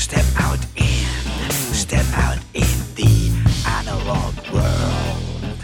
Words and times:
Step 0.00 0.24
out 0.38 0.58
in, 0.76 1.50
step 1.50 2.06
out 2.14 2.38
in 2.54 2.78
the 2.94 3.30
analog 3.68 4.34
world. 4.50 5.60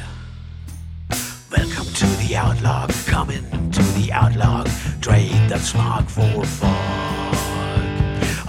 Welcome 1.50 1.86
to 1.94 2.06
the 2.20 2.34
outlog, 2.34 3.06
coming 3.06 3.70
to 3.70 3.82
the 3.96 4.08
outlog. 4.12 4.68
Trade 5.00 5.48
that 5.48 5.60
smog 5.60 6.06
for 6.06 6.44
fog. 6.44 7.34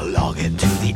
Log 0.03 0.37
into 0.39 0.67
the 0.83 0.93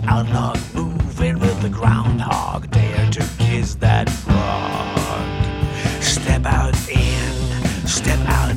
move 0.75 1.21
in 1.21 1.39
with 1.39 1.62
the 1.62 1.70
groundhog. 1.70 2.70
Dare 2.70 3.10
to 3.12 3.26
kiss 3.39 3.76
that 3.76 4.10
frog. 4.10 6.04
Step 6.04 6.46
out 6.46 6.76
in, 6.89 7.88
step 7.88 8.20
out 8.28 8.50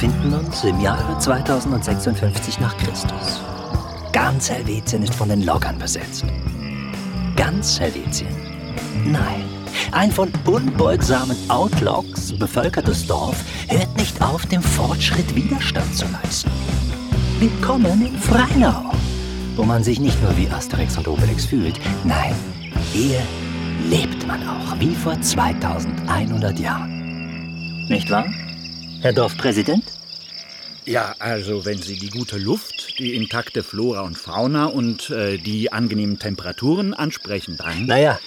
befinden 0.00 0.32
uns 0.32 0.64
im 0.64 0.80
Jahre 0.80 1.18
2056 1.18 2.58
nach 2.58 2.74
Christus. 2.78 3.42
Ganz 4.12 4.48
Helvetien 4.48 5.02
ist 5.02 5.14
von 5.14 5.28
den 5.28 5.42
Loggern 5.42 5.78
besetzt. 5.78 6.24
Ganz 7.36 7.78
Helvetien? 7.78 8.34
Nein. 9.04 9.44
Ein 9.92 10.10
von 10.10 10.32
unbeugsamen 10.46 11.36
Outlaws 11.50 12.32
bevölkertes 12.38 13.06
Dorf 13.06 13.44
hört 13.68 13.94
nicht 13.98 14.22
auf, 14.22 14.46
dem 14.46 14.62
Fortschritt 14.62 15.36
Widerstand 15.36 15.94
zu 15.94 16.06
leisten. 16.06 16.50
Willkommen 17.38 18.06
in 18.06 18.18
Freinau, 18.18 18.92
wo 19.54 19.64
man 19.64 19.84
sich 19.84 20.00
nicht 20.00 20.22
nur 20.22 20.34
wie 20.34 20.48
Asterix 20.48 20.96
und 20.96 21.08
Obelix 21.08 21.44
fühlt, 21.44 21.78
nein, 22.04 22.34
hier 22.94 23.20
lebt 23.90 24.26
man 24.26 24.40
auch 24.48 24.80
wie 24.80 24.94
vor 24.94 25.20
2100 25.20 26.58
Jahren. 26.58 27.86
Nicht 27.90 28.10
wahr, 28.10 28.24
Herr 29.00 29.12
Dorfpräsident? 29.12 29.84
Ja, 30.84 31.14
also 31.18 31.64
wenn 31.64 31.80
Sie 31.80 31.96
die 31.96 32.10
gute 32.10 32.36
Luft, 32.36 32.98
die 32.98 33.14
intakte 33.14 33.62
Flora 33.62 34.02
und 34.02 34.18
Fauna 34.18 34.66
und 34.66 35.10
äh, 35.10 35.38
die 35.38 35.72
angenehmen 35.72 36.18
Temperaturen 36.18 36.94
ansprechen, 36.94 37.56
dann... 37.56 37.86
Naja, 37.86 38.18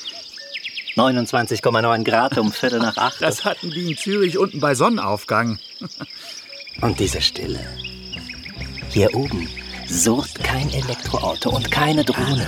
29,9 0.95 2.03
Grad 2.03 2.37
um 2.37 2.51
Viertel 2.51 2.79
nach 2.79 2.97
acht. 2.97 3.21
Das 3.21 3.45
hatten 3.45 3.71
die 3.71 3.91
in 3.91 3.97
Zürich 3.97 4.37
unten 4.37 4.59
bei 4.59 4.75
Sonnenaufgang. 4.75 5.59
Und 6.81 6.99
diese 6.99 7.21
Stille. 7.21 7.59
Hier 8.89 9.13
oben 9.15 9.49
surrt 9.87 10.43
kein 10.43 10.69
Elektroauto 10.71 11.49
und 11.49 11.69
keine 11.71 12.03
Drohne. 12.03 12.47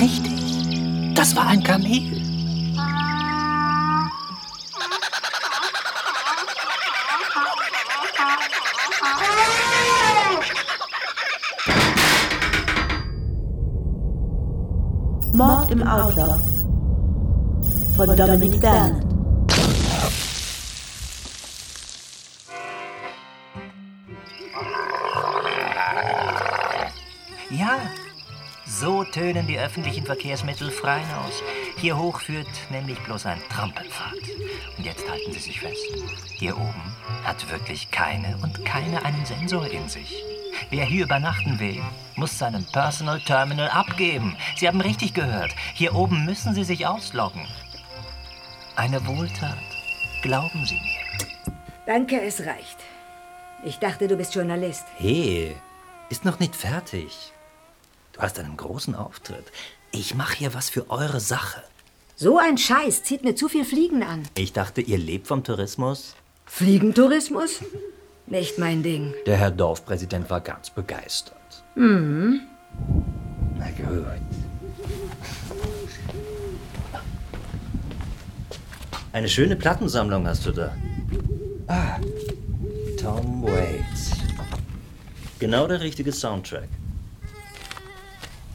Richtig, 0.00 1.14
das 1.14 1.36
war 1.36 1.48
ein 1.48 1.62
Kamel. 1.62 2.17
Mord 15.38 15.70
im 15.70 15.86
Outlaw 15.86 16.36
von 17.94 18.16
Dominic 18.16 18.60
Bernard. 18.60 19.04
Ja, 27.50 27.78
so 28.66 29.04
tönen 29.04 29.46
die 29.46 29.60
öffentlichen 29.60 30.04
Verkehrsmittel 30.04 30.72
Freinaus. 30.72 31.44
Hier 31.76 31.96
hoch 31.96 32.18
führt 32.18 32.48
nämlich 32.70 32.98
bloß 33.04 33.26
ein 33.26 33.40
Trampelpfad. 33.48 34.14
Und 34.76 34.84
jetzt 34.84 35.08
halten 35.08 35.32
Sie 35.32 35.38
sich 35.38 35.60
fest. 35.60 35.86
Hier 36.34 36.56
oben 36.56 36.96
hat 37.22 37.48
wirklich 37.48 37.92
keine 37.92 38.36
und 38.42 38.64
keine 38.64 39.04
einen 39.04 39.24
Sensor 39.24 39.68
in 39.68 39.88
sich. 39.88 40.27
Wer 40.70 40.84
hier 40.84 41.04
übernachten 41.04 41.58
will, 41.58 41.82
muss 42.16 42.38
seinen 42.38 42.64
Personal 42.66 43.20
Terminal 43.20 43.70
abgeben. 43.70 44.36
Sie 44.56 44.68
haben 44.68 44.82
richtig 44.82 45.14
gehört. 45.14 45.54
Hier 45.74 45.94
oben 45.94 46.26
müssen 46.26 46.54
Sie 46.54 46.64
sich 46.64 46.86
ausloggen. 46.86 47.46
Eine 48.76 49.06
Wohltat. 49.06 49.58
Glauben 50.20 50.66
Sie 50.66 50.74
mir. 50.74 51.54
Danke, 51.86 52.20
es 52.20 52.44
reicht. 52.44 52.76
Ich 53.64 53.78
dachte, 53.78 54.08
du 54.08 54.16
bist 54.16 54.34
Journalist. 54.34 54.84
Hey, 54.98 55.56
ist 56.10 56.26
noch 56.26 56.38
nicht 56.38 56.54
fertig. 56.54 57.32
Du 58.12 58.20
hast 58.20 58.38
einen 58.38 58.56
großen 58.56 58.94
Auftritt. 58.94 59.50
Ich 59.90 60.14
mache 60.14 60.36
hier 60.36 60.52
was 60.52 60.68
für 60.68 60.90
eure 60.90 61.20
Sache. 61.20 61.62
So 62.14 62.36
ein 62.36 62.58
Scheiß 62.58 63.04
zieht 63.04 63.24
mir 63.24 63.34
zu 63.34 63.48
viel 63.48 63.64
Fliegen 63.64 64.02
an. 64.02 64.28
Ich 64.36 64.52
dachte, 64.52 64.82
ihr 64.82 64.98
lebt 64.98 65.28
vom 65.28 65.44
Tourismus. 65.44 66.14
Fliegentourismus? 66.44 67.62
Nicht 68.30 68.58
mein 68.58 68.82
Ding. 68.82 69.14
Der 69.26 69.36
Herr 69.38 69.50
Dorfpräsident 69.50 70.28
war 70.28 70.40
ganz 70.40 70.68
begeistert. 70.70 71.64
Mhm. 71.74 72.40
Na 73.58 73.66
gut. 73.70 74.04
Eine 79.12 79.28
schöne 79.28 79.56
Plattensammlung 79.56 80.26
hast 80.26 80.44
du 80.44 80.52
da. 80.52 80.76
Ah, 81.66 81.98
Tom 83.00 83.42
Waits. 83.42 84.12
Genau 85.38 85.66
der 85.66 85.80
richtige 85.80 86.12
Soundtrack. 86.12 86.68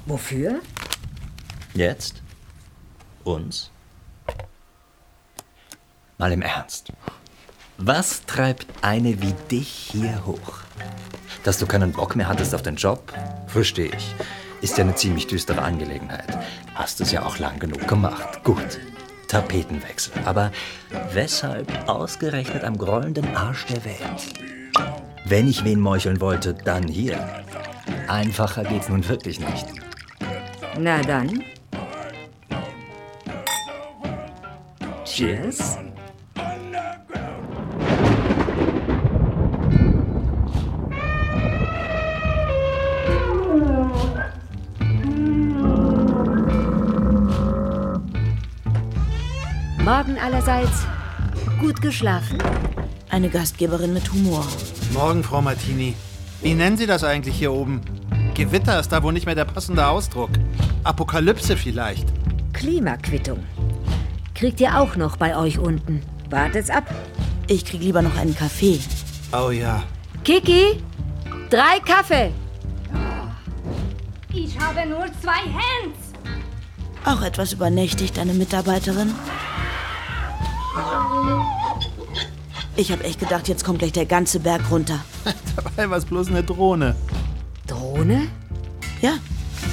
Wofür? 0.05 0.59
Jetzt? 1.73 2.21
Uns? 3.23 3.71
Mal 6.17 6.31
im 6.31 6.41
Ernst. 6.43 6.91
Was 7.77 8.25
treibt 8.25 8.67
eine 8.81 9.21
wie 9.21 9.33
dich 9.49 9.67
hier 9.91 10.25
hoch? 10.25 10.59
Dass 11.43 11.57
du 11.57 11.65
keinen 11.65 11.91
Bock 11.91 12.15
mehr 12.15 12.27
hattest 12.27 12.53
auf 12.53 12.61
den 12.61 12.75
Job? 12.75 13.11
Verstehe 13.47 13.91
ich. 13.95 14.15
Ist 14.61 14.77
ja 14.77 14.83
eine 14.83 14.95
ziemlich 14.95 15.27
düstere 15.27 15.61
Angelegenheit. 15.61 16.37
Hast 16.75 17.01
es 17.01 17.11
ja 17.11 17.25
auch 17.25 17.39
lang 17.39 17.59
genug 17.59 17.87
gemacht. 17.87 18.43
Gut. 18.43 18.79
Tapetenwechsel. 19.27 20.13
Aber 20.25 20.51
weshalb 21.13 21.89
ausgerechnet 21.89 22.63
am 22.63 22.77
grollenden 22.77 23.35
Arsch 23.35 23.65
der 23.65 23.83
Welt? 23.83 24.33
Wenn 25.25 25.47
ich 25.47 25.65
wen 25.65 25.79
meucheln 25.79 26.21
wollte, 26.21 26.53
dann 26.53 26.87
hier. 26.87 27.43
Einfacher 28.07 28.63
geht's 28.63 28.87
nun 28.87 29.07
wirklich 29.07 29.39
nicht. 29.39 29.65
Na 30.77 31.01
dann. 31.01 31.43
Cheers. 35.05 35.82
Allerseits. 50.23 50.85
Gut 51.59 51.81
geschlafen? 51.81 52.37
Eine 53.09 53.29
Gastgeberin 53.29 53.93
mit 53.93 54.11
Humor. 54.13 54.45
Morgen, 54.93 55.21
Frau 55.21 55.41
Martini. 55.41 55.95
Wie 56.41 56.53
nennen 56.53 56.77
Sie 56.77 56.87
das 56.87 57.03
eigentlich 57.03 57.35
hier 57.35 57.51
oben? 57.51 57.81
Gewitter 58.33 58.79
ist 58.79 58.89
da 58.89 59.03
wohl 59.03 59.13
nicht 59.13 59.25
mehr 59.25 59.35
der 59.35 59.45
passende 59.45 59.85
Ausdruck. 59.85 60.29
Apokalypse 60.83 61.57
vielleicht. 61.57 62.07
Klimaquittung. 62.53 63.43
Kriegt 64.33 64.61
ihr 64.61 64.79
auch 64.79 64.95
noch 64.95 65.17
bei 65.17 65.37
euch 65.37 65.59
unten. 65.59 66.01
Wartet's 66.29 66.69
ab. 66.69 66.85
Ich 67.47 67.65
krieg 67.65 67.81
lieber 67.81 68.01
noch 68.01 68.17
einen 68.17 68.35
Kaffee. 68.35 68.79
Oh 69.33 69.51
ja. 69.51 69.83
Kiki, 70.23 70.81
drei 71.49 71.79
Kaffee. 71.85 72.31
Ich 74.33 74.57
habe 74.57 74.87
nur 74.87 75.05
zwei 75.21 75.41
Hands. 75.51 75.97
Auch 77.05 77.21
etwas 77.21 77.51
übernächtigt, 77.51 78.17
deine 78.17 78.33
Mitarbeiterin. 78.33 79.13
Ich 82.75 82.91
habe 82.91 83.03
echt 83.03 83.19
gedacht, 83.19 83.47
jetzt 83.47 83.63
kommt 83.63 83.79
gleich 83.79 83.91
der 83.91 84.05
ganze 84.05 84.39
Berg 84.39 84.61
runter. 84.71 85.03
Dabei 85.55 85.89
war 85.89 85.97
es 85.97 86.05
bloß 86.05 86.29
eine 86.29 86.43
Drohne. 86.43 86.95
Drohne? 87.67 88.27
Ja. 89.01 89.13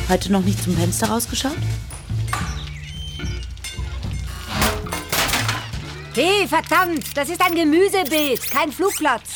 Heute 0.08 0.32
noch 0.32 0.42
nicht 0.42 0.62
zum 0.62 0.76
Fenster 0.76 1.08
rausgeschaut? 1.08 1.56
Hey, 6.14 6.46
verdammt, 6.46 7.16
das 7.16 7.30
ist 7.30 7.40
ein 7.40 7.54
Gemüsebeet, 7.54 8.50
kein 8.50 8.70
Flugplatz. 8.72 9.30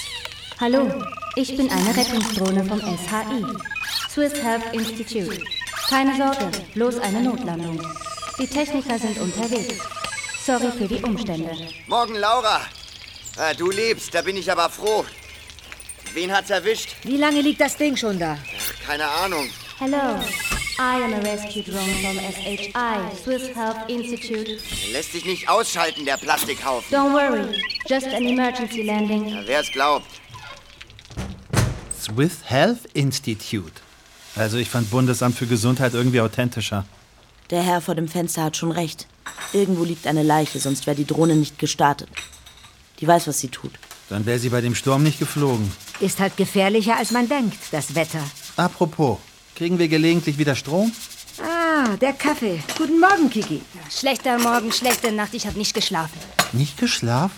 Hallo, 0.61 0.90
ich 1.37 1.56
bin 1.56 1.70
eine 1.70 1.96
Rettungsdrohne 1.96 2.64
vom 2.64 2.81
SHI, 2.81 3.46
Swiss 4.11 4.34
Health 4.43 4.64
Institute. 4.72 5.40
Keine 5.88 6.16
Sorge, 6.16 6.50
bloß 6.75 6.99
eine 6.99 7.22
Notlandung. 7.22 7.81
Die 8.38 8.46
Techniker 8.46 8.99
sind 8.99 9.19
unterwegs. 9.19 9.78
Sorry 10.44 10.70
für 10.76 10.87
die 10.87 11.02
Umstände. 11.02 11.50
Morgen, 11.87 12.17
Laura. 12.17 12.61
Ah, 13.37 13.55
du 13.55 13.70
lebst, 13.70 14.14
da 14.14 14.20
bin 14.20 14.37
ich 14.37 14.50
aber 14.52 14.69
froh. 14.69 15.05
Wen 16.12 16.31
hat's 16.31 16.50
erwischt? 16.50 16.91
Wie 17.02 17.17
lange 17.17 17.41
liegt 17.41 17.61
das 17.61 17.76
Ding 17.76 17.96
schon 17.96 18.19
da? 18.19 18.37
Keine 18.87 19.06
Ahnung. 19.06 19.49
Hello. 19.79 20.20
I 20.79 21.02
am 21.02 21.14
a 21.14 21.19
rescue 21.20 21.62
drone 21.62 21.94
from 22.02 22.19
SHI, 22.19 22.73
Swiss 23.23 23.55
Health 23.55 23.88
Institute. 23.88 24.58
Lässt 24.93 25.12
sich 25.12 25.25
nicht 25.25 25.49
ausschalten, 25.49 26.05
der 26.05 26.17
Plastikhaufen. 26.17 26.94
Don't 26.94 27.12
worry, 27.12 27.62
just 27.88 28.08
an 28.08 28.25
emergency 28.25 28.82
landing. 28.82 29.29
Ja, 29.29 29.43
Wer 29.47 29.61
es 29.61 29.70
glaubt. 29.70 30.06
Swiss 31.99 32.38
Health 32.44 32.81
Institute. 32.93 33.73
Also 34.37 34.58
ich 34.58 34.69
fand 34.69 34.90
Bundesamt 34.90 35.37
für 35.38 35.47
Gesundheit 35.47 35.94
irgendwie 35.94 36.20
authentischer. 36.20 36.85
Der 37.50 37.62
Herr 37.62 37.81
vor 37.81 37.94
dem 37.94 38.08
Fenster 38.08 38.43
hat 38.43 38.56
schon 38.56 38.73
recht. 38.73 39.06
Irgendwo 39.53 39.85
liegt 39.85 40.06
eine 40.06 40.23
Leiche, 40.23 40.59
sonst 40.61 40.87
wäre 40.87 40.97
die 40.97 41.06
Drohne 41.06 41.37
nicht 41.37 41.59
gestartet. 41.59 42.09
Die 43.00 43.06
weiß, 43.06 43.26
was 43.26 43.38
sie 43.38 43.49
tut. 43.49 43.73
Dann 44.09 44.26
wäre 44.26 44.38
sie 44.38 44.50
bei 44.50 44.61
dem 44.61 44.75
Sturm 44.75 45.03
nicht 45.03 45.19
geflogen. 45.19 45.73
Ist 46.00 46.21
halt 46.21 46.37
gefährlicher, 46.37 46.97
als 46.97 47.11
man 47.11 47.29
denkt, 47.29 47.59
das 47.71 47.94
Wetter. 47.94 48.23
Apropos, 48.56 49.19
kriegen 49.55 49.79
wir 49.79 49.88
gelegentlich 49.88 50.38
wieder 50.38 50.55
Strom? 50.55 50.93
Ah, 51.43 51.97
der 51.97 52.12
Kaffee. 52.12 52.62
Guten 52.76 53.00
Morgen, 53.00 53.31
Kiki. 53.31 53.62
Schlechter 53.91 54.38
Morgen, 54.38 54.73
schlechte 54.73 55.11
Nacht, 55.11 55.35
ich 55.35 55.47
habe 55.47 55.59
nicht 55.59 55.75
geschlafen. 55.75 56.19
Nicht 56.53 56.79
geschlafen? 56.79 57.35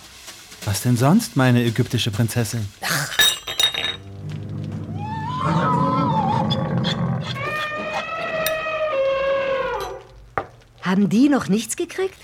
Was 0.65 0.83
denn 0.83 0.97
sonst, 0.97 1.37
meine 1.37 1.65
ägyptische 1.65 2.11
Prinzessin? 2.11 2.67
Haben 10.87 11.09
die 11.09 11.29
noch 11.29 11.49
nichts 11.49 11.75
gekriegt? 11.75 12.17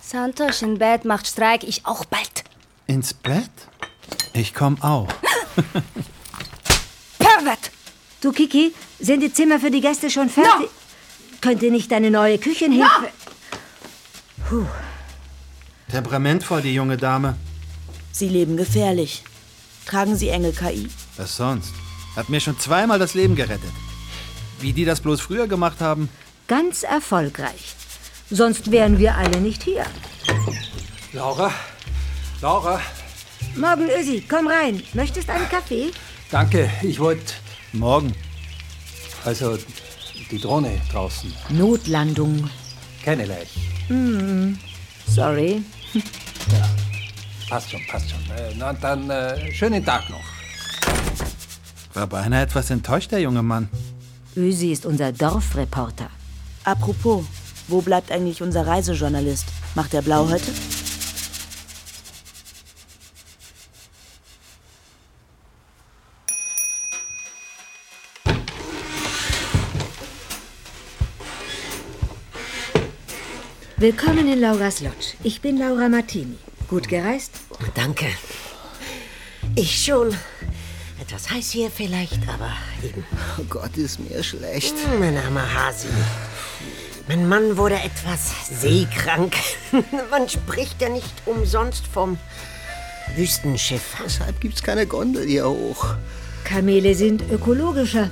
Santosh 0.00 0.62
in 0.62 0.78
Bett 0.78 1.04
macht 1.04 1.26
Streik, 1.26 1.64
ich 1.64 1.84
auch 1.84 2.04
bald. 2.04 2.44
Ins 2.86 3.12
Bett? 3.12 3.50
Ich 4.32 4.54
komm 4.54 4.80
auch. 4.82 5.08
Pervert! 7.18 7.72
Du, 8.20 8.30
Kiki, 8.30 8.72
sind 9.00 9.20
die 9.20 9.32
Zimmer 9.32 9.58
für 9.58 9.72
die 9.72 9.80
Gäste 9.80 10.10
schon 10.10 10.30
fertig? 10.30 10.68
Könnte 11.40 11.72
nicht 11.72 11.90
deine 11.90 12.12
neue 12.12 12.38
Küchenhilfe... 12.38 13.08
Temperamentvoll, 15.90 16.62
die 16.62 16.74
junge 16.74 16.96
Dame. 16.96 17.36
Sie 18.12 18.28
leben 18.28 18.56
gefährlich. 18.56 19.24
Tragen 19.86 20.14
Sie 20.14 20.28
Engel-KI? 20.28 20.88
Was 21.16 21.36
sonst? 21.36 21.72
Hat 22.14 22.28
mir 22.28 22.40
schon 22.40 22.60
zweimal 22.60 23.00
das 23.00 23.14
Leben 23.14 23.34
gerettet. 23.34 23.72
Wie 24.60 24.72
die 24.72 24.84
das 24.84 25.00
bloß 25.00 25.20
früher 25.20 25.48
gemacht 25.48 25.80
haben. 25.80 26.08
Ganz 26.46 26.84
erfolgreich. 26.84 27.74
Sonst 28.30 28.70
wären 28.70 28.98
wir 28.98 29.14
alle 29.16 29.40
nicht 29.40 29.62
hier. 29.62 29.84
Laura? 31.12 31.50
Laura? 32.40 32.80
Morgen, 33.56 33.88
Ösi, 33.88 34.24
komm 34.28 34.48
rein. 34.48 34.82
Möchtest 34.94 35.30
einen 35.30 35.48
Kaffee? 35.48 35.90
Danke, 36.30 36.70
ich 36.82 36.98
wollte. 36.98 37.34
Morgen. 37.72 38.12
Also, 39.24 39.58
die 40.30 40.38
Drohne 40.40 40.80
draußen. 40.90 41.32
Notlandung. 41.50 42.50
Keinerlei. 43.04 43.46
Sorry. 45.06 45.62
Passt 47.48 47.70
schon, 47.70 47.86
passt 47.86 48.10
schon. 48.10 48.20
Äh, 48.36 48.54
na, 48.56 48.72
dann 48.72 49.08
äh, 49.10 49.52
schönen 49.52 49.84
Tag 49.84 50.08
noch. 50.10 50.24
War 51.92 52.06
beinahe 52.06 52.42
etwas 52.42 52.70
enttäuscht, 52.70 53.12
der 53.12 53.20
junge 53.20 53.42
Mann. 53.42 53.68
Ösi 54.34 54.72
ist 54.72 54.86
unser 54.86 55.12
Dorfreporter. 55.12 56.08
Apropos, 56.64 57.24
wo 57.68 57.80
bleibt 57.80 58.10
eigentlich 58.10 58.42
unser 58.42 58.66
Reisejournalist? 58.66 59.46
Macht 59.74 59.94
er 59.94 60.02
blau 60.02 60.28
heute? 60.28 60.50
Willkommen 73.76 74.32
in 74.32 74.40
Lauras 74.40 74.80
Lodge. 74.80 75.14
Ich 75.22 75.40
bin 75.40 75.58
Laura 75.58 75.88
Martini. 75.88 76.38
Gut 76.68 76.88
gereist? 76.88 77.32
Danke. 77.74 78.06
Ich 79.56 79.84
schon. 79.84 80.16
Etwas 81.00 81.30
heiß 81.30 81.50
hier 81.50 81.70
vielleicht, 81.70 82.20
aber 82.28 82.52
eben. 82.82 83.04
Oh 83.38 83.44
Gott, 83.50 83.76
ist 83.76 83.98
mir 84.00 84.22
schlecht. 84.22 84.74
Hm, 84.90 85.00
Mein 85.00 85.16
armer 85.16 85.52
Hasi. 85.52 85.88
Mein 87.06 87.28
Mann 87.28 87.56
wurde 87.58 87.74
etwas 87.74 88.32
seekrank. 88.50 89.34
Man 90.10 90.28
spricht 90.28 90.80
ja 90.80 90.88
nicht 90.88 91.12
umsonst 91.26 91.86
vom 91.86 92.18
Wüstenschiff. 93.14 93.96
Deshalb 94.02 94.40
gibt's 94.40 94.62
keine 94.62 94.86
Gondel 94.86 95.26
hier 95.26 95.46
hoch. 95.46 95.96
Kamele 96.44 96.94
sind 96.94 97.22
ökologischer. 97.30 98.10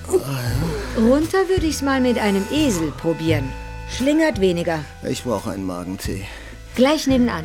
Runter 0.96 1.48
würde 1.48 1.66
ich's 1.66 1.82
mal 1.82 2.00
mit 2.00 2.18
einem 2.18 2.44
Esel 2.52 2.92
probieren. 2.92 3.50
Schlingert 3.96 4.40
weniger. 4.40 4.80
Ich 5.08 5.22
brauche 5.22 5.50
einen 5.50 5.64
Magentee. 5.64 6.26
Gleich 6.74 7.06
nebenan. 7.06 7.44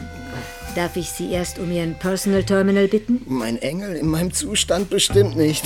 Darf 0.75 0.95
ich 0.95 1.09
Sie 1.09 1.31
erst 1.31 1.59
um 1.59 1.71
Ihren 1.71 1.95
Personal 1.95 2.43
Terminal 2.43 2.87
bitten? 2.87 3.21
Mein 3.25 3.57
Engel 3.61 3.95
in 3.95 4.07
meinem 4.07 4.31
Zustand 4.33 4.89
bestimmt 4.89 5.35
nicht. 5.35 5.63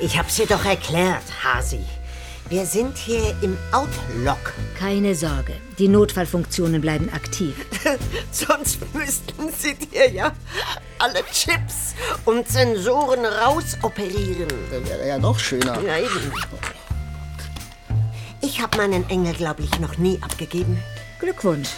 Ich 0.00 0.18
hab's 0.18 0.36
dir 0.36 0.46
doch 0.46 0.64
erklärt, 0.64 1.24
Hasi. 1.42 1.80
Wir 2.48 2.64
sind 2.64 2.96
hier 2.96 3.34
im 3.42 3.58
Outlock. 3.72 4.54
Keine 4.78 5.16
Sorge, 5.16 5.54
die 5.80 5.88
Notfallfunktionen 5.88 6.80
bleiben 6.80 7.10
aktiv. 7.12 7.56
Sonst 8.30 8.78
müssten 8.94 9.50
sie 9.50 9.74
dir 9.74 10.08
ja 10.12 10.32
alle 11.00 11.24
Chips 11.32 11.96
und 12.24 12.46
Sensoren 12.46 13.24
rausoperieren. 13.24 14.46
Das 14.70 14.88
wäre 14.88 15.08
ja 15.08 15.18
noch 15.18 15.36
schöner. 15.40 15.80
Ja, 15.82 15.98
eben. 15.98 16.32
Ich 18.40 18.62
habe 18.62 18.76
meinen 18.76 19.10
Engel, 19.10 19.34
glaube 19.34 19.64
ich, 19.64 19.80
noch 19.80 19.98
nie 19.98 20.20
abgegeben. 20.22 20.78
Glückwunsch. 21.18 21.70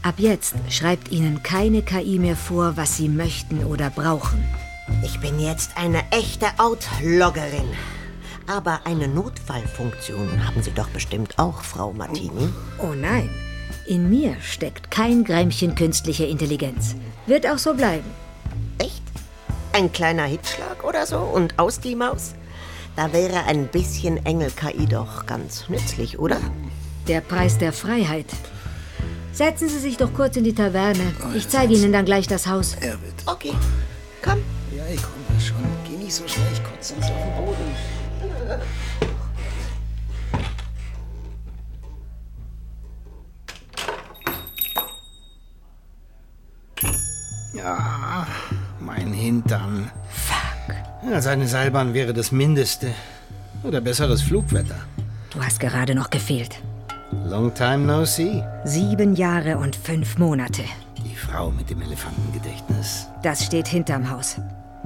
Ab 0.00 0.14
jetzt 0.16 0.54
schreibt 0.70 1.10
Ihnen 1.10 1.42
keine 1.42 1.82
KI 1.82 2.18
mehr 2.18 2.36
vor, 2.36 2.78
was 2.78 2.96
Sie 2.96 3.10
möchten 3.10 3.62
oder 3.66 3.90
brauchen. 3.90 4.42
Ich 5.04 5.20
bin 5.20 5.38
jetzt 5.38 5.72
eine 5.76 6.10
echte 6.10 6.46
Outloggerin. 6.56 7.68
Aber 8.48 8.80
eine 8.84 9.08
Notfallfunktion 9.08 10.46
haben 10.46 10.62
Sie 10.62 10.70
doch 10.70 10.88
bestimmt 10.88 11.38
auch, 11.38 11.60
Frau 11.60 11.92
Martini. 11.92 12.48
Oh 12.78 12.94
nein, 12.94 13.28
in 13.86 14.08
mir 14.08 14.36
steckt 14.40 14.90
kein 14.90 15.22
Grämchen 15.22 15.74
künstlicher 15.74 16.26
Intelligenz. 16.26 16.96
Wird 17.26 17.46
auch 17.46 17.58
so 17.58 17.74
bleiben. 17.74 18.06
Echt? 18.78 19.02
Ein 19.74 19.92
kleiner 19.92 20.24
Hitzschlag 20.24 20.82
oder 20.82 21.04
so 21.04 21.18
und 21.18 21.58
aus 21.58 21.80
die 21.80 21.94
Maus? 21.94 22.32
Da 22.96 23.12
wäre 23.12 23.44
ein 23.44 23.68
bisschen 23.68 24.24
Engel-KI 24.24 24.86
doch 24.86 25.26
ganz 25.26 25.68
nützlich, 25.68 26.18
oder? 26.18 26.40
Der 27.06 27.20
Preis 27.20 27.58
der 27.58 27.74
Freiheit. 27.74 28.26
Setzen 29.30 29.68
Sie 29.68 29.78
sich 29.78 29.98
doch 29.98 30.14
kurz 30.14 30.36
in 30.36 30.44
die 30.44 30.54
Taverne. 30.54 31.14
Ich 31.36 31.50
zeige 31.50 31.74
Ihnen 31.74 31.92
dann 31.92 32.06
gleich 32.06 32.26
das 32.26 32.46
Haus. 32.46 32.76
Er 32.80 33.00
wird. 33.02 33.14
Okay, 33.26 33.52
komm. 34.22 34.38
Ja, 34.74 34.84
ich 34.92 35.02
komme 35.02 35.40
schon. 35.40 35.56
Geh 35.86 36.02
nicht 36.02 36.14
so 36.14 36.26
schnell, 36.26 36.48
ich 36.50 36.64
kotze 36.64 36.94
uns 36.94 37.04
auf 37.04 37.10
den 37.10 37.44
Boden. 37.44 37.97
Ja, 47.54 48.26
mein 48.78 49.12
Hintern. 49.12 49.90
Fuck. 50.10 50.76
Ja, 51.10 51.20
seine 51.20 51.48
Seilbahn 51.48 51.92
wäre 51.92 52.12
das 52.12 52.30
Mindeste. 52.30 52.94
Oder 53.64 53.80
besseres 53.80 54.22
Flugwetter. 54.22 54.76
Du 55.30 55.42
hast 55.42 55.58
gerade 55.58 55.94
noch 55.94 56.10
gefehlt. 56.10 56.62
Long 57.24 57.52
time 57.52 57.78
no 57.78 58.04
see. 58.04 58.44
Sieben 58.64 59.16
Jahre 59.16 59.58
und 59.58 59.74
fünf 59.74 60.18
Monate. 60.18 60.62
Die 61.04 61.16
Frau 61.16 61.50
mit 61.50 61.68
dem 61.68 61.82
Elefantengedächtnis. 61.82 63.08
Das 63.22 63.44
steht 63.44 63.66
hinterm 63.66 64.08
Haus. 64.08 64.36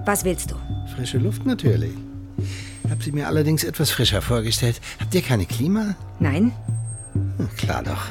Was 0.04 0.24
willst 0.24 0.50
du? 0.50 0.56
Frische 0.94 1.18
Luft 1.18 1.44
natürlich. 1.44 1.94
Hab 2.92 3.02
sie 3.02 3.10
mir 3.12 3.26
allerdings 3.26 3.64
etwas 3.64 3.90
frischer 3.90 4.20
vorgestellt. 4.20 4.78
Habt 5.00 5.14
ihr 5.14 5.22
keine 5.22 5.46
Klima? 5.46 5.94
Nein? 6.18 6.52
Hm, 7.14 7.48
Klar 7.56 7.82
doch. 7.82 8.02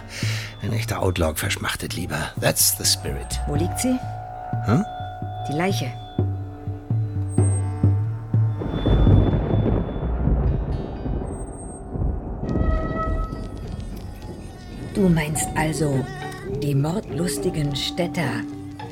Ein 0.64 0.74
echter 0.74 1.04
Outlaw 1.04 1.36
verschmachtet 1.36 1.94
lieber. 1.96 2.32
That's 2.42 2.76
the 2.80 2.84
spirit. 2.86 3.40
Wo 3.48 3.54
liegt 3.54 3.80
sie? 3.80 3.96
Hm? 4.66 4.84
Die 5.48 5.54
Leiche. 5.54 5.94
Du 14.94 15.08
meinst 15.08 15.48
also, 15.56 16.04
die 16.62 16.76
mordlustigen 16.76 17.76
Städter, 17.76 18.30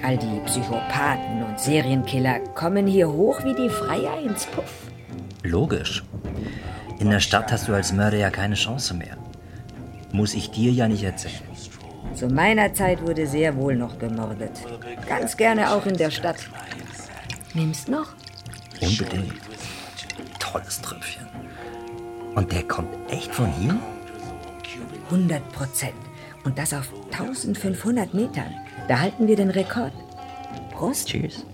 all 0.03 0.17
die 0.17 0.39
Psychopathen 0.45 1.43
und 1.43 1.59
Serienkiller 1.59 2.39
kommen 2.55 2.87
hier 2.87 3.11
hoch 3.11 3.43
wie 3.43 3.53
die 3.55 3.69
Freier 3.69 4.19
ins 4.21 4.45
Puff? 4.45 4.88
Logisch. 5.43 6.03
In 6.99 7.09
der 7.09 7.19
Stadt 7.19 7.51
hast 7.51 7.67
du 7.67 7.73
als 7.73 7.93
Mörder 7.93 8.17
ja 8.17 8.29
keine 8.29 8.55
Chance 8.55 8.93
mehr. 8.93 9.17
Muss 10.11 10.33
ich 10.33 10.51
dir 10.51 10.71
ja 10.71 10.87
nicht 10.87 11.03
erzählen. 11.03 11.41
Zu 12.13 12.27
meiner 12.27 12.73
Zeit 12.73 13.01
wurde 13.01 13.27
sehr 13.27 13.55
wohl 13.55 13.75
noch 13.75 13.97
gemordet. 13.99 14.51
Ganz 15.07 15.37
gerne 15.37 15.71
auch 15.71 15.85
in 15.85 15.95
der 15.95 16.11
Stadt. 16.11 16.37
Nimmst 17.53 17.87
noch? 17.87 18.13
Unbedingt. 18.81 19.33
Tolles 20.39 20.81
Tröpfchen. 20.81 21.27
Und 22.35 22.51
der 22.51 22.63
kommt 22.63 22.89
echt 23.09 23.33
von 23.33 23.51
hier? 23.53 23.77
100 25.05 25.51
Prozent. 25.51 25.93
Und 26.43 26.57
das 26.57 26.73
auf 26.73 26.91
1500 27.11 28.13
Metern. 28.13 28.53
Da 28.87 28.99
halten 28.99 29.27
wir 29.27 29.35
den 29.35 29.49
Rekord. 29.49 29.93
Prost. 30.71 31.07
Tschüss. 31.07 31.45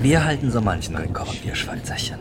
Wir 0.00 0.24
halten 0.24 0.50
so 0.50 0.60
manchen 0.60 0.96
Rekord, 0.96 1.44
wir 1.44 1.54
Schweizerchen. 1.54 2.18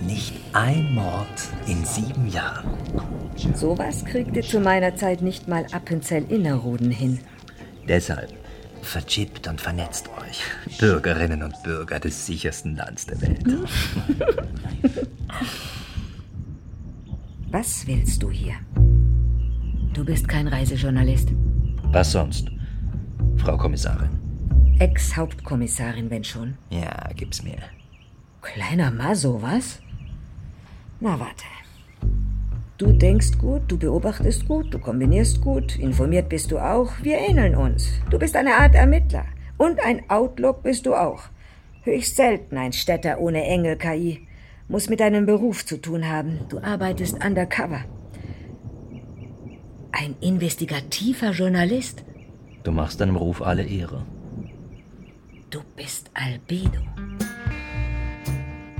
Nicht 0.00 0.34
ein 0.52 0.94
Mord 0.94 1.26
in 1.66 1.84
sieben 1.84 2.28
Jahren. 2.28 2.68
Sowas 3.54 4.04
kriegte 4.04 4.42
zu 4.42 4.60
meiner 4.60 4.94
Zeit 4.96 5.22
nicht 5.22 5.48
mal 5.48 5.66
Appenzell 5.72 6.24
Innerrhoden 6.30 6.90
hin. 6.90 7.18
Deshalb 7.88 8.32
verchippt 8.82 9.48
und 9.48 9.60
vernetzt 9.60 10.08
euch, 10.20 10.42
Bürgerinnen 10.78 11.42
und 11.42 11.62
Bürger 11.62 11.98
des 11.98 12.26
sichersten 12.26 12.76
Landes 12.76 13.06
der 13.06 13.20
Welt. 13.20 13.44
Was 17.50 17.86
willst 17.86 18.22
du 18.22 18.30
hier? 18.30 18.54
Du 19.94 20.04
bist 20.04 20.28
kein 20.28 20.46
Reisejournalist. 20.46 21.30
Was 21.90 22.12
sonst, 22.12 22.50
Frau 23.46 23.56
Kommissarin? 23.56 24.10
Ex-Hauptkommissarin, 24.80 26.10
wenn 26.10 26.24
schon. 26.24 26.58
Ja, 26.68 27.10
gib's 27.14 27.44
mir. 27.44 27.58
Kleiner 28.42 28.90
Maso, 28.90 29.40
was? 29.40 29.80
Na, 30.98 31.10
warte. 31.20 31.44
Du 32.76 32.90
denkst 32.90 33.38
gut, 33.38 33.62
du 33.68 33.78
beobachtest 33.78 34.48
gut, 34.48 34.74
du 34.74 34.80
kombinierst 34.80 35.40
gut, 35.42 35.78
informiert 35.78 36.28
bist 36.28 36.50
du 36.50 36.58
auch. 36.58 36.90
Wir 37.02 37.18
ähneln 37.18 37.54
uns. 37.54 37.88
Du 38.10 38.18
bist 38.18 38.34
eine 38.34 38.52
Art 38.56 38.74
Ermittler. 38.74 39.26
Und 39.58 39.78
ein 39.78 40.10
Outlook 40.10 40.64
bist 40.64 40.84
du 40.84 40.96
auch. 40.96 41.22
Höchst 41.82 42.16
selten 42.16 42.56
ein 42.56 42.72
Städter 42.72 43.20
ohne 43.20 43.44
Engel-KI. 43.44 44.26
Muss 44.66 44.88
mit 44.88 44.98
deinem 44.98 45.24
Beruf 45.24 45.64
zu 45.64 45.80
tun 45.80 46.08
haben. 46.08 46.40
Du 46.48 46.58
arbeitest 46.58 47.24
undercover. 47.24 47.84
Ein 49.92 50.16
investigativer 50.20 51.30
Journalist. 51.30 52.02
Du 52.66 52.72
machst 52.72 53.00
deinem 53.00 53.14
Ruf 53.14 53.42
alle 53.42 53.62
Ehre. 53.62 54.02
Du 55.50 55.60
bist 55.76 56.10
Albedo. 56.14 56.80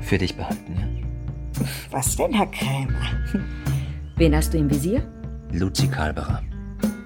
Für 0.00 0.18
dich 0.18 0.36
behalten, 0.36 0.74
ja? 0.76 1.64
Was 1.92 2.16
denn, 2.16 2.32
Herr 2.32 2.48
Krämer? 2.48 2.98
Wen 4.16 4.34
hast 4.34 4.52
du 4.52 4.58
im 4.58 4.68
Visier? 4.68 5.08
Luzi 5.52 5.86
Kalberer. 5.86 6.42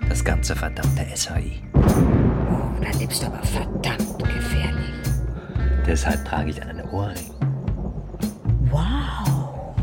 Das 0.09 0.25
ganze 0.25 0.57
verdammte 0.57 1.05
SHI. 1.15 1.63
Oh, 1.75 2.81
da 2.83 2.99
lebst 2.99 3.23
du 3.23 3.27
aber 3.27 3.43
verdammt 3.43 4.19
gefährlich. 4.19 4.95
Deshalb 5.87 6.25
trage 6.25 6.49
ich 6.49 6.63
einen 6.63 6.89
Ohrring. 6.89 7.31
Wow. 8.71 9.75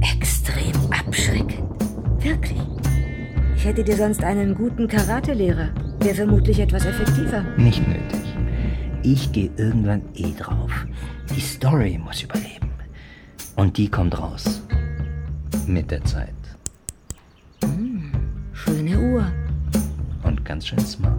Extrem 0.00 0.74
abschreckend. 0.90 1.62
Wirklich. 2.18 2.58
Ich 3.54 3.64
hätte 3.64 3.84
dir 3.84 3.96
sonst 3.96 4.24
einen 4.24 4.56
guten 4.56 4.88
Karatelehrer. 4.88 5.68
Wäre 6.00 6.14
vermutlich 6.14 6.60
etwas 6.60 6.84
effektiver. 6.84 7.42
Nicht 7.56 7.86
nötig. 7.86 8.20
Ich 9.02 9.32
gehe 9.32 9.50
irgendwann 9.56 10.02
eh 10.14 10.32
drauf. 10.32 10.70
Die 11.34 11.40
Story 11.40 11.98
muss 11.98 12.22
überleben. 12.22 12.70
Und 13.56 13.76
die 13.76 13.90
kommt 13.90 14.18
raus. 14.18 14.62
Mit 15.66 15.90
der 15.90 16.04
Zeit. 16.04 16.34
Hm, 17.64 18.12
schöne 18.52 18.98
Uhr. 18.98 19.26
Und 20.22 20.44
ganz 20.44 20.68
schön 20.68 20.78
smart. 20.80 21.16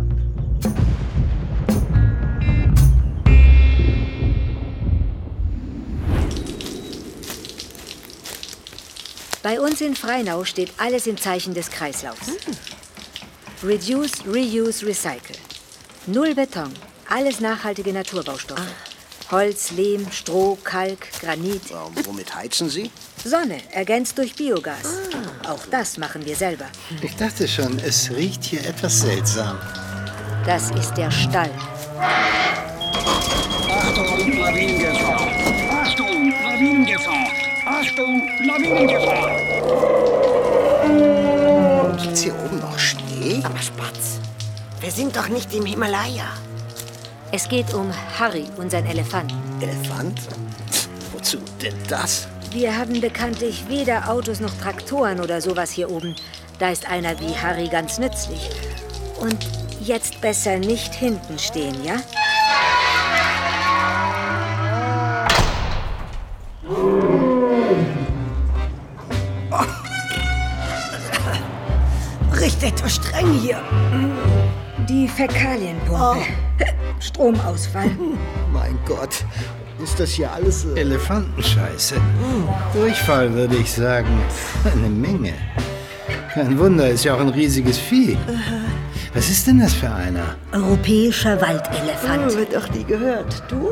Bei 9.43 9.59
uns 9.59 9.81
in 9.81 9.95
Freinau 9.95 10.45
steht 10.45 10.73
alles 10.77 11.07
im 11.07 11.17
Zeichen 11.17 11.53
des 11.53 11.69
Kreislaufs. 11.69 12.31
Reduce, 13.61 14.23
Reuse, 14.25 14.83
Recycle. 14.85 15.35
Null 16.07 16.33
Beton. 16.33 16.71
Alles 17.09 17.39
nachhaltige 17.41 17.91
Naturbaustoffe. 17.91 18.61
Holz, 19.31 19.71
Lehm, 19.71 20.09
Stroh, 20.11 20.57
Kalk, 20.63 21.07
Granit. 21.21 21.61
womit 22.05 22.33
heizen 22.33 22.69
Sie? 22.69 22.89
Sonne, 23.23 23.57
ergänzt 23.71 24.17
durch 24.17 24.33
Biogas. 24.35 25.09
Auch 25.45 25.65
das 25.69 25.97
machen 25.97 26.25
wir 26.25 26.35
selber. 26.35 26.65
Ich 27.01 27.15
dachte 27.15 27.47
schon, 27.47 27.77
es 27.79 28.09
riecht 28.09 28.43
hier 28.45 28.65
etwas 28.65 29.01
seltsam. 29.01 29.59
Das 30.45 30.71
ist 30.71 30.93
der 30.93 31.11
Stall. 31.11 31.51
Achtung, 33.69 34.39
Lawinengefahr! 34.39 35.27
Achtung, 35.83 36.31
Lawinengefahr! 36.43 37.27
Achtung, 37.65 38.27
Lawinengefahr! 38.45 39.29
Gibt's 42.01 42.21
hier 42.21 42.33
oben 42.35 42.48
wir 44.81 44.91
sind 44.91 45.15
doch 45.15 45.27
nicht 45.27 45.53
im 45.53 45.65
Himalaya. 45.65 46.25
Es 47.31 47.47
geht 47.49 47.73
um 47.73 47.91
Harry, 48.17 48.45
unseren 48.57 48.85
Elefanten. 48.85 49.35
Elefant? 49.61 50.21
Wozu 51.11 51.37
denn 51.61 51.75
das? 51.87 52.27
Wir 52.51 52.75
haben 52.75 52.99
bekanntlich 53.01 53.65
weder 53.67 54.09
Autos 54.09 54.39
noch 54.39 54.53
Traktoren 54.61 55.19
oder 55.19 55.41
sowas 55.41 55.69
hier 55.69 55.91
oben. 55.91 56.15
Da 56.59 56.69
ist 56.69 56.89
einer 56.89 57.19
wie 57.19 57.35
Harry 57.35 57.67
ganz 57.67 57.99
nützlich. 57.99 58.49
Und 59.19 59.45
jetzt 59.81 60.21
besser 60.21 60.57
nicht 60.57 60.93
hinten 60.93 61.37
stehen, 61.37 61.75
ja? 61.83 61.97
Riecht 72.31 72.63
etwas 72.63 72.95
streng 72.95 73.33
hier. 73.39 73.61
Die 74.89 75.07
Fäkalienpumpe. 75.07 76.25
Stromausfall. 76.99 77.91
Mein 78.51 78.75
Gott, 78.87 79.23
ist 79.83 79.99
das 79.99 80.09
hier 80.09 80.31
alles... 80.31 80.65
Äh 80.65 80.79
Elefantenscheiße. 80.79 82.01
Durchfall, 82.73 83.31
würde 83.31 83.55
ich 83.57 83.71
sagen. 83.71 84.09
Eine 84.65 84.89
Menge. 84.89 85.33
Kein 86.33 86.57
Wunder, 86.57 86.89
ist 86.89 87.03
ja 87.03 87.13
auch 87.13 87.19
ein 87.19 87.29
riesiges 87.29 87.77
Vieh. 87.77 88.17
Was 89.13 89.29
ist 89.29 89.45
denn 89.45 89.59
das 89.59 89.75
für 89.75 89.91
einer? 89.91 90.35
Europäischer 90.53 91.39
Waldelefant. 91.39 92.31
Oh, 92.31 92.35
wird 92.35 92.55
doch 92.55 92.69
nie 92.71 92.83
gehört. 92.83 93.43
Du? 93.47 93.71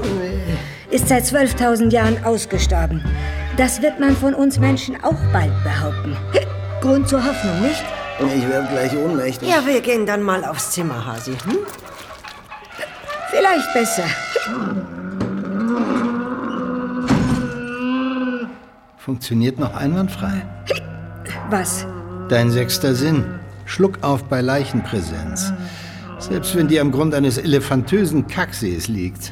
Ist 0.92 1.08
seit 1.08 1.24
12.000 1.24 1.92
Jahren 1.92 2.24
ausgestorben. 2.26 3.04
Das 3.58 3.82
wird 3.82 4.00
man 4.00 4.16
von 4.16 4.36
uns 4.36 4.60
Menschen 4.60 4.96
auch 5.04 5.18
bald 5.34 5.52
behaupten. 5.64 6.16
Grund 6.82 7.10
zur 7.10 7.26
Hoffnung, 7.26 7.60
nicht? 7.64 7.84
Ich 8.20 8.50
werde 8.50 8.68
gleich 8.68 8.98
ohnmächtig. 8.98 9.48
Ja, 9.48 9.66
wir 9.66 9.82
gehen 9.82 10.06
dann 10.06 10.24
mal 10.24 10.44
aufs 10.44 10.72
Zimmer, 10.72 11.06
Hasi. 11.06 11.32
Hm? 11.32 11.58
Vielleicht 13.30 13.74
besser. 13.74 14.06
Funktioniert 18.98 19.60
noch 19.60 19.76
einwandfrei? 19.76 20.46
Was? 21.50 21.86
Dein 22.30 22.50
sechster 22.52 22.96
Sinn. 22.96 23.26
Schluck 23.66 24.00
auf 24.02 24.24
bei 24.24 24.42
Leichenpräsenz. 24.42 25.54
Selbst 26.20 26.56
wenn 26.56 26.68
die 26.68 26.80
am 26.80 26.92
Grund 26.92 27.14
eines 27.14 27.38
elefantösen 27.38 28.28
Kacksees 28.28 28.88
liegt. 28.88 29.32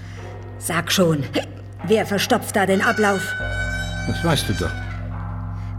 Sag 0.59 0.91
schon, 0.91 1.23
wer 1.87 2.05
verstopft 2.05 2.55
da 2.55 2.65
den 2.65 2.81
Ablauf? 2.81 3.21
Das 4.07 4.23
weißt 4.23 4.49
du 4.49 4.53
doch. 4.53 4.71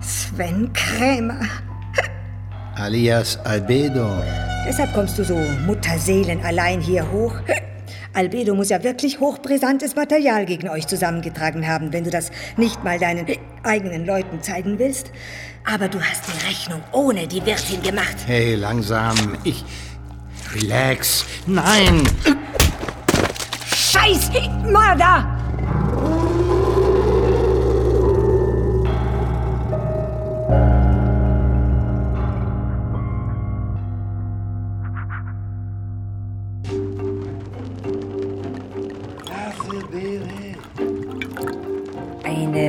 Sven 0.01 0.73
Krämer. 0.73 1.41
Alias 2.77 3.39
Albedo. 3.45 4.23
Deshalb 4.67 4.93
kommst 4.93 5.19
du 5.19 5.25
so 5.25 5.35
Mutterseelen 5.67 6.45
allein 6.45 6.81
hier 6.81 7.11
hoch. 7.11 7.35
Albedo 8.13 8.55
muss 8.55 8.69
ja 8.69 8.83
wirklich 8.83 9.19
hochbrisantes 9.19 9.97
Material 9.97 10.45
gegen 10.45 10.69
euch 10.69 10.87
zusammengetragen 10.87 11.67
haben, 11.67 11.93
wenn 11.93 12.05
du 12.05 12.11
das 12.11 12.31
nicht 12.57 12.85
mal 12.85 12.99
deinen 12.99 13.27
eigenen 13.63 14.05
Leuten 14.05 14.43
zeigen 14.43 14.79
willst. 14.79 15.11
Aber 15.65 15.89
du 15.89 16.01
hast 16.01 16.25
die 16.27 16.47
Rechnung 16.47 16.83
ohne 16.93 17.27
die 17.27 17.45
Wirtin 17.47 17.83
gemacht. 17.83 18.17
Hey, 18.27 18.55
langsam. 18.57 19.17
Ich. 19.45 19.65
Relax. 20.55 21.25
Nein! 21.47 22.03
Scheiß 23.75 24.31
Mörder! 24.71 25.46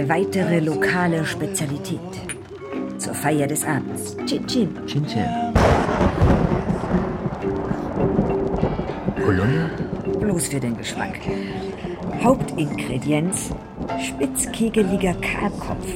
Eine 0.09 0.25
weitere 0.25 0.59
lokale 0.61 1.25
Spezialität. 1.25 1.99
Zur 2.97 3.13
Feier 3.13 3.45
des 3.45 3.65
Abends. 3.65 4.15
Chin 4.25 4.47
Chin. 4.47 4.69
Chin 4.85 5.05
Chin. 5.05 5.25
Holunder? 9.25 9.69
Bloß 10.17 10.47
für 10.47 10.61
den 10.61 10.77
Geschmack. 10.77 11.19
Hauptingredienz 12.23 13.49
Spitzkegeliger 13.99 15.13
Kahlkopf. 15.15 15.87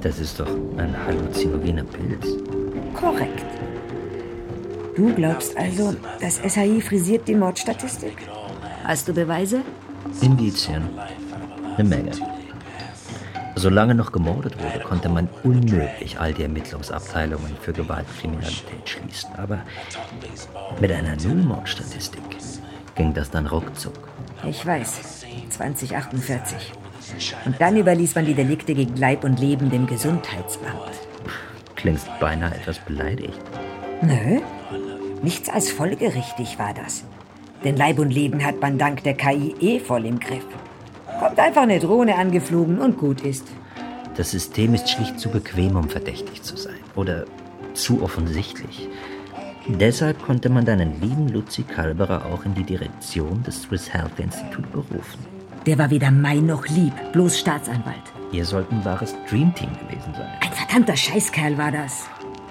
Das 0.00 0.18
ist 0.18 0.40
doch 0.40 0.48
ein 0.78 0.94
halluzinogener 1.06 1.84
Pilz. 1.84 2.38
Korrekt. 2.94 3.44
Du 4.96 5.12
glaubst 5.12 5.54
also, 5.58 5.94
das 6.22 6.36
SAI 6.36 6.80
frisiert 6.80 7.28
die 7.28 7.34
Mordstatistik? 7.34 8.16
Hast 8.84 9.08
du 9.08 9.12
Beweise? 9.12 9.60
Indizien. 10.22 10.88
Eine 11.76 11.86
Menge. 11.86 12.12
Solange 13.58 13.96
noch 13.96 14.12
gemordet 14.12 14.54
wurde, 14.62 14.78
konnte 14.84 15.08
man 15.08 15.28
unmöglich 15.42 16.20
all 16.20 16.32
die 16.32 16.42
Ermittlungsabteilungen 16.42 17.56
für 17.60 17.72
Gewaltkriminalität 17.72 18.88
schließen. 18.88 19.30
Aber 19.36 19.58
mit 20.80 20.92
einer 20.92 21.16
Nullmordstatistik 21.16 22.22
ging 22.94 23.12
das 23.14 23.30
dann 23.30 23.46
ruckzuck. 23.46 24.08
Ich 24.48 24.64
weiß. 24.64 25.24
2048. 25.50 26.72
Und 27.46 27.60
dann 27.60 27.76
überließ 27.76 28.14
man 28.14 28.26
die 28.26 28.34
Delikte 28.34 28.74
gegen 28.74 28.96
Leib 28.96 29.24
und 29.24 29.40
Leben 29.40 29.70
dem 29.70 29.88
Gesundheitsamt. 29.88 30.92
Klingst 31.74 32.08
beinahe 32.20 32.54
etwas 32.54 32.78
beleidigt. 32.78 33.40
Nö, 34.02 34.40
nichts 35.22 35.48
als 35.48 35.72
folgerichtig 35.72 36.60
war 36.60 36.74
das. 36.74 37.04
Denn 37.64 37.76
Leib 37.76 37.98
und 37.98 38.10
Leben 38.10 38.44
hat 38.44 38.60
man 38.60 38.78
dank 38.78 39.02
der 39.02 39.14
KI 39.14 39.54
eh 39.58 39.80
voll 39.80 40.06
im 40.06 40.20
Griff. 40.20 40.46
Kommt 41.18 41.38
einfach 41.38 41.62
eine 41.62 41.80
Drohne 41.80 42.16
angeflogen 42.16 42.78
und 42.78 42.96
gut 42.98 43.22
ist. 43.22 43.46
Das 44.16 44.30
System 44.30 44.74
ist 44.74 44.88
schlicht 44.88 45.18
zu 45.18 45.28
bequem, 45.28 45.76
um 45.76 45.88
verdächtig 45.88 46.42
zu 46.42 46.56
sein. 46.56 46.78
Oder 46.94 47.24
zu 47.74 48.02
offensichtlich. 48.02 48.88
Deshalb 49.66 50.22
konnte 50.22 50.48
man 50.48 50.64
deinen 50.64 51.00
lieben 51.00 51.28
Luzi 51.28 51.62
Kalberer 51.62 52.24
auch 52.26 52.44
in 52.44 52.54
die 52.54 52.64
Direktion 52.64 53.42
des 53.42 53.62
Swiss 53.62 53.92
Health 53.92 54.18
Institute 54.18 54.68
berufen. 54.68 55.26
Der 55.66 55.76
war 55.76 55.90
weder 55.90 56.10
mein 56.10 56.46
noch 56.46 56.66
lieb, 56.68 56.94
bloß 57.12 57.38
Staatsanwalt. 57.38 57.96
Ihr 58.32 58.44
sollt 58.44 58.70
ein 58.72 58.84
wahres 58.84 59.14
Dreamteam 59.28 59.70
gewesen 59.80 60.14
sein. 60.14 60.30
Ein 60.40 60.52
verdammter 60.52 60.96
Scheißkerl 60.96 61.58
war 61.58 61.72
das. 61.72 62.06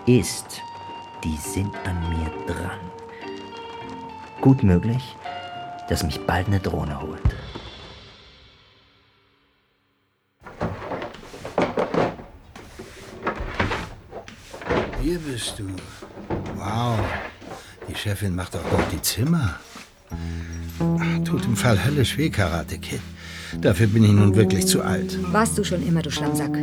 Ist. 0.06 0.62
Die 1.24 1.38
sind 1.38 1.72
an 1.86 1.98
mir 2.10 2.54
dran. 2.54 2.80
Gut 4.42 4.62
möglich, 4.62 5.16
dass 5.90 6.04
mich 6.04 6.20
bald 6.26 6.48
eine 6.48 6.60
Drohne 6.60 7.02
holt. 7.02 7.22
Hier 15.08 15.20
bist 15.20 15.54
du. 15.58 15.64
Wow. 16.58 17.00
Die 17.88 17.96
Chefin 17.96 18.36
macht 18.36 18.54
auch 18.58 18.72
noch 18.78 18.90
die 18.90 19.02
Zimmer. 19.02 19.56
Tut 21.24 21.46
im 21.46 21.56
Fall 21.56 21.80
höllisch 21.86 22.18
weh, 22.18 22.30
Karate 22.30 22.78
Kid. 22.78 23.00
Dafür 23.62 23.88
bin 23.88 24.04
ich 24.04 24.12
nun 24.12 24.36
wirklich 24.36 24.68
zu 24.68 24.82
alt. 24.82 25.18
Warst 25.32 25.58
du 25.58 25.64
schon 25.64 25.88
immer, 25.88 26.02
du 26.02 26.12
Schlammsack? 26.12 26.58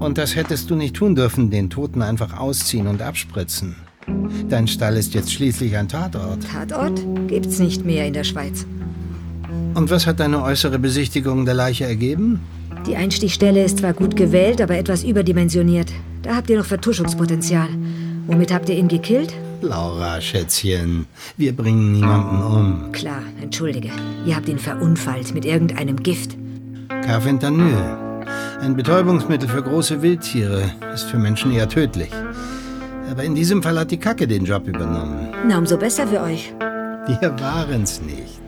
Und 0.00 0.18
das 0.18 0.34
hättest 0.34 0.68
du 0.68 0.74
nicht 0.74 0.96
tun 0.96 1.14
dürfen, 1.14 1.48
den 1.48 1.70
Toten 1.70 2.02
einfach 2.02 2.36
ausziehen 2.36 2.88
und 2.88 3.02
abspritzen. 3.02 3.76
Dein 4.48 4.66
Stall 4.66 4.96
ist 4.96 5.14
jetzt 5.14 5.32
schließlich 5.32 5.76
ein 5.76 5.86
Tatort. 5.86 6.40
Tatort 6.42 7.00
gibt's 7.28 7.60
nicht 7.60 7.84
mehr 7.84 8.04
in 8.04 8.14
der 8.14 8.24
Schweiz. 8.24 8.66
Und 9.74 9.90
was 9.90 10.08
hat 10.08 10.18
deine 10.18 10.42
äußere 10.42 10.80
Besichtigung 10.80 11.44
der 11.44 11.54
Leiche 11.54 11.84
ergeben? 11.84 12.40
Die 12.84 12.96
Einstichstelle 12.96 13.62
ist 13.62 13.78
zwar 13.78 13.92
gut 13.92 14.16
gewählt, 14.16 14.60
aber 14.60 14.76
etwas 14.76 15.04
überdimensioniert. 15.04 15.92
Da 16.30 16.36
habt 16.36 16.48
ihr 16.48 16.58
noch 16.58 16.64
Vertuschungspotenzial. 16.64 17.70
Womit 18.28 18.54
habt 18.54 18.68
ihr 18.68 18.76
ihn 18.76 18.86
gekillt? 18.86 19.34
Laura, 19.62 20.20
Schätzchen, 20.20 21.06
wir 21.36 21.52
bringen 21.56 21.90
niemanden 21.90 22.40
um. 22.40 22.92
Klar, 22.92 23.24
entschuldige. 23.42 23.90
Ihr 24.24 24.36
habt 24.36 24.48
ihn 24.48 24.60
verunfallt 24.60 25.34
mit 25.34 25.44
irgendeinem 25.44 26.00
Gift. 26.00 26.36
Carfentanyl. 27.04 27.74
Ein 28.60 28.76
Betäubungsmittel 28.76 29.48
für 29.48 29.60
große 29.60 30.02
Wildtiere 30.02 30.70
ist 30.94 31.10
für 31.10 31.18
Menschen 31.18 31.50
eher 31.50 31.68
tödlich. 31.68 32.12
Aber 33.10 33.24
in 33.24 33.34
diesem 33.34 33.60
Fall 33.60 33.76
hat 33.76 33.90
die 33.90 33.98
Kacke 33.98 34.28
den 34.28 34.44
Job 34.44 34.68
übernommen. 34.68 35.34
Na, 35.48 35.58
umso 35.58 35.76
besser 35.76 36.06
für 36.06 36.20
euch. 36.20 36.54
Wir 37.08 37.34
waren's 37.40 38.02
nicht. 38.02 38.40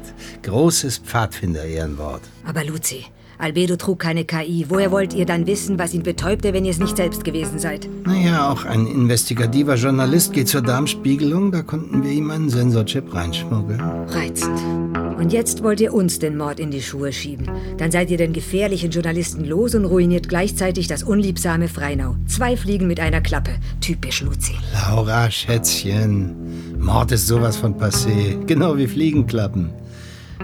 Großes 0.45 0.99
Pfadfinder-Ehrenwort. 0.99 2.23
Aber 2.47 2.63
Luzi, 2.63 3.07
Albedo 3.43 3.75
trug 3.75 3.99
keine 3.99 4.25
KI. 4.25 4.67
Woher 4.69 4.93
wollt 4.93 5.15
ihr 5.15 5.27
dann 5.27 5.49
wissen, 5.49 5.77
was 5.77 5.93
ihn 5.93 6.05
betäubte, 6.05 6.53
wenn 6.53 6.65
ihr 6.65 6.71
es 6.71 6.79
nicht 6.79 6.97
selbst 6.97 7.25
gewesen 7.25 7.59
seid? 7.59 7.89
Naja, 8.05 8.49
auch 8.53 8.65
ein 8.65 8.87
investigativer 8.87 9.75
Journalist 9.75 10.33
geht 10.33 10.47
zur 10.47 10.63
Darmspiegelung. 10.63 11.51
Da 11.51 11.63
konnten 11.63 12.05
wir 12.05 12.13
ihm 12.13 12.31
einen 12.31 12.51
Sensorchip 12.51 13.13
reinschmuggeln. 13.13 13.81
Reizend. 14.07 14.61
Und 15.19 15.33
jetzt 15.33 15.65
wollt 15.65 15.81
ihr 15.81 15.93
uns 15.93 16.21
den 16.21 16.37
Mord 16.37 16.61
in 16.61 16.71
die 16.71 16.83
Schuhe 16.83 17.13
schieben. 17.13 17.51
Dann 17.79 17.91
seid 17.91 18.11
ihr 18.11 18.17
den 18.17 18.33
gefährlichen 18.33 18.93
Journalisten 18.93 19.45
los 19.45 19.75
und 19.75 19.87
ruiniert 19.87 20.29
gleichzeitig 20.29 20.87
das 20.87 21.03
unliebsame 21.03 21.67
Freinau. 21.67 22.15
Zwei 22.29 22.57
Fliegen 22.57 22.87
mit 22.87 23.01
einer 23.01 23.21
Klappe. 23.21 23.57
Typisch 23.81 24.23
Luzi. 24.23 24.55
Laura, 24.73 25.29
Schätzchen. 25.31 26.79
Mord 26.79 27.11
ist 27.11 27.27
sowas 27.27 27.57
von 27.57 27.75
passé. 27.75 28.45
Genau 28.47 28.77
wie 28.77 28.87
Fliegenklappen. 28.87 29.71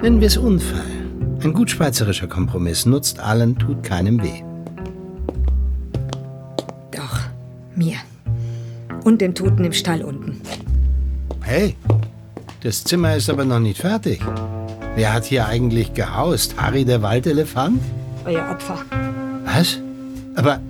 Nennen 0.02 0.20
wir 0.20 0.26
es 0.26 0.36
Unfall. 0.36 1.07
Ein 1.42 1.52
gut 1.52 1.70
schweizerischer 1.70 2.26
Kompromiss 2.26 2.86
nutzt 2.86 3.20
allen, 3.20 3.58
tut 3.58 3.82
keinem 3.82 4.22
weh. 4.22 4.42
Doch, 6.90 7.20
mir. 7.74 7.96
Und 9.04 9.20
den 9.20 9.34
Toten 9.34 9.64
im 9.64 9.72
Stall 9.72 10.02
unten. 10.02 10.40
Hey, 11.42 11.76
das 12.62 12.84
Zimmer 12.84 13.16
ist 13.16 13.30
aber 13.30 13.44
noch 13.44 13.60
nicht 13.60 13.80
fertig. 13.80 14.20
Wer 14.96 15.12
hat 15.12 15.24
hier 15.24 15.46
eigentlich 15.46 15.94
gehaust? 15.94 16.60
Harry 16.60 16.84
der 16.84 17.02
Waldelefant? 17.02 17.80
Euer 18.24 18.50
Opfer. 18.50 18.78
Was? 19.44 19.78
Aber 20.34 20.60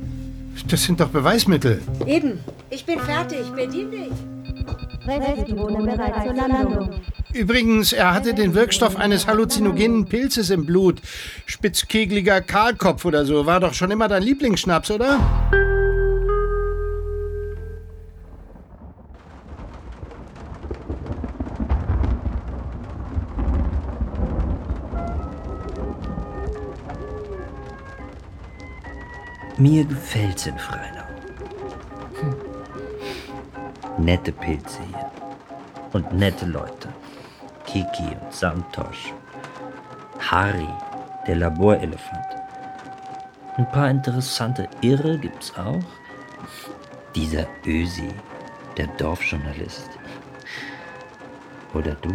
das 0.68 0.84
sind 0.84 1.00
doch 1.00 1.08
Beweismittel. 1.08 1.80
Eben. 2.06 2.38
Ich 2.70 2.84
bin 2.84 3.00
fertig. 3.00 3.50
Bedien 3.56 3.90
dich. 3.90 4.12
Rettungsdrohne 5.06 5.78
bereit 5.84 6.24
zur 6.24 6.34
Landung. 6.34 6.90
Übrigens, 7.38 7.92
er 7.92 8.14
hatte 8.14 8.34
den 8.34 8.54
Wirkstoff 8.54 8.96
eines 8.96 9.28
halluzinogenen 9.28 10.06
Pilzes 10.06 10.50
im 10.50 10.66
Blut. 10.66 11.00
Spitzkegeliger 11.46 12.40
Kahlkopf 12.40 13.04
oder 13.04 13.24
so. 13.24 13.46
War 13.46 13.60
doch 13.60 13.74
schon 13.74 13.92
immer 13.92 14.08
dein 14.08 14.24
Lieblingsschnaps, 14.24 14.90
oder? 14.90 15.20
Mir 29.58 29.84
gefällt's 29.84 30.46
in 30.46 30.58
Freinau. 30.58 31.04
Hm. 32.20 34.04
Nette 34.04 34.32
Pilze 34.32 34.80
hier. 34.88 35.12
Und 35.92 36.12
nette 36.12 36.44
Leute. 36.44 36.88
Kiki 37.68 38.16
und 38.18 38.32
Santosh. 38.32 39.12
Harry, 40.18 40.68
der 41.26 41.36
Laborelefant. 41.36 42.26
Ein 43.58 43.70
paar 43.70 43.90
interessante 43.90 44.66
Irre 44.80 45.18
gibt's 45.18 45.52
auch. 45.54 45.84
Dieser 47.14 47.46
Ösi, 47.66 48.08
der 48.78 48.86
Dorfjournalist. 48.96 49.90
Oder 51.74 51.94
du. 51.96 52.08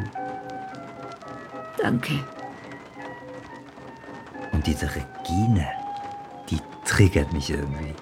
Danke. 1.80 2.14
Und 4.54 4.66
diese 4.66 4.88
Regine, 4.88 5.68
die 6.50 6.60
triggert 6.84 7.32
mich 7.32 7.52
irgendwie. 7.52 7.94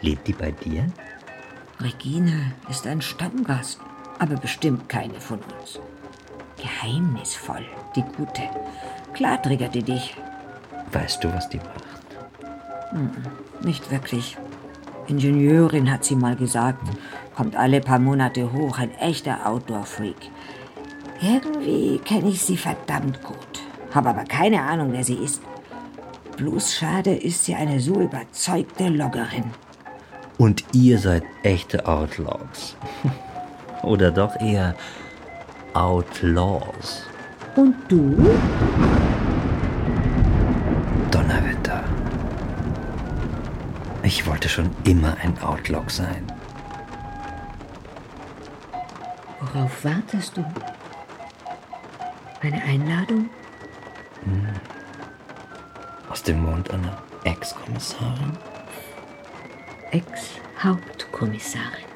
Lebt 0.00 0.26
die 0.26 0.32
bei 0.32 0.50
dir? 0.50 0.90
Regine 1.78 2.52
ist 2.68 2.84
ein 2.88 3.00
Stammgast, 3.00 3.78
aber 4.18 4.34
bestimmt 4.34 4.88
keine 4.88 5.20
von 5.20 5.38
uns. 5.60 5.78
Geheimnisvoll, 6.58 7.64
die 7.96 8.02
Gute. 8.02 8.42
Klar 9.12 9.40
triggert 9.42 9.74
die 9.74 9.82
dich. 9.82 10.14
Weißt 10.92 11.22
du, 11.22 11.32
was 11.32 11.48
die 11.48 11.58
macht? 11.58 12.90
Hm, 12.90 13.10
nicht 13.62 13.90
wirklich. 13.90 14.36
Ingenieurin 15.06 15.90
hat 15.90 16.04
sie 16.04 16.16
mal 16.16 16.36
gesagt. 16.36 16.82
Kommt 17.34 17.56
alle 17.56 17.80
paar 17.80 17.98
Monate 17.98 18.52
hoch, 18.52 18.78
ein 18.78 18.92
echter 18.98 19.46
Outdoor-Freak. 19.46 20.30
Irgendwie 21.20 21.98
kenne 22.04 22.28
ich 22.28 22.42
sie 22.42 22.56
verdammt 22.56 23.22
gut. 23.22 23.36
Habe 23.94 24.10
aber 24.10 24.24
keine 24.24 24.62
Ahnung, 24.62 24.92
wer 24.92 25.04
sie 25.04 25.14
ist. 25.14 25.42
Bloß 26.36 26.74
schade 26.74 27.14
ist 27.14 27.44
sie 27.44 27.54
eine 27.54 27.80
so 27.80 28.00
überzeugte 28.00 28.88
Loggerin. 28.88 29.44
Und 30.36 30.64
ihr 30.72 30.98
seid 30.98 31.24
echte 31.42 31.86
Outlaws. 31.86 32.76
Oder 33.82 34.10
doch 34.10 34.40
eher 34.40 34.76
Outlaws. 35.78 37.06
Und 37.54 37.76
du? 37.86 38.16
Donnerwetter. 41.08 41.84
Ich 44.02 44.26
wollte 44.26 44.48
schon 44.48 44.70
immer 44.82 45.16
ein 45.22 45.40
Outlaw 45.40 45.84
sein. 45.86 46.26
Worauf 49.40 49.84
wartest 49.84 50.36
du? 50.36 50.44
Eine 52.40 52.60
Einladung? 52.64 53.30
Hm. 54.24 54.48
Aus 56.10 56.24
dem 56.24 56.42
Mund 56.42 56.72
einer 56.72 56.98
Ex-Kommissarin? 57.22 58.36
Ex-Hauptkommissarin. 59.92 61.87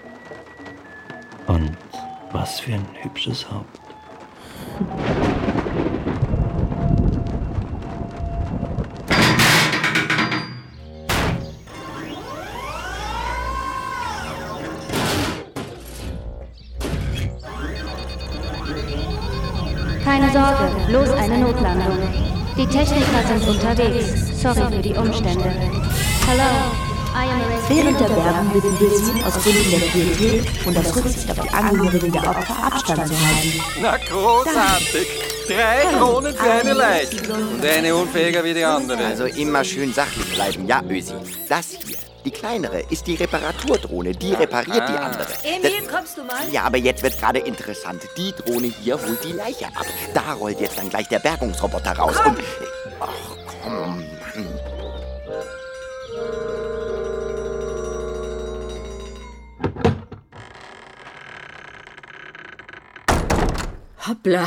Was 2.33 2.61
für 2.61 2.73
ein 2.73 2.87
hübsches 3.03 3.47
Haupt. 3.51 3.79
Keine 20.03 20.31
Sorge, 20.33 20.71
bloß 20.88 21.11
eine 21.11 21.38
Notlandung. 21.38 21.99
Die 22.57 22.66
Techniker 22.66 23.23
sind 23.29 23.49
unterwegs. 23.49 24.40
Sorry 24.40 24.73
für 24.73 24.83
die 24.83 24.95
Umstände. 24.95 25.53
A 26.29 26.82
Während 27.68 28.01
der 28.01 28.09
Werbung 28.11 28.53
bitten 28.53 28.81
wir 28.81 28.90
Sie, 28.90 29.25
aus 29.25 29.35
Gründen 29.35 29.70
der 29.70 29.79
Pietät 29.79 30.66
und 30.66 30.79
aus 30.79 30.96
Rücksicht 30.96 31.31
auf 31.31 31.40
die 31.40 31.55
Angehörigen 31.55 32.12
der 32.12 32.22
Opfer 32.22 32.64
Abstand 32.64 33.09
zu 33.09 33.14
halten. 33.14 33.61
Na 33.81 33.96
großartig. 33.98 35.09
Drei 35.46 35.98
Kronen 35.98 36.35
für 36.35 36.51
eine 36.51 36.72
Leiche 36.72 37.33
und 37.33 37.64
eine 37.64 37.94
unfähiger 37.94 38.44
wie 38.44 38.55
die 38.55 38.64
andere. 38.64 39.05
Also 39.05 39.25
immer 39.25 39.64
schön 39.64 39.92
sachlich 39.92 40.33
bleiben, 40.35 40.66
ja, 40.66 40.83
Ösi. 40.88 41.14
Das 41.48 41.70
hier, 41.85 41.98
die 42.25 42.31
kleinere, 42.31 42.83
ist 42.90 43.07
die 43.07 43.16
Reparaturdrohne. 43.16 44.12
Die 44.12 44.33
repariert 44.35 44.88
die 44.88 44.96
andere. 44.96 45.27
Emil, 45.42 45.87
kommst 45.90 46.16
du 46.16 46.25
mal? 46.25 46.48
Ja, 46.51 46.62
aber 46.62 46.79
jetzt 46.79 47.03
wird 47.03 47.18
gerade 47.18 47.40
interessant. 47.40 48.03
Die 48.16 48.33
Drohne 48.33 48.72
hier 48.83 48.94
holt 48.94 49.25
die 49.25 49.33
Leiche 49.33 49.66
ab. 49.66 49.87
Da 50.14 50.35
rollt 50.35 50.61
jetzt 50.61 50.79
dann 50.79 50.88
gleich 50.88 51.09
der 51.09 51.18
Bergungsroboter 51.18 51.92
raus. 51.92 52.16
Und. 52.25 52.38
Ach, 53.01 53.09
komm, 53.64 54.05
Hoppla, 64.12 64.46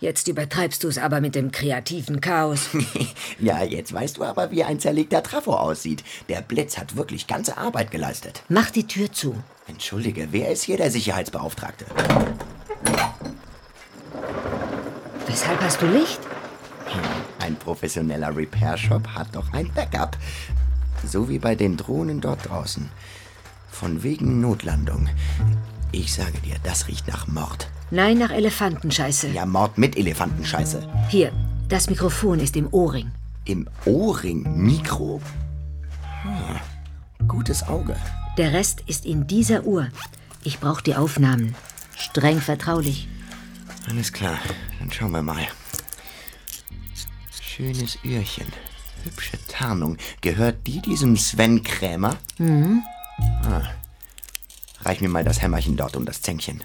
jetzt 0.00 0.28
übertreibst 0.28 0.82
du 0.82 0.88
es 0.88 0.96
aber 0.96 1.20
mit 1.20 1.34
dem 1.34 1.52
kreativen 1.52 2.22
Chaos. 2.22 2.70
Ja, 3.38 3.62
jetzt 3.62 3.92
weißt 3.92 4.16
du 4.16 4.24
aber, 4.24 4.50
wie 4.50 4.64
ein 4.64 4.80
zerlegter 4.80 5.22
Trafo 5.22 5.54
aussieht. 5.54 6.02
Der 6.30 6.40
Blitz 6.40 6.78
hat 6.78 6.96
wirklich 6.96 7.26
ganze 7.26 7.58
Arbeit 7.58 7.90
geleistet. 7.90 8.42
Mach 8.48 8.70
die 8.70 8.86
Tür 8.86 9.12
zu. 9.12 9.34
Entschuldige, 9.66 10.28
wer 10.30 10.50
ist 10.50 10.62
hier 10.62 10.78
der 10.78 10.90
Sicherheitsbeauftragte? 10.90 11.84
Weshalb 15.26 15.60
hast 15.60 15.82
du 15.82 15.86
Licht? 15.86 16.20
Ein 17.40 17.56
professioneller 17.56 18.34
Repair-Shop 18.34 19.06
hat 19.08 19.34
doch 19.34 19.52
ein 19.52 19.70
Backup. 19.74 20.16
So 21.04 21.28
wie 21.28 21.38
bei 21.38 21.54
den 21.54 21.76
Drohnen 21.76 22.22
dort 22.22 22.48
draußen. 22.48 22.88
Von 23.70 24.02
wegen 24.02 24.40
Notlandung. 24.40 25.10
Ich 25.92 26.14
sage 26.14 26.38
dir, 26.40 26.56
das 26.62 26.88
riecht 26.88 27.06
nach 27.08 27.26
Mord. 27.26 27.68
Nein, 27.94 28.18
nach 28.18 28.32
Elefantenscheiße. 28.32 29.28
Ja, 29.28 29.46
Mord 29.46 29.78
mit 29.78 29.96
Elefantenscheiße. 29.96 30.82
Hier, 31.10 31.30
das 31.68 31.88
Mikrofon 31.88 32.40
ist 32.40 32.56
im 32.56 32.66
Ohrring. 32.74 33.12
Im 33.44 33.68
Ohrring 33.84 34.42
Mikro. 34.56 35.22
Hm, 36.22 37.28
gutes 37.28 37.62
Auge. 37.62 37.94
Der 38.36 38.52
Rest 38.52 38.82
ist 38.88 39.06
in 39.06 39.28
dieser 39.28 39.62
Uhr. 39.62 39.86
Ich 40.42 40.58
brauche 40.58 40.82
die 40.82 40.96
Aufnahmen. 40.96 41.54
Streng 41.96 42.40
vertraulich. 42.40 43.06
Alles 43.88 44.12
klar, 44.12 44.40
dann 44.80 44.90
schauen 44.90 45.12
wir 45.12 45.22
mal. 45.22 45.46
Schönes 47.40 47.96
Öhrchen. 48.04 48.48
Hübsche 49.04 49.38
Tarnung. 49.46 49.98
Gehört 50.20 50.66
die 50.66 50.82
diesem 50.82 51.16
Sven 51.16 51.62
Krämer? 51.62 52.16
Mhm. 52.38 52.82
Ah. 53.44 53.62
Reich 54.80 55.00
mir 55.00 55.08
mal 55.08 55.22
das 55.22 55.40
Hämmerchen 55.40 55.76
dort 55.76 55.94
um 55.94 56.04
das 56.04 56.22
Zänkchen. 56.22 56.60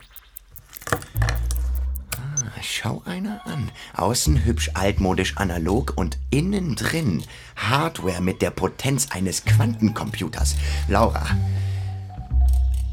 Ah, 2.15 2.62
schau 2.62 3.02
einer 3.06 3.45
an. 3.45 3.71
Außen 3.95 4.45
hübsch 4.45 4.71
altmodisch 4.73 5.38
analog 5.38 5.93
und 5.95 6.17
innen 6.30 6.75
drin 6.75 7.23
Hardware 7.56 8.21
mit 8.21 8.41
der 8.41 8.52
Potenz 8.52 9.08
eines 9.12 9.45
Quantencomputers. 9.45 10.56
Laura, 10.88 11.25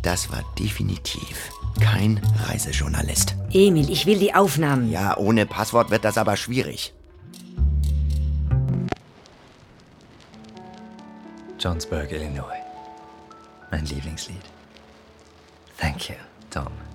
das 0.02 0.30
war 0.30 0.44
definitiv 0.58 1.50
kein 1.80 2.20
Reisejournalist. 2.46 3.34
Emil, 3.52 3.90
ich 3.90 4.06
will 4.06 4.18
die 4.18 4.34
Aufnahmen. 4.34 4.90
Ja, 4.90 5.16
ohne 5.16 5.46
Passwort 5.46 5.90
wird 5.90 6.04
das 6.04 6.18
aber 6.18 6.36
schwierig. 6.36 6.92
Johnsburg, 11.58 12.12
Illinois. 12.12 12.62
Mein 13.70 13.84
Lieblingslied. 13.86 14.36
Thank 15.78 16.08
you, 16.08 16.16
Tom. 16.50 16.85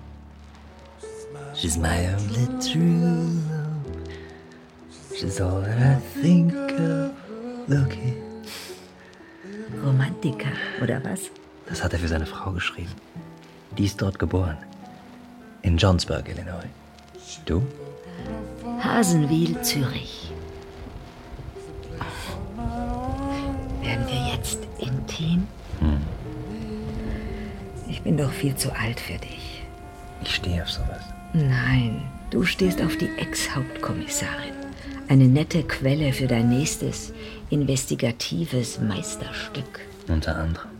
She's 1.62 1.78
my 1.78 2.08
only 2.08 2.46
true 2.60 3.38
love. 3.48 3.86
She's 5.16 5.40
all 5.40 5.60
that 5.60 5.78
I 5.78 5.94
think 6.20 6.52
of. 6.52 7.12
Looking. 7.68 8.20
Romantiker, 9.80 10.50
oder 10.82 11.00
was? 11.04 11.30
Das 11.68 11.84
hat 11.84 11.92
er 11.92 12.00
für 12.00 12.08
seine 12.08 12.26
Frau 12.26 12.50
geschrieben. 12.50 12.90
Die 13.78 13.84
ist 13.84 14.02
dort 14.02 14.18
geboren. 14.18 14.56
In 15.62 15.76
Johnsburg, 15.78 16.28
Illinois. 16.28 16.66
Du? 17.44 17.62
Hasenwil, 18.80 19.62
Zürich. 19.62 20.32
Werden 23.82 24.06
wir 24.08 24.34
jetzt 24.34 24.58
intim? 24.80 25.46
Hm. 25.78 26.00
Ich 27.88 28.02
bin 28.02 28.16
doch 28.16 28.32
viel 28.32 28.56
zu 28.56 28.72
alt 28.72 28.98
für 28.98 29.18
dich. 29.18 29.62
Ich 30.22 30.34
stehe 30.34 30.60
auf 30.60 30.68
sowas. 30.68 31.04
Nein, 31.34 32.02
du 32.30 32.44
stehst 32.44 32.82
auf 32.82 32.96
die 32.96 33.08
Ex-Hauptkommissarin. 33.16 34.52
Eine 35.08 35.24
nette 35.24 35.62
Quelle 35.62 36.12
für 36.12 36.26
dein 36.26 36.50
nächstes 36.50 37.12
investigatives 37.48 38.78
Meisterstück. 38.80 39.80
Unter 40.08 40.36
anderem. 40.36 40.70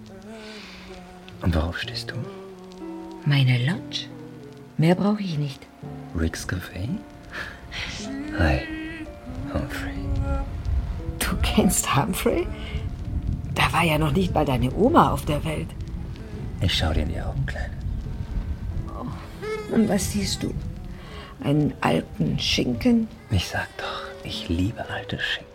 Und 1.40 1.54
worauf 1.54 1.78
stehst 1.78 2.10
du? 2.10 2.14
Meine 3.24 3.58
Lodge? 3.64 4.06
Mehr 4.76 4.94
brauche 4.94 5.22
ich 5.22 5.38
nicht. 5.38 5.66
Rick's 6.18 6.46
Café? 6.46 6.88
Hi, 8.38 8.60
Humphrey. 9.52 9.94
Du 11.18 11.36
kennst 11.42 11.96
Humphrey? 11.96 12.46
Da 13.54 13.72
war 13.72 13.84
ja 13.84 13.96
noch 13.98 14.12
nicht 14.12 14.34
mal 14.34 14.44
deine 14.44 14.72
Oma 14.74 15.12
auf 15.12 15.24
der 15.24 15.42
Welt. 15.44 15.68
Ich 16.60 16.74
schau 16.74 16.92
dir 16.92 17.02
in 17.02 17.08
die 17.08 17.20
Augen, 17.20 17.44
Kleine. 17.46 17.81
Und 19.72 19.88
was 19.88 20.12
siehst 20.12 20.42
du? 20.42 20.54
Einen 21.42 21.72
alten 21.80 22.38
Schinken? 22.38 23.08
Ich 23.30 23.48
sag 23.48 23.66
doch, 23.78 24.02
ich 24.22 24.48
liebe 24.50 24.86
alte 24.90 25.18
Schinken. 25.18 25.50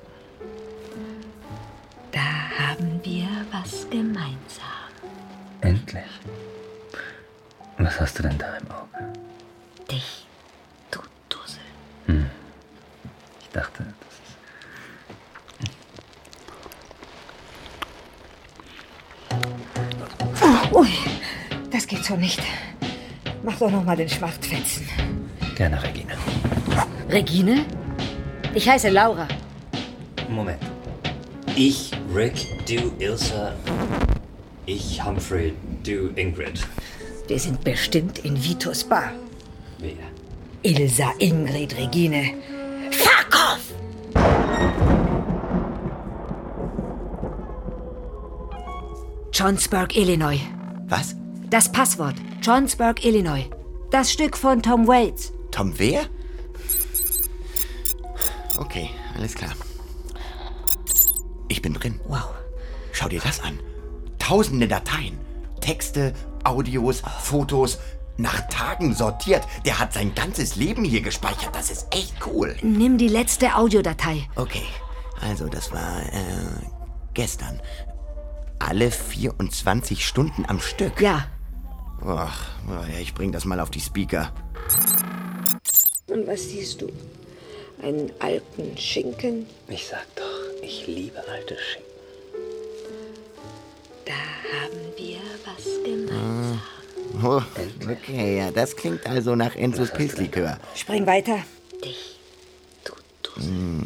Da 2.12 2.20
haben 2.58 3.00
wir 3.04 3.28
was 3.52 3.88
gemeinsam. 3.92 4.66
Endlich. 5.62 6.04
Was 7.78 8.02
hast 8.02 8.18
du 8.18 8.24
denn 8.24 8.38
da 8.40 8.58
im 8.58 8.72
Auge? 8.72 9.14
Dich, 9.90 10.26
du 10.90 11.00
Dussel. 11.30 11.60
Hm. 12.08 12.26
Ich 13.40 13.50
dachte, 13.50 13.86
das 19.30 19.40
ist. 20.60 20.76
Ui, 20.76 20.90
das 21.72 21.86
geht 21.86 22.04
so 22.04 22.16
nicht. 22.16 22.42
Mach 23.48 23.60
doch 23.60 23.72
noch 23.72 23.86
mal 23.86 23.96
den 23.96 24.10
Schwarzfetzen. 24.10 24.86
Gerne, 25.56 25.82
Regina. 25.82 26.16
Regine? 27.10 27.66
Ich 28.54 28.68
heiße 28.68 28.90
Laura. 28.90 29.26
Moment. 30.28 30.60
Ich, 31.56 31.92
Rick, 32.14 32.46
du, 32.68 32.92
Ilsa. 33.00 33.54
Ich, 34.66 35.02
Humphrey, 35.02 35.54
du, 35.82 36.10
Ingrid. 36.18 36.60
Wir 37.30 37.40
sind 37.40 37.64
bestimmt 37.64 38.20
in 38.20 38.36
Vitos 38.44 38.84
Bar. 38.84 39.14
Wer? 39.78 39.94
Ilsa, 40.64 41.14
Ingrid, 41.20 41.78
Regine. 41.78 42.34
Fuck 42.92 43.30
off! 43.34 43.74
Johnsburg, 49.32 49.96
Illinois. 49.96 50.42
Was? 50.90 51.16
Das 51.50 51.72
Passwort. 51.72 52.16
Johnsburg, 52.42 53.04
Illinois. 53.06 53.50
Das 53.90 54.12
Stück 54.12 54.36
von 54.38 54.62
Tom 54.62 54.88
Waits. 54.88 55.32
Tom 55.52 55.74
wer? 55.78 56.06
Okay, 58.58 58.90
alles 59.16 59.34
klar. 59.34 59.52
Ich 61.48 61.62
bin 61.62 61.74
drin. 61.74 62.00
Wow. 62.08 62.30
Schau 62.92 63.08
dir 63.08 63.22
das 63.22 63.40
an. 63.42 63.60
Tausende 64.20 64.68
Dateien. 64.68 65.18
Texte, 65.62 66.14
Audios, 66.44 67.02
Fotos. 67.22 67.80
Nach 68.18 68.42
Tagen 68.50 68.96
sortiert. 68.96 69.44
Der 69.64 69.80
hat 69.80 69.94
sein 69.94 70.14
ganzes 70.16 70.56
Leben 70.56 70.84
hier 70.84 71.02
gespeichert. 71.02 71.56
Das 71.56 71.70
ist 71.70 71.88
echt 71.92 72.16
cool. 72.26 72.56
Nimm 72.64 72.98
die 72.98 73.08
letzte 73.08 73.56
Audiodatei. 73.56 74.28
Okay, 74.36 74.66
Also, 75.22 75.48
das 75.48 75.72
war 75.72 76.02
äh, 76.02 76.66
gestern. 77.14 77.62
Alle 78.60 78.90
24 78.92 80.06
Stunden 80.06 80.46
am 80.48 80.60
Stück. 80.60 81.00
Ja. 81.00 81.28
Ach, 82.06 82.48
ja, 82.70 83.00
ich 83.00 83.14
bring 83.14 83.32
das 83.32 83.46
mal 83.46 83.60
auf 83.60 83.70
die 83.70 83.80
Speaker. 83.82 84.32
Und 86.08 86.28
was 86.28 86.44
siehst 86.44 86.82
du? 86.82 86.90
Einen 87.82 88.12
alten 88.20 88.78
Schinken? 88.78 89.46
Ich 89.68 89.88
sag 89.88 90.06
doch, 90.16 90.62
ich 90.62 90.88
liebe 90.88 91.18
alte 91.28 91.58
Schinken. 91.58 91.92
Da 94.06 94.14
haben 94.14 94.80
wir 94.96 95.20
was 95.46 95.66
gemeinsam. 95.84 96.62
Oh, 97.24 97.42
okay, 97.92 98.38
ja, 98.38 98.52
das 98.52 98.76
klingt 98.76 99.06
also 99.06 99.36
nach 99.36 99.56
Enzos 99.56 99.92
Pilzlikör. 99.92 100.60
Spring 100.76 101.06
weiter. 101.06 101.40
Hm. 103.36 103.84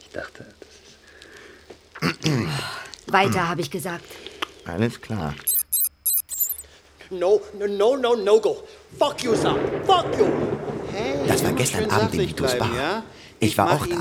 Ich 0.00 0.10
dachte, 0.12 0.44
Weiter, 3.06 3.48
habe 3.48 3.60
ich 3.60 3.70
gesagt. 3.70 4.04
Alles 4.64 5.00
klar. 5.00 5.34
No, 7.10 7.40
no, 7.58 7.66
no, 7.66 7.96
no, 7.96 8.14
no 8.14 8.40
go. 8.40 8.62
Fuck 8.98 9.22
you, 9.24 9.34
son. 9.36 9.58
Fuck 9.86 10.06
you. 10.18 10.26
Das 11.26 11.42
war 11.42 11.52
gestern 11.52 11.90
Abend 11.90 12.14
in 12.14 12.34
Bar. 12.58 12.70
ja? 12.76 13.02
Ich 13.40 13.58
war 13.58 13.72
auch 13.72 13.86
da. 13.86 13.96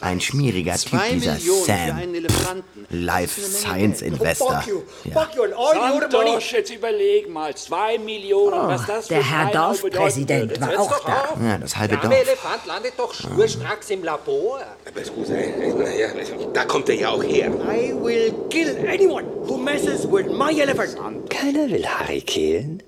Ein 0.00 0.20
schmieriger 0.20 0.76
Typ, 0.76 1.00
dieser 1.12 1.34
Millionen 1.34 1.64
Sam. 1.64 2.64
Life 2.90 3.40
Science 3.40 4.02
Investor. 4.02 4.62
Fuck 4.62 4.66
you. 4.68 4.82
Ja. 5.04 5.20
Fuck 5.20 5.36
you 5.36 5.42
and 5.42 5.54
all 5.54 5.76
your 5.76 6.08
money. 6.08 6.10
Santos, 6.10 6.50
jetzt 6.52 6.70
überleg 6.70 7.28
mal, 7.28 7.54
zwei 7.54 7.98
Millionen, 7.98 8.56
was 8.68 8.86
das 8.86 9.08
für 9.08 9.14
der 9.14 9.30
Herr 9.30 9.50
Dorfpräsident 9.50 10.60
war 10.60 10.80
auch 10.80 11.00
da. 11.04 11.36
Ja, 11.42 11.58
das 11.58 11.76
halbe 11.76 11.96
Der 11.96 12.08
Dorf. 12.08 12.20
Elefant 12.20 12.66
landet 12.66 12.94
doch 12.96 13.12
schnurstracks 13.12 13.90
im 13.90 14.04
Labor. 14.04 14.60
Aber 14.86 15.04
scusa, 15.04 15.34
eh, 15.34 15.72
naja, 15.74 16.08
da 16.52 16.64
kommt 16.64 16.88
er 16.88 16.94
ja 16.94 17.10
auch 17.10 17.22
her. 17.22 17.48
I 17.48 17.92
will 17.92 18.32
kill 18.50 18.76
anyone 18.88 19.26
who 19.46 19.56
messes 19.58 20.04
with 20.10 20.26
my 20.26 20.58
elephant. 20.58 20.96
Keiner 21.28 21.68
will 21.68 21.86
Harry 21.86 22.20
killen. 22.22 22.82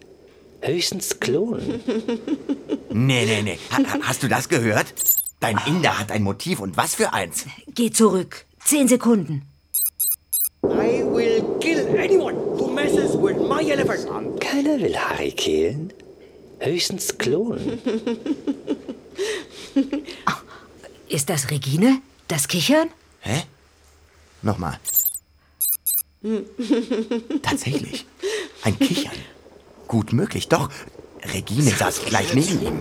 Höchstens 0.62 1.18
klonen. 1.20 1.81
Nee, 2.92 3.25
nee, 3.25 3.42
nee. 3.42 3.59
Ha, 3.70 3.79
ha- 3.79 4.01
hast 4.03 4.25
du 4.25 4.29
das 4.29 4.49
gehört? 4.49 4.92
Dein 5.38 5.57
Inder 5.64 5.96
hat 5.96 6.11
ein 6.11 6.25
Motiv 6.25 6.59
und 6.59 6.77
was 6.77 6.96
für 6.96 7.12
eins? 7.12 7.46
Geh 7.73 7.92
zurück. 7.92 8.44
Zehn 8.64 8.88
Sekunden. 8.88 9.42
I 10.64 11.05
will 11.05 11.44
kill 11.61 11.87
anyone 11.96 12.35
who 12.37 12.66
messes 12.68 13.12
with 13.14 13.37
my 13.38 13.62
elephant. 13.70 14.40
Keiner 14.40 14.81
will 14.81 14.96
Harry 14.99 15.31
killen. 15.31 15.92
Höchstens 16.59 17.16
klonen. 17.16 17.79
Ist 21.09 21.31
das 21.31 21.51
Regine? 21.51 22.03
Das 22.27 22.49
Kichern? 22.49 22.88
Hä? 23.20 23.44
Nochmal. 24.42 24.79
Tatsächlich. 27.42 28.05
Ein 28.62 28.77
Kichern. 28.79 29.14
Gut 29.90 30.12
möglich, 30.12 30.46
doch. 30.46 30.68
Regine 31.35 31.72
saß 31.72 32.05
gleich 32.05 32.33
neben 32.33 32.64
ihm. 32.64 32.81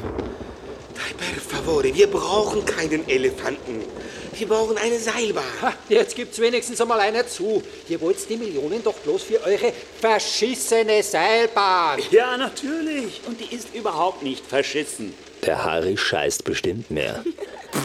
Per 1.18 1.42
favore, 1.42 1.92
wir 1.92 2.06
brauchen 2.06 2.64
keinen 2.66 3.10
Elefanten. 3.10 3.82
Wir 4.38 4.48
brauchen 4.48 4.78
eine 4.78 5.00
Seilbahn. 5.00 5.44
Ha, 5.64 5.74
jetzt 5.90 6.16
gibt's 6.16 6.38
wenigstens 6.38 6.80
einmal 6.80 7.00
einer 7.00 7.26
zu. 7.26 7.64
Ihr 7.88 8.00
wollt 8.00 8.30
die 8.30 8.38
Millionen 8.38 8.84
doch 8.84 8.94
bloß 8.94 9.24
für 9.24 9.42
eure 9.42 9.74
verschissene 10.00 11.02
Seilbahn. 11.02 12.00
Ja, 12.12 12.38
natürlich. 12.38 13.22
Und 13.26 13.40
die 13.40 13.56
ist 13.56 13.74
überhaupt 13.74 14.22
nicht 14.22 14.46
verschissen. 14.46 15.16
Der 15.44 15.64
Harry 15.64 15.98
scheißt 15.98 16.44
bestimmt 16.44 16.92
mehr. 16.92 17.24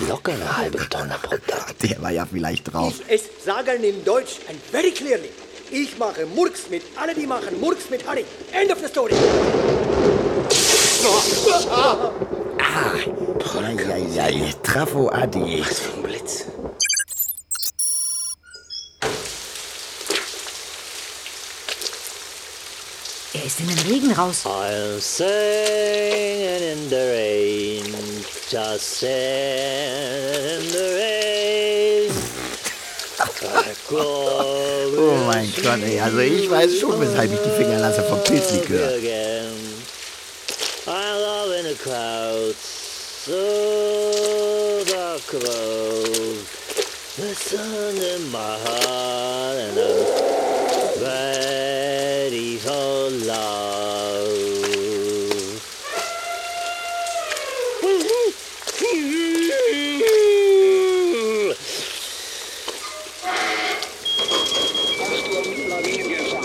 Locker 0.06 0.32
eine 0.32 0.54
halbe 0.54 0.86
Tonne 0.90 1.16
pro 1.22 1.36
Tag. 1.46 1.78
Der 1.78 2.02
war 2.02 2.10
ja 2.10 2.26
vielleicht 2.30 2.70
drauf. 2.70 2.92
Es 3.08 3.22
sagen 3.42 3.82
in 3.82 4.04
Deutsch 4.04 4.40
and 4.50 4.60
very 4.70 4.90
clearly. 4.90 5.30
Ich 5.76 5.98
mache 5.98 6.24
Murks 6.24 6.68
mit 6.70 6.84
alle, 6.94 7.12
die 7.16 7.26
machen 7.26 7.60
Murks 7.60 7.90
mit 7.90 8.06
Harry. 8.06 8.24
End 8.52 8.70
of 8.70 8.78
the 8.78 8.86
story. 8.86 9.12
Eieiei, 13.92 14.54
Trafo 14.62 15.10
Adi. 15.10 15.64
Was 15.68 15.80
für 15.80 15.94
ein 15.94 16.02
Blitz. 16.04 16.44
Er 23.32 23.44
ist 23.44 23.58
in 23.58 23.66
den 23.66 23.78
Regen 23.90 24.12
raus. 24.12 24.44
I'm 24.46 25.00
singing 25.00 26.62
in 26.72 26.88
the 26.88 26.96
rain, 26.96 27.84
just 28.48 29.00
singing 29.00 29.10
in 30.60 30.70
the 30.70 30.84
rain. 31.00 32.03
Oh 33.92 35.16
mein 35.26 35.52
Gott, 35.62 35.80
ey, 35.84 36.00
also 36.00 36.18
ich 36.18 36.50
weiß 36.50 36.78
schon, 36.78 37.00
weshalb 37.00 37.32
ich 37.32 37.40
die 37.40 37.50
Finger 37.50 37.78
lasse 37.78 38.02
vom 38.02 38.22
Pilzlikör. 38.22 38.98
The 47.16 47.32
sun 47.32 47.96
in 47.96 48.32
my 48.32 48.58
heart, 48.64 49.56
and 49.56 49.78
I'm 49.78 51.00
ready 51.00 52.56
for 52.56 53.08
love. 53.24 54.64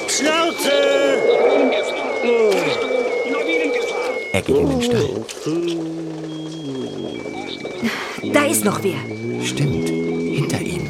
Schnauze! 0.08 0.71
Er 4.34 4.41
geht 4.41 4.56
in 4.56 4.69
den 4.69 4.82
Stall. 4.82 5.25
Da 8.34 8.45
ist 8.45 8.65
noch 8.65 8.80
wer. 8.84 8.99
Stimmt, 9.43 9.89
hinter 9.89 10.62
ihm. 10.62 10.89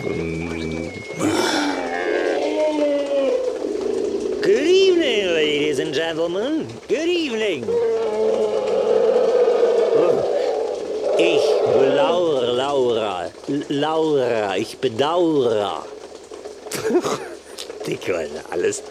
Good 4.42 4.66
evening, 4.66 5.26
ladies 5.34 5.80
and 5.80 5.94
gentlemen. 5.94 6.66
Good 6.88 7.08
evening. 7.08 7.66
Ich 11.18 11.42
Laura, 11.96 12.52
Laura, 12.52 13.30
Laura, 13.68 14.58
ich 14.58 14.78
bedauere. 14.78 15.84
Dickhäuter, 18.10 18.44
alles 18.50 18.82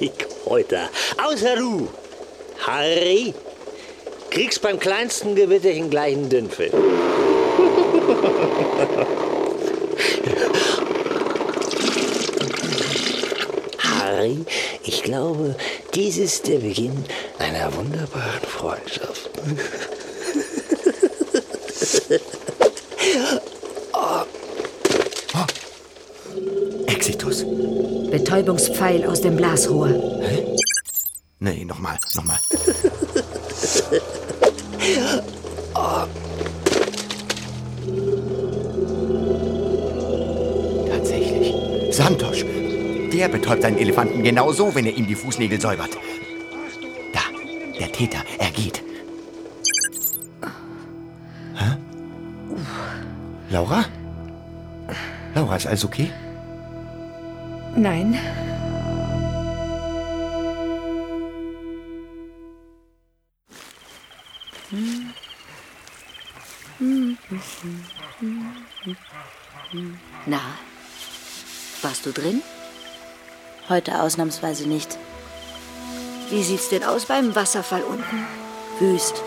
Dickhäuter. 0.00 0.88
Außer 1.22 1.56
du, 1.56 1.86
Harry, 2.66 3.34
kriegst 4.30 4.62
beim 4.62 4.78
kleinsten 4.78 5.34
Gewitterchen 5.34 5.90
gleich 5.90 6.14
einen 6.14 6.30
Dünnfilm. 6.30 6.72
Harry, 14.00 14.46
ich 14.82 15.02
glaube, 15.02 15.56
dies 15.94 16.16
ist 16.16 16.48
der 16.48 16.60
Beginn 16.60 17.04
einer 17.38 17.70
wunderbaren 17.76 18.40
Freundschaft. 18.48 19.28
Betäubungspfeil 28.14 29.04
aus 29.06 29.20
dem 29.22 29.34
Blasrohr. 29.34 29.88
Nee, 31.40 31.64
nochmal, 31.64 31.98
nochmal. 32.14 32.38
Tatsächlich. 40.88 41.54
Santosch. 41.90 42.44
Der 43.12 43.28
betäubt 43.28 43.62
seinen 43.62 43.78
Elefanten 43.78 44.22
genau 44.22 44.52
so, 44.52 44.72
wenn 44.76 44.86
er 44.86 44.96
ihm 44.96 45.08
die 45.08 45.16
Fußnägel 45.16 45.60
säubert. 45.60 45.98
Da, 47.12 47.22
der 47.80 47.90
Täter, 47.90 48.22
er 48.38 48.50
geht. 48.52 48.80
Hä? 51.56 51.76
Laura? 53.50 53.84
Laura, 55.34 55.56
ist 55.56 55.66
alles 55.66 55.84
okay? 55.84 56.12
Nein. 57.84 58.18
Na, 70.24 70.40
warst 71.82 72.06
du 72.06 72.12
drin? 72.12 72.42
Heute 73.68 74.00
ausnahmsweise 74.00 74.66
nicht. 74.66 74.96
Wie 76.30 76.42
sieht's 76.42 76.70
denn 76.70 76.84
aus 76.84 77.04
beim 77.04 77.34
Wasserfall 77.34 77.82
unten? 77.82 78.26
Wüst. 78.78 79.22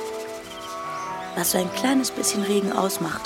Was 1.36 1.52
so 1.52 1.60
ein 1.60 1.72
kleines 1.74 2.10
bisschen 2.10 2.42
Regen 2.42 2.72
ausmacht. 2.72 3.22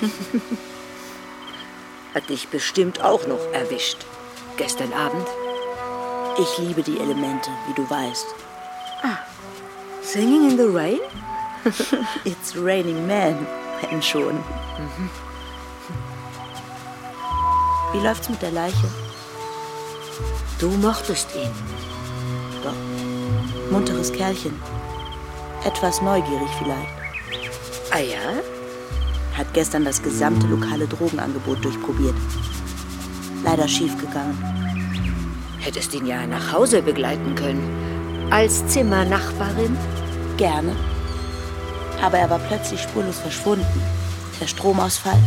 Hat 2.14 2.28
dich 2.28 2.48
bestimmt 2.48 3.02
auch 3.02 3.26
noch 3.26 3.40
erwischt. 3.52 4.04
Gestern 4.56 4.92
Abend. 4.92 5.26
Ich 6.38 6.58
liebe 6.58 6.82
die 6.82 6.98
Elemente, 6.98 7.50
wie 7.66 7.74
du 7.74 7.88
weißt. 7.88 8.26
Ah, 9.02 9.18
Singing 10.02 10.50
in 10.50 10.56
the 10.56 10.64
Rain? 10.64 11.00
It's 12.24 12.56
raining 12.56 13.06
men, 13.06 13.46
wenn 13.80 14.02
schon. 14.02 14.42
Wie 17.92 18.00
läuft's 18.00 18.28
mit 18.28 18.42
der 18.42 18.50
Leiche? 18.50 18.88
Du 20.58 20.68
mochtest 20.68 21.28
ihn. 21.34 21.50
Doch. 22.62 23.70
Munteres 23.70 24.12
Kerlchen. 24.12 24.60
Etwas 25.64 26.02
neugierig 26.02 26.50
vielleicht. 26.58 26.92
Ah 27.90 27.98
ja? 27.98 28.42
Hat 29.42 29.54
gestern 29.54 29.84
das 29.84 30.00
gesamte 30.00 30.46
lokale 30.46 30.86
Drogenangebot 30.86 31.64
durchprobiert. 31.64 32.14
Leider 33.42 33.66
schief 33.66 33.98
gegangen. 33.98 34.38
Hättest 35.58 35.92
ihn 35.94 36.06
ja 36.06 36.24
nach 36.28 36.52
Hause 36.52 36.80
begleiten 36.80 37.34
können. 37.34 38.28
Als 38.30 38.64
Zimmernachbarin? 38.68 39.76
Gerne. 40.36 40.76
Aber 42.00 42.18
er 42.18 42.30
war 42.30 42.38
plötzlich 42.38 42.82
spurlos 42.82 43.18
verschwunden. 43.18 43.82
Der 44.40 44.46
Stromausfall. 44.46 45.18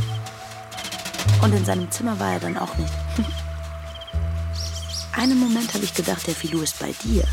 Und 1.41 1.53
in 1.53 1.65
seinem 1.65 1.91
Zimmer 1.91 2.17
war 2.17 2.35
er 2.35 2.39
dann 2.39 2.57
auch 2.57 2.77
nicht. 2.77 2.93
Einen 5.11 5.37
Moment 5.41 5.73
habe 5.73 5.83
ich 5.83 5.93
gedacht, 5.93 6.25
der 6.25 6.35
Filou 6.35 6.61
ist 6.61 6.79
bei 6.79 6.95
dir. 7.03 7.25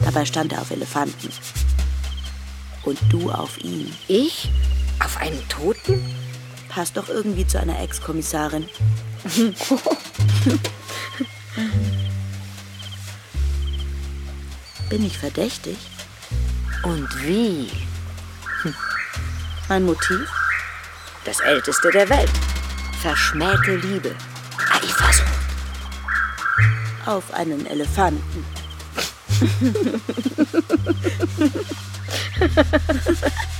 Dabei 0.00 0.26
stand 0.26 0.52
er 0.52 0.60
auf 0.60 0.70
Elefanten. 0.70 1.30
Und 2.84 2.98
du 3.08 3.30
auf 3.30 3.56
ihn. 3.64 3.90
Ich? 4.08 4.50
Auf 5.04 5.18
einen 5.18 5.46
Toten? 5.48 6.02
Passt 6.68 6.96
doch 6.96 7.08
irgendwie 7.08 7.46
zu 7.46 7.60
einer 7.60 7.78
Ex-Kommissarin. 7.80 8.66
Bin 14.88 15.04
ich 15.04 15.18
verdächtig? 15.18 15.76
Und 16.82 17.08
wie? 17.22 17.70
Mein 19.68 19.84
Motiv? 19.84 20.28
Das 21.24 21.40
älteste 21.40 21.90
der 21.90 22.08
Welt. 22.08 22.30
Verschmähte 23.02 23.76
Liebe. 23.76 24.14
Eifersucht. 24.72 25.28
Auf 27.06 27.32
einen 27.34 27.66
Elefanten. 27.66 28.44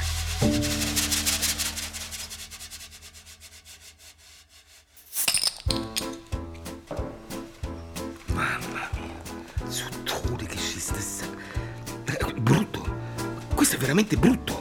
Veramente 13.94 14.16
brutto. 14.16 14.57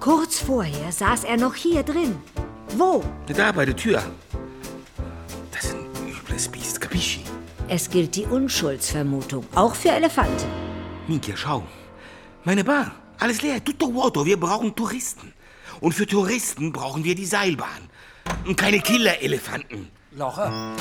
Kurz 0.00 0.38
vorher 0.38 0.90
saß 0.90 1.24
er 1.24 1.36
noch 1.36 1.54
hier 1.54 1.82
drin. 1.82 2.16
Wo? 2.74 3.04
Da 3.26 3.52
bei 3.52 3.66
der 3.66 3.76
Tür. 3.76 4.02
Das 5.52 5.64
ist 5.66 5.74
ein 5.74 6.08
übles 6.08 6.48
Biest, 6.48 6.80
capisci? 6.80 7.20
Es 7.68 7.90
gilt 7.90 8.16
die 8.16 8.24
Unschuldsvermutung, 8.24 9.44
auch 9.54 9.74
für 9.74 9.90
Elefanten. 9.90 10.48
Minchia, 11.06 11.36
schau. 11.36 11.64
Meine 12.44 12.64
Bar, 12.64 12.92
alles 13.18 13.42
leer, 13.42 13.62
tutto 13.62 13.92
vuoto. 13.92 14.24
Wir 14.24 14.40
brauchen 14.40 14.74
Touristen. 14.74 15.34
Und 15.80 15.92
für 15.92 16.06
Touristen 16.06 16.72
brauchen 16.72 17.04
wir 17.04 17.14
die 17.14 17.26
Seilbahn. 17.26 17.90
Und 18.46 18.56
keine 18.56 18.80
Killer-Elefanten. 18.80 19.88
Laura, 20.12 20.74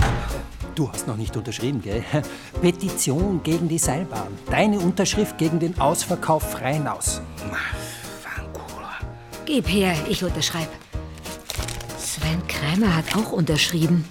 du 0.76 0.89
hast 0.89 1.08
noch 1.08 1.17
nicht 1.17 1.36
unterschrieben, 1.36 1.82
gell? 1.82 2.06
Petition 2.62 3.43
gegen 3.43 3.67
die 3.67 3.80
Seilbahn. 3.80 4.30
Deine 4.50 4.80
Unterschrift 4.80 5.38
gegen 5.38 5.60
den 5.60 5.78
Ausverkauf 5.78 6.54
Freinaus. 6.54 7.20
Gib 9.47 9.69
her, 9.69 9.95
ich 10.10 10.21
unterschreibe. 10.25 10.73
Sven 11.97 12.45
Krämer 12.49 12.93
hat 12.97 13.15
auch 13.15 13.31
unterschrieben. 13.31 14.03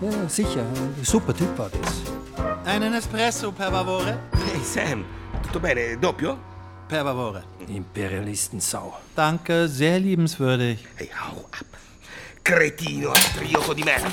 Ja, 0.00 0.26
sicher. 0.26 0.62
Ein 0.62 1.04
super 1.04 1.36
Typ 1.36 1.58
war 1.58 1.68
das. 1.68 1.92
Einen 2.64 2.94
Espresso, 2.94 3.52
per 3.52 3.70
favore? 3.70 4.18
Hey 4.32 4.60
Sam, 4.64 5.04
tutto 5.42 5.60
bene? 5.60 5.98
Doppio? 5.98 6.38
Per 6.88 7.04
favore. 7.04 7.44
Imperialistensau. 7.68 8.94
Danke, 9.14 9.68
sehr 9.68 10.00
liebenswürdig. 10.00 10.82
Hey, 10.96 11.10
hau 11.20 11.44
ab. 11.52 11.66
Cretino, 12.42 13.12
Trioco 13.36 13.74
di 13.74 13.84
merda. 13.84 14.08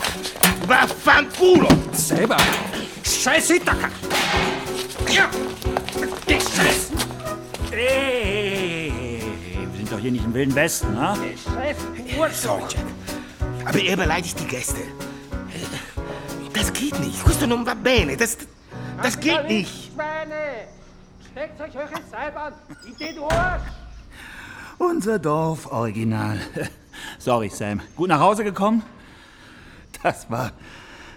Vaffanculo! 0.67 1.69
Selber. 1.93 2.35
Scheiß 3.05 3.51
Ithaca! 3.51 3.89
Ja! 5.09 5.29
Die 6.27 6.33
Scheiß! 6.33 6.85
Sind 7.69 7.79
doch 7.79 8.54
hier 10.05 10.11
nicht 10.11 10.25
im 10.25 10.33
Wilden 10.35 10.53
Westen, 10.53 10.93
ne? 10.93 11.15
Sorry, 12.31 12.61
Jack. 12.69 12.85
Aber 13.65 13.81
er 13.81 13.97
beleidigt 13.97 14.39
die 14.39 14.45
Gäste. 14.45 14.81
Das 16.53 16.71
geht 16.71 16.99
nicht. 16.99 17.23
Questo 17.23 17.47
non 17.47 17.65
va 17.65 17.73
bene. 17.73 18.15
Das, 18.15 18.37
das 19.01 19.19
geht 19.19 19.47
nicht. 19.47 19.91
Schweine! 19.91 20.67
Steckt 21.31 21.59
euch 21.59 21.75
eure 21.75 22.01
Seilbahn 22.11 22.53
in 22.85 22.95
den 22.97 23.23
Arsch! 23.23 23.63
Unser 24.77 25.17
Dorf 25.17 25.71
Original. 25.71 26.39
Sorry, 27.17 27.49
Sam. 27.49 27.81
Gut 27.95 28.09
nach 28.09 28.19
Hause 28.19 28.43
gekommen? 28.43 28.83
Das 30.03 30.29
war 30.29 30.51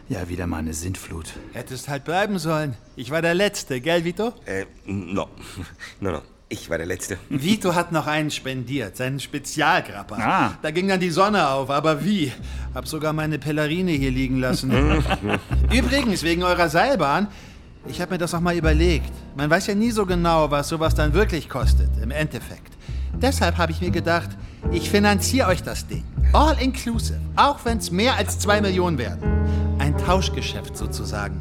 ja 0.08 0.30
wieder 0.30 0.46
mal 0.46 0.58
eine 0.58 0.72
Sintflut. 0.72 1.34
Hättest 1.52 1.90
halt 1.90 2.04
bleiben 2.04 2.38
sollen. 2.38 2.74
Ich 2.96 3.10
war 3.10 3.20
der 3.20 3.34
Letzte, 3.34 3.82
gell, 3.82 4.04
Vito? 4.04 4.32
Äh, 4.46 4.64
no. 4.86 5.28
No, 6.00 6.12
no. 6.12 6.22
Ich 6.50 6.70
war 6.70 6.78
der 6.78 6.86
Letzte. 6.86 7.18
Vito 7.28 7.74
hat 7.74 7.92
noch 7.92 8.06
einen 8.06 8.30
spendiert, 8.30 8.96
seinen 8.96 9.20
Spezialgrapper. 9.20 10.18
Ah. 10.18 10.52
Da 10.62 10.70
ging 10.70 10.88
dann 10.88 11.00
die 11.00 11.10
Sonne 11.10 11.48
auf, 11.48 11.68
aber 11.70 12.04
wie? 12.04 12.32
Hab 12.74 12.88
sogar 12.88 13.12
meine 13.12 13.38
Pellerine 13.38 13.92
hier 13.92 14.10
liegen 14.10 14.40
lassen. 14.40 14.72
Übrigens, 15.72 16.22
wegen 16.22 16.42
eurer 16.42 16.68
Seilbahn, 16.68 17.28
ich 17.86 18.00
habe 18.00 18.12
mir 18.12 18.18
das 18.18 18.34
auch 18.34 18.40
mal 18.40 18.56
überlegt. 18.56 19.12
Man 19.36 19.50
weiß 19.50 19.66
ja 19.66 19.74
nie 19.74 19.90
so 19.90 20.06
genau, 20.06 20.50
was 20.50 20.68
sowas 20.68 20.94
dann 20.94 21.12
wirklich 21.12 21.48
kostet, 21.48 21.90
im 22.02 22.10
Endeffekt. 22.10 22.72
Deshalb 23.14 23.58
habe 23.58 23.72
ich 23.72 23.80
mir 23.80 23.90
gedacht, 23.90 24.30
ich 24.70 24.90
finanziere 24.90 25.48
euch 25.48 25.62
das 25.62 25.86
Ding. 25.86 26.04
All 26.32 26.56
inclusive, 26.60 27.20
auch 27.36 27.64
wenn 27.64 27.78
es 27.78 27.90
mehr 27.90 28.16
als 28.16 28.38
zwei 28.38 28.60
Millionen 28.60 28.98
werden. 28.98 29.22
Ein 29.78 29.96
Tauschgeschäft 29.98 30.76
sozusagen. 30.76 31.40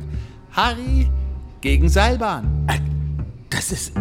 Harry 0.52 1.10
gegen 1.62 1.90
Seilbahn. 1.90 2.68
Das 3.50 3.72
ist. 3.72 3.94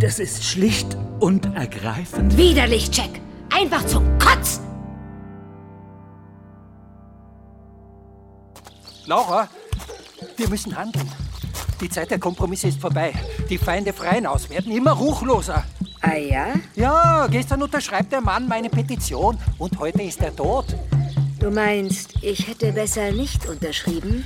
Das 0.00 0.20
ist 0.20 0.44
schlicht 0.44 0.96
und 1.18 1.56
ergreifend. 1.56 2.36
Widerlich, 2.36 2.88
Jack. 2.92 3.10
Einfach 3.52 3.84
zum 3.84 4.16
Kotzen. 4.20 4.62
Laura, 9.06 9.48
wir 10.36 10.48
müssen 10.48 10.76
handeln. 10.76 11.10
Die 11.80 11.88
Zeit 11.88 12.12
der 12.12 12.20
Kompromisse 12.20 12.68
ist 12.68 12.80
vorbei. 12.80 13.12
Die 13.50 13.58
Feinde 13.58 13.92
Freinaus 13.92 14.48
werden 14.50 14.70
immer 14.70 14.92
ruchloser. 14.92 15.64
Ah 16.00 16.14
ja? 16.14 16.46
Ja, 16.76 17.26
gestern 17.26 17.62
unterschreibt 17.62 18.12
der 18.12 18.20
Mann 18.20 18.46
meine 18.46 18.70
Petition 18.70 19.36
und 19.58 19.80
heute 19.80 20.02
ist 20.02 20.20
er 20.20 20.34
tot. 20.34 20.66
Du 21.40 21.50
meinst, 21.50 22.22
ich 22.22 22.46
hätte 22.46 22.72
besser 22.72 23.10
nicht 23.10 23.46
unterschrieben? 23.46 24.24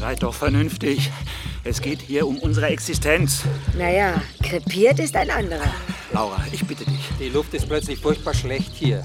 Seid 0.00 0.22
doch 0.22 0.34
vernünftig. 0.34 1.10
Es 1.62 1.82
geht 1.82 2.00
hier 2.00 2.26
um 2.26 2.38
unsere 2.38 2.68
Existenz. 2.68 3.42
Naja, 3.76 4.22
krepiert 4.42 4.98
ist 4.98 5.14
ein 5.14 5.30
anderer. 5.30 5.74
Laura, 6.10 6.42
ich 6.50 6.64
bitte 6.64 6.86
dich. 6.86 7.10
Die 7.18 7.28
Luft 7.28 7.52
ist 7.52 7.68
plötzlich 7.68 8.00
furchtbar 8.00 8.32
schlecht 8.32 8.72
hier. 8.74 9.04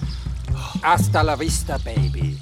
Hasta 0.82 1.22
la 1.22 1.38
vista, 1.38 1.78
Baby. 1.80 2.40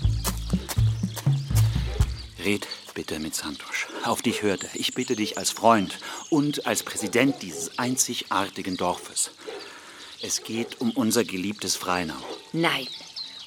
Red 2.46 2.68
bitte 2.94 3.18
mit 3.20 3.34
Santosch. 3.34 3.88
Auf 4.06 4.22
dich 4.22 4.44
hört 4.44 4.66
er. 4.66 4.70
Ich 4.76 4.94
bitte 4.94 5.16
dich 5.16 5.40
als 5.40 5.50
Freund 5.50 5.98
und 6.30 6.68
als 6.68 6.84
Präsident 6.84 7.42
dieses 7.42 7.80
einzigartigen 7.80 8.78
Dorfes. 8.78 9.32
Es 10.22 10.44
geht 10.44 10.80
um 10.80 10.92
unser 10.92 11.24
geliebtes 11.24 11.76
Freinau. 11.76 12.22
Nein, 12.52 12.86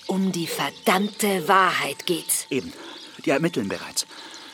um 0.08 0.32
die 0.32 0.48
verdammte 0.48 1.46
Wahrheit 1.46 2.06
geht's. 2.06 2.46
Eben, 2.50 2.72
die 3.24 3.30
ermitteln 3.30 3.68
bereits. 3.68 4.04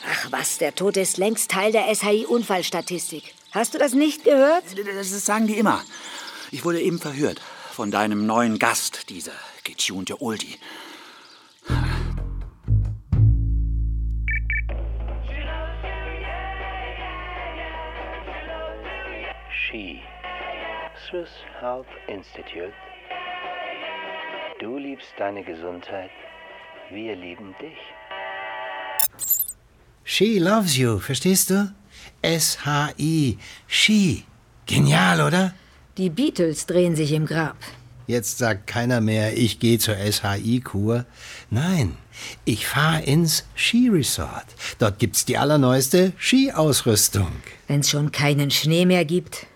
Ach 0.05 0.33
was, 0.33 0.59
der 0.59 0.75
Tod 0.75 0.97
ist 0.97 1.17
längst 1.19 1.51
Teil 1.51 1.73
der 1.73 1.93
SHI-Unfallstatistik. 1.95 3.35
Hast 3.53 3.75
du 3.75 3.79
das 3.79 3.95
nicht 3.95 4.25
gehört? 4.25 4.65
Das 4.97 5.25
sagen 5.25 5.47
die 5.47 5.59
immer. 5.59 5.83
Ich 6.51 6.65
wurde 6.65 6.81
eben 6.81 6.99
verhört 6.99 7.41
von 7.73 7.91
deinem 7.91 8.27
neuen 8.27 8.59
Gast, 8.59 9.09
dieser 9.11 9.33
getunte 9.65 10.21
Oldie. 10.21 10.57
She, 19.51 20.01
Swiss 21.09 21.31
Health 21.61 21.87
Institute, 22.09 22.75
Du 24.63 24.79
liebst 24.79 25.13
deine 25.17 25.43
Gesundheit, 25.43 26.11
wir 26.91 27.17
lieben 27.17 27.55
dich. 27.61 27.79
She 30.05 30.39
loves 30.39 30.77
you, 30.77 30.99
verstehst 30.99 31.51
du? 31.51 31.73
S-H-I, 32.23 33.39
she. 33.67 34.25
Genial, 34.67 35.21
oder? 35.21 35.55
Die 35.97 36.11
Beatles 36.11 36.67
drehen 36.67 36.97
sich 36.97 37.13
im 37.13 37.27
Grab. 37.27 37.57
Jetzt 38.07 38.39
sagt 38.39 38.67
keiner 38.67 39.01
mehr, 39.01 39.37
ich 39.37 39.59
gehe 39.59 39.79
zur 39.79 39.97
SHI-Kur. 39.97 41.05
Nein, 41.51 41.97
ich 42.45 42.67
fahre 42.67 43.03
ins 43.03 43.45
Skiresort. 43.55 44.47
Dort 44.79 44.99
gibt's 44.99 45.25
die 45.25 45.39
allerneueste 45.39 46.13
Skiausrüstung. 46.19 47.31
Wenn's 47.69 47.91
schon 47.91 48.13
keinen 48.13 48.51
Schnee 48.51 48.87
mehr 48.87 49.05
gibt. 49.05 49.47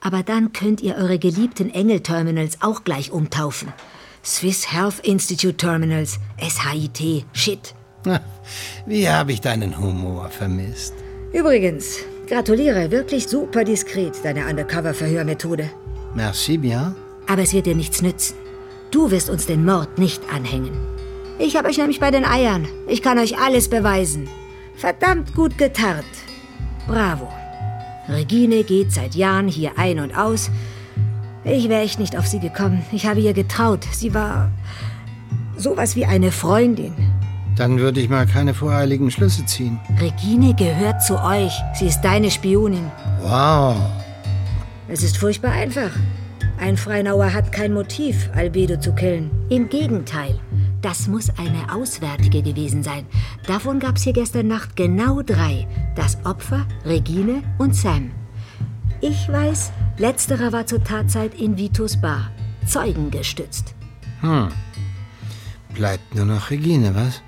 Aber 0.00 0.22
dann 0.22 0.52
könnt 0.52 0.80
ihr 0.80 0.96
eure 0.96 1.18
geliebten 1.18 1.70
Engel-Terminals 1.70 2.58
auch 2.60 2.84
gleich 2.84 3.12
umtaufen. 3.12 3.72
Swiss 4.24 4.72
Health 4.72 5.00
Institute 5.00 5.56
Terminals, 5.56 6.18
SHIT, 6.40 7.24
Shit. 7.32 7.74
Wie 8.86 9.08
habe 9.08 9.32
ich 9.32 9.40
deinen 9.40 9.78
Humor 9.78 10.28
vermisst? 10.28 10.94
Übrigens, 11.32 11.98
gratuliere, 12.28 12.90
wirklich 12.90 13.26
super 13.26 13.64
diskret, 13.64 14.14
deine 14.22 14.46
Undercover-Verhörmethode. 14.46 15.70
Merci 16.14 16.58
bien. 16.58 16.94
Aber 17.26 17.42
es 17.42 17.52
wird 17.52 17.66
dir 17.66 17.74
nichts 17.74 18.02
nützen. 18.02 18.36
Du 18.90 19.10
wirst 19.10 19.30
uns 19.30 19.46
den 19.46 19.64
Mord 19.64 19.98
nicht 19.98 20.22
anhängen. 20.32 20.72
Ich 21.38 21.56
habe 21.56 21.68
euch 21.68 21.78
nämlich 21.78 22.00
bei 22.00 22.10
den 22.10 22.24
Eiern. 22.24 22.68
Ich 22.88 23.02
kann 23.02 23.18
euch 23.18 23.38
alles 23.38 23.70
beweisen. 23.70 24.28
Verdammt 24.76 25.34
gut 25.34 25.56
getarnt. 25.56 26.04
Bravo. 26.86 27.28
Regine 28.08 28.64
geht 28.64 28.92
seit 28.92 29.14
Jahren 29.14 29.48
hier 29.48 29.72
ein 29.78 30.00
und 30.00 30.16
aus. 30.16 30.50
Ich 31.44 31.68
wäre 31.68 31.82
echt 31.82 31.98
nicht 31.98 32.16
auf 32.16 32.26
sie 32.26 32.40
gekommen. 32.40 32.84
Ich 32.92 33.06
habe 33.06 33.20
ihr 33.20 33.32
getraut. 33.32 33.86
Sie 33.92 34.12
war 34.12 34.50
sowas 35.56 35.96
wie 35.96 36.04
eine 36.04 36.30
Freundin. 36.30 36.94
Dann 37.56 37.78
würde 37.78 38.00
ich 38.00 38.08
mal 38.08 38.26
keine 38.26 38.54
voreiligen 38.54 39.10
Schlüsse 39.10 39.44
ziehen. 39.44 39.78
Regine 40.00 40.54
gehört 40.54 41.02
zu 41.02 41.22
euch. 41.22 41.52
Sie 41.74 41.86
ist 41.86 42.00
deine 42.00 42.30
Spionin. 42.30 42.90
Wow. 43.20 43.76
Es 44.88 45.02
ist 45.02 45.18
furchtbar 45.18 45.52
einfach. 45.52 45.90
Ein 46.58 46.76
Freinauer 46.76 47.32
hat 47.32 47.50
kein 47.52 47.74
Motiv, 47.74 48.30
Albedo 48.34 48.78
zu 48.78 48.94
killen. 48.94 49.30
Im 49.48 49.68
Gegenteil. 49.68 50.38
Das 50.80 51.08
muss 51.08 51.30
eine 51.38 51.74
Auswärtige 51.74 52.42
gewesen 52.42 52.82
sein. 52.82 53.06
Davon 53.46 53.80
gab 53.80 53.96
es 53.96 54.02
hier 54.02 54.12
gestern 54.12 54.48
Nacht 54.48 54.76
genau 54.76 55.22
drei. 55.22 55.66
Das 55.94 56.18
Opfer, 56.24 56.66
Regine 56.84 57.42
und 57.58 57.74
Sam. 57.74 58.10
Ich 59.00 59.28
weiß, 59.28 59.72
letzterer 59.98 60.52
war 60.52 60.66
zur 60.66 60.82
Tatzeit 60.82 61.34
in 61.34 61.56
Vitos 61.56 62.00
Bar. 62.00 62.30
Zeugen 62.66 63.10
gestützt. 63.10 63.74
Hm. 64.20 64.48
Bleibt 65.74 66.14
nur 66.14 66.26
noch 66.26 66.50
Regine, 66.50 66.94
was? 66.94 67.22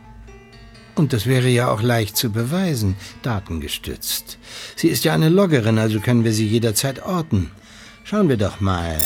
Und 0.95 1.12
das 1.12 1.26
wäre 1.26 1.49
ja 1.49 1.70
auch 1.70 1.82
leicht 1.82 2.16
zu 2.16 2.30
beweisen, 2.30 2.95
datengestützt. 3.22 4.38
Sie 4.76 4.88
ist 4.88 5.05
ja 5.05 5.12
eine 5.12 5.28
Loggerin, 5.28 5.78
also 5.78 6.01
können 6.01 6.24
wir 6.24 6.32
sie 6.32 6.47
jederzeit 6.47 7.05
orten. 7.05 7.51
Schauen 8.05 8.28
wir 8.28 8.36
doch 8.36 8.61
mal. 8.61 8.97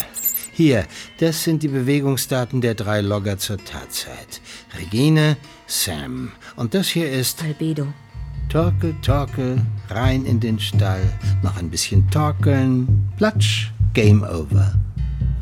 Hier, 0.51 0.85
das 1.19 1.43
sind 1.43 1.63
die 1.63 1.69
Bewegungsdaten 1.69 2.61
der 2.61 2.75
drei 2.75 3.01
Logger 3.01 3.37
zur 3.37 3.57
Tatzeit. 3.57 4.41
Regine, 4.77 5.37
Sam. 5.67 6.33
Und 6.57 6.73
das 6.73 6.89
hier 6.89 7.09
ist... 7.09 7.41
Albedo. 7.41 7.87
Torkel, 8.49 8.95
Torkel, 9.01 9.61
rein 9.89 10.25
in 10.25 10.39
den 10.39 10.59
Stall. 10.59 11.01
Noch 11.43 11.55
ein 11.57 11.69
bisschen 11.69 12.09
torkeln. 12.09 13.09
Platsch, 13.15 13.71
Game 13.93 14.23
over. 14.23 14.73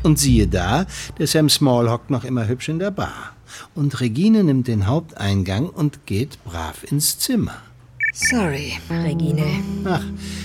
Und 0.02 0.18
siehe 0.18 0.46
da, 0.46 0.86
der 1.18 1.26
Sam 1.26 1.48
Small 1.48 1.90
hockt 1.90 2.10
noch 2.10 2.24
immer 2.24 2.46
hübsch 2.46 2.68
in 2.68 2.78
der 2.78 2.90
Bar. 2.90 3.34
Und 3.74 4.00
Regine 4.00 4.44
nimmt 4.44 4.68
den 4.68 4.86
Haupteingang 4.86 5.68
und 5.68 6.06
geht 6.06 6.42
brav 6.44 6.84
ins 6.90 7.18
Zimmer. 7.18 7.56
Sorry, 8.14 8.72
Regine. 8.90 9.44
Ach, 9.84 10.02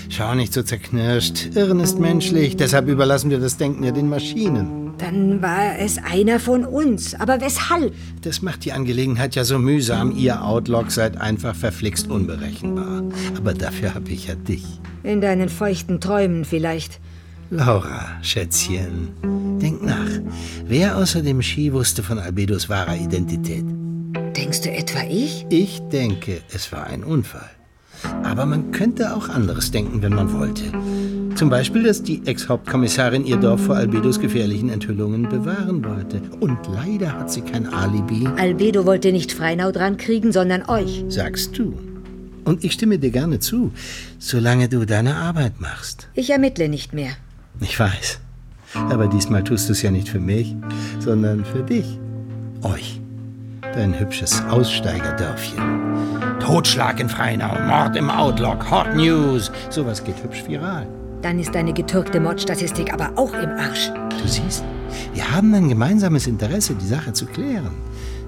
schau 0.08 0.34
nicht 0.34 0.52
so 0.52 0.62
zerknirscht. 0.62 1.56
Irren 1.56 1.80
ist 1.80 1.98
menschlich, 1.98 2.56
deshalb 2.56 2.88
überlassen 2.88 3.30
wir 3.30 3.40
das 3.40 3.56
Denken 3.56 3.82
ja 3.82 3.90
den 3.90 4.08
Maschinen. 4.08 4.92
Dann 4.98 5.42
war 5.42 5.78
es 5.78 5.98
einer 5.98 6.38
von 6.38 6.64
uns. 6.64 7.14
Aber 7.14 7.40
weshalb? 7.40 7.92
Das 8.22 8.42
macht 8.42 8.64
die 8.64 8.72
Angelegenheit 8.72 9.34
ja 9.34 9.44
so 9.44 9.58
mühsam. 9.58 10.12
Ihr 10.16 10.44
Outlook 10.44 10.92
seid 10.92 11.16
einfach 11.16 11.56
verflixt 11.56 12.08
unberechenbar. 12.08 13.02
Aber 13.36 13.54
dafür 13.54 13.94
habe 13.94 14.10
ich 14.10 14.28
ja 14.28 14.34
dich. 14.36 14.64
In 15.02 15.20
deinen 15.20 15.48
feuchten 15.48 16.00
Träumen 16.00 16.44
vielleicht. 16.44 17.00
Laura, 17.50 18.06
Schätzchen, 18.22 19.08
denk 19.60 19.82
nach. 19.82 20.08
Wer 20.76 20.96
außer 20.96 21.22
dem 21.22 21.40
Ski 21.40 21.72
wusste 21.72 22.02
von 22.02 22.18
Albedos 22.18 22.68
wahrer 22.68 22.96
Identität? 22.96 23.64
Denkst 24.36 24.62
du 24.62 24.72
etwa 24.72 25.04
ich? 25.08 25.46
Ich 25.48 25.78
denke, 25.92 26.40
es 26.52 26.72
war 26.72 26.88
ein 26.88 27.04
Unfall. 27.04 27.48
Aber 28.24 28.44
man 28.44 28.72
könnte 28.72 29.14
auch 29.14 29.28
anderes 29.28 29.70
denken, 29.70 30.02
wenn 30.02 30.12
man 30.12 30.32
wollte. 30.32 30.64
Zum 31.36 31.48
Beispiel, 31.48 31.84
dass 31.84 32.02
die 32.02 32.26
Ex-Hauptkommissarin 32.26 33.24
ihr 33.24 33.36
Dorf 33.36 33.66
vor 33.66 33.76
Albedos 33.76 34.18
gefährlichen 34.18 34.68
Enthüllungen 34.68 35.28
bewahren 35.28 35.84
wollte. 35.84 36.20
Und 36.40 36.58
leider 36.66 37.12
hat 37.20 37.30
sie 37.30 37.42
kein 37.42 37.72
Alibi. 37.72 38.26
Albedo 38.36 38.84
wollte 38.84 39.12
nicht 39.12 39.30
Freinau 39.30 39.70
dran 39.70 39.96
kriegen, 39.96 40.32
sondern 40.32 40.68
euch. 40.68 41.04
Sagst 41.06 41.56
du. 41.56 41.78
Und 42.42 42.64
ich 42.64 42.72
stimme 42.72 42.98
dir 42.98 43.12
gerne 43.12 43.38
zu, 43.38 43.70
solange 44.18 44.68
du 44.68 44.84
deine 44.86 45.14
Arbeit 45.14 45.60
machst. 45.60 46.08
Ich 46.14 46.30
ermittle 46.30 46.68
nicht 46.68 46.92
mehr. 46.92 47.12
Ich 47.60 47.78
weiß. 47.78 48.18
Aber 48.74 49.06
diesmal 49.06 49.44
tust 49.44 49.68
du 49.68 49.72
es 49.72 49.82
ja 49.82 49.90
nicht 49.90 50.08
für 50.08 50.20
mich, 50.20 50.54
sondern 51.00 51.44
für 51.44 51.62
dich. 51.62 51.98
Euch. 52.62 53.00
Dein 53.74 53.98
hübsches 53.98 54.40
Aussteigerdörfchen. 54.50 55.62
Totschlag 56.40 57.00
in 57.00 57.08
Freinau, 57.08 57.58
Mord 57.66 57.96
im 57.96 58.10
Outlook, 58.10 58.70
Hot 58.70 58.94
News. 58.94 59.50
Sowas 59.70 60.02
geht 60.04 60.22
hübsch 60.22 60.44
viral. 60.46 60.86
Dann 61.22 61.38
ist 61.38 61.54
deine 61.54 61.72
getürkte 61.72 62.20
Mordstatistik 62.20 62.92
aber 62.92 63.10
auch 63.16 63.32
im 63.32 63.50
Arsch. 63.50 63.90
Du 64.20 64.28
siehst, 64.28 64.62
wir 65.14 65.30
haben 65.30 65.54
ein 65.54 65.68
gemeinsames 65.68 66.26
Interesse, 66.26 66.74
die 66.74 66.86
Sache 66.86 67.12
zu 67.12 67.26
klären. 67.26 67.72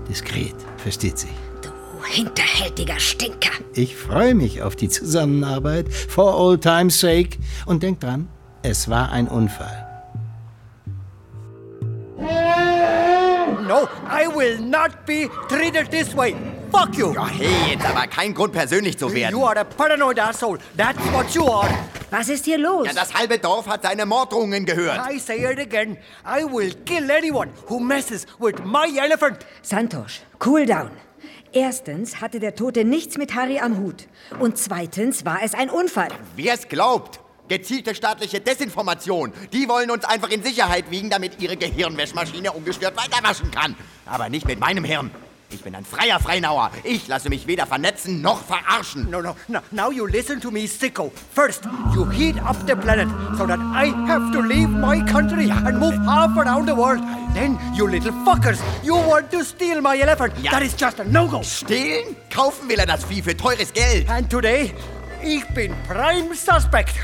Diskret, 0.09 0.55
versteht 0.78 1.18
sich. 1.18 1.30
Du 1.62 1.70
hinterhältiger 2.09 2.99
Stinker. 2.99 3.51
Ich 3.74 3.94
freue 3.94 4.34
mich 4.34 4.62
auf 4.62 4.76
die 4.76 4.88
Zusammenarbeit, 4.88 5.92
for 5.92 6.38
old 6.38 6.62
time's 6.62 6.99
sake. 6.99 7.36
Und 7.66 7.82
denk 7.82 8.01
dran, 8.01 8.28
es 8.62 8.88
war 8.88 9.12
ein 9.12 9.28
Unfall. 9.28 9.86
Will 14.37 14.59
not 14.61 15.07
be 15.07 15.28
treated 15.49 15.91
this 15.91 16.14
way. 16.14 16.37
Fuck 16.70 16.97
you. 16.99 17.12
Ja, 17.14 17.26
hey, 17.26 17.72
jetzt 17.72 17.87
aber 17.87 18.07
kein 18.07 18.34
Grund, 18.34 18.53
persönlich 18.53 18.99
zu 18.99 19.12
werden. 19.12 19.32
You 19.34 19.45
are 19.45 19.61
a 19.61 19.64
paranoid 19.64 20.18
asshole. 20.18 20.59
That's 20.76 21.01
what 21.12 21.30
you 21.34 21.47
are. 21.47 21.70
Was 22.11 22.28
ist 22.28 22.45
hier 22.45 22.59
los? 22.59 22.87
Ja, 22.87 22.93
das 22.93 23.14
halbe 23.14 23.39
Dorf 23.39 23.66
hat 23.66 23.82
seine 23.82 24.05
Morddrohungen 24.05 24.64
gehört. 24.66 25.01
I 25.11 25.18
say 25.18 25.51
it 25.51 25.59
again. 25.59 25.97
I 26.24 26.45
will 26.45 26.72
kill 26.84 27.11
anyone 27.11 27.51
who 27.68 27.80
messes 27.80 28.26
with 28.39 28.57
my 28.64 28.87
elephant. 28.99 29.39
Santosh, 29.62 30.20
cool 30.45 30.66
down. 30.66 30.91
Erstens 31.53 32.20
hatte 32.20 32.39
der 32.39 32.55
Tote 32.55 32.84
nichts 32.84 33.16
mit 33.16 33.34
Harry 33.34 33.59
am 33.59 33.78
Hut. 33.78 34.07
Und 34.39 34.59
zweitens 34.59 35.24
war 35.24 35.39
es 35.43 35.55
ein 35.55 35.70
Unfall. 35.70 36.11
Wer 36.37 36.55
es 36.55 36.68
glaubt. 36.68 37.20
Gezielte 37.49 37.94
staatliche 37.94 38.40
Desinformation. 38.40 39.32
Die 39.53 39.68
wollen 39.68 39.90
uns 39.90 40.05
einfach 40.05 40.30
in 40.30 40.42
Sicherheit 40.42 40.90
wiegen, 40.90 41.11
damit 41.11 41.40
ihre 41.40 41.57
Gehirnwäschmaschine 41.57 42.53
ungestört 42.53 42.97
weiterwaschen 42.97 43.51
kann. 43.51 43.76
Aber 44.05 44.28
nicht 44.28 44.47
mit 44.47 44.59
meinem 44.59 44.84
Hirn. 44.84 45.11
Ich 45.51 45.62
bin 45.62 45.76
ein 45.76 45.84
freier 45.84 46.18
Freinauer. 46.18 46.72
Ich 46.82 47.07
lasse 47.07 47.28
mich 47.28 47.47
weder 47.47 47.66
vernetzen 47.66 48.20
noch 48.20 48.42
verarschen. 48.42 49.09
No, 49.11 49.22
no, 49.22 49.36
no. 49.47 49.61
Now 49.70 49.92
you 49.92 50.05
listen 50.07 50.40
to 50.40 50.51
me, 50.51 50.66
sicko. 50.66 51.12
First, 51.34 51.64
you 51.94 52.05
heat 52.11 52.36
up 52.42 52.57
the 52.66 52.74
planet 52.74 53.09
so 53.38 53.47
that 53.47 53.61
I 53.61 53.92
have 54.09 54.32
to 54.32 54.40
leave 54.40 54.68
my 54.68 55.01
country 55.05 55.49
and 55.49 55.78
move 55.78 55.94
half 56.05 56.36
around 56.36 56.66
the 56.66 56.74
world. 56.74 57.01
Then, 57.32 57.59
you 57.74 57.86
little 57.86 58.12
fuckers, 58.24 58.61
you 58.82 58.94
want 58.97 59.30
to 59.30 59.44
steal 59.44 59.80
my 59.80 59.97
elephant. 59.97 60.34
Ja. 60.42 60.51
That 60.51 60.62
is 60.62 60.74
just 60.76 60.99
a 60.99 61.05
no-go. 61.05 61.42
Stehlen? 61.44 62.16
Kaufen 62.28 62.68
will 62.68 62.80
er 62.80 62.86
das 62.86 63.05
Vieh 63.05 63.22
für 63.22 63.36
teures 63.36 63.72
Geld. 63.72 64.11
And 64.11 64.28
today, 64.28 64.74
ich 65.27 65.45
bin 65.49 65.74
prime 65.89 66.35
suspect. 66.35 66.95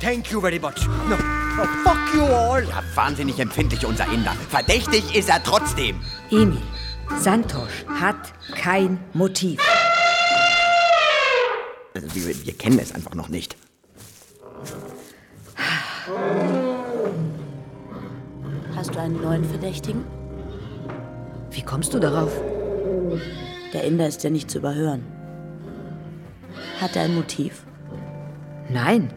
Thank 0.00 0.30
you 0.30 0.40
very 0.40 0.58
much. 0.58 0.86
No, 1.08 1.16
no, 1.56 1.64
fuck 1.84 2.14
you 2.14 2.22
all. 2.22 2.62
Ja, 2.64 2.82
wahnsinnig 2.94 3.38
empfindlich, 3.40 3.84
unser 3.84 4.06
Inder. 4.12 4.34
Verdächtig 4.48 5.14
ist 5.14 5.28
er 5.28 5.42
trotzdem. 5.42 6.00
Emil, 6.30 6.62
Santosh 7.18 7.84
hat 7.88 8.32
kein 8.54 8.98
Motiv. 9.12 9.60
Also, 11.94 12.14
wir, 12.14 12.46
wir 12.46 12.52
kennen 12.56 12.78
es 12.78 12.92
einfach 12.92 13.14
noch 13.14 13.28
nicht. 13.28 13.56
Hast 18.76 18.94
du 18.94 18.98
einen 18.98 19.20
neuen 19.20 19.44
Verdächtigen? 19.44 20.04
Wie 21.50 21.62
kommst 21.62 21.92
du 21.94 21.98
darauf? 21.98 22.32
Der 23.72 23.84
Inder 23.84 24.06
ist 24.06 24.22
ja 24.24 24.30
nicht 24.30 24.50
zu 24.50 24.58
überhören. 24.58 25.04
Hat 26.80 26.96
er 26.96 27.02
ein 27.04 27.14
Motiv? 27.14 27.64
Nein. 28.72 29.12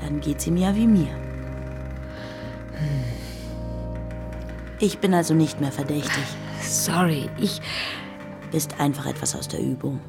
Dann 0.00 0.20
geht's 0.20 0.46
ihm 0.46 0.56
ja 0.56 0.74
wie 0.74 0.86
mir. 0.86 1.08
Ich 4.80 4.98
bin 4.98 5.12
also 5.12 5.34
nicht 5.34 5.60
mehr 5.60 5.72
verdächtig. 5.72 6.24
Sorry, 6.62 7.28
ich. 7.38 7.60
Bist 8.50 8.80
einfach 8.80 9.06
etwas 9.06 9.36
aus 9.36 9.48
der 9.48 9.60
Übung. 9.60 10.00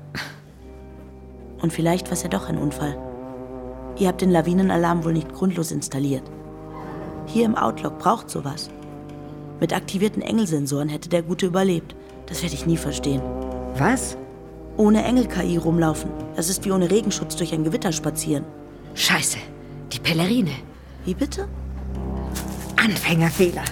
Und 1.62 1.74
vielleicht 1.74 2.08
war 2.08 2.14
es 2.14 2.24
ja 2.24 2.30
doch 2.30 2.48
ein 2.48 2.58
Unfall. 2.58 2.98
Ihr 3.98 4.08
habt 4.08 4.22
den 4.22 4.32
Lawinenalarm 4.32 5.04
wohl 5.04 5.14
nicht 5.14 5.34
grundlos 5.34 5.72
installiert. 5.72 6.24
Hier 7.26 7.46
im 7.46 7.56
Outlook 7.56 8.00
braucht 8.00 8.30
sowas. 8.30 8.70
Mit 9.60 9.74
aktivierten 9.74 10.22
Engelsensoren 10.22 10.88
hätte 10.88 11.10
der 11.10 11.22
Gute 11.22 11.48
überlebt. 11.48 11.96
Das 12.28 12.42
werde 12.42 12.56
ich 12.56 12.66
nie 12.66 12.78
verstehen. 12.78 13.22
Was? 13.76 14.18
Ohne 14.80 15.04
Engel-KI 15.04 15.58
rumlaufen. 15.58 16.10
Das 16.38 16.48
ist 16.48 16.64
wie 16.64 16.72
ohne 16.72 16.90
Regenschutz 16.90 17.36
durch 17.36 17.54
ein 17.54 17.66
Gewitter 17.66 17.92
spazieren. 17.92 18.46
Scheiße, 18.96 19.38
die 19.92 20.00
Pellerine. 20.00 20.54
Wie 21.04 21.14
bitte? 21.14 21.50
Anfängerfehler. 22.78 23.66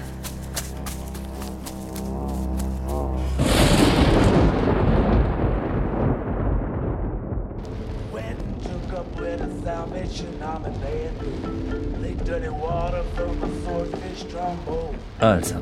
Also, 15.19 15.55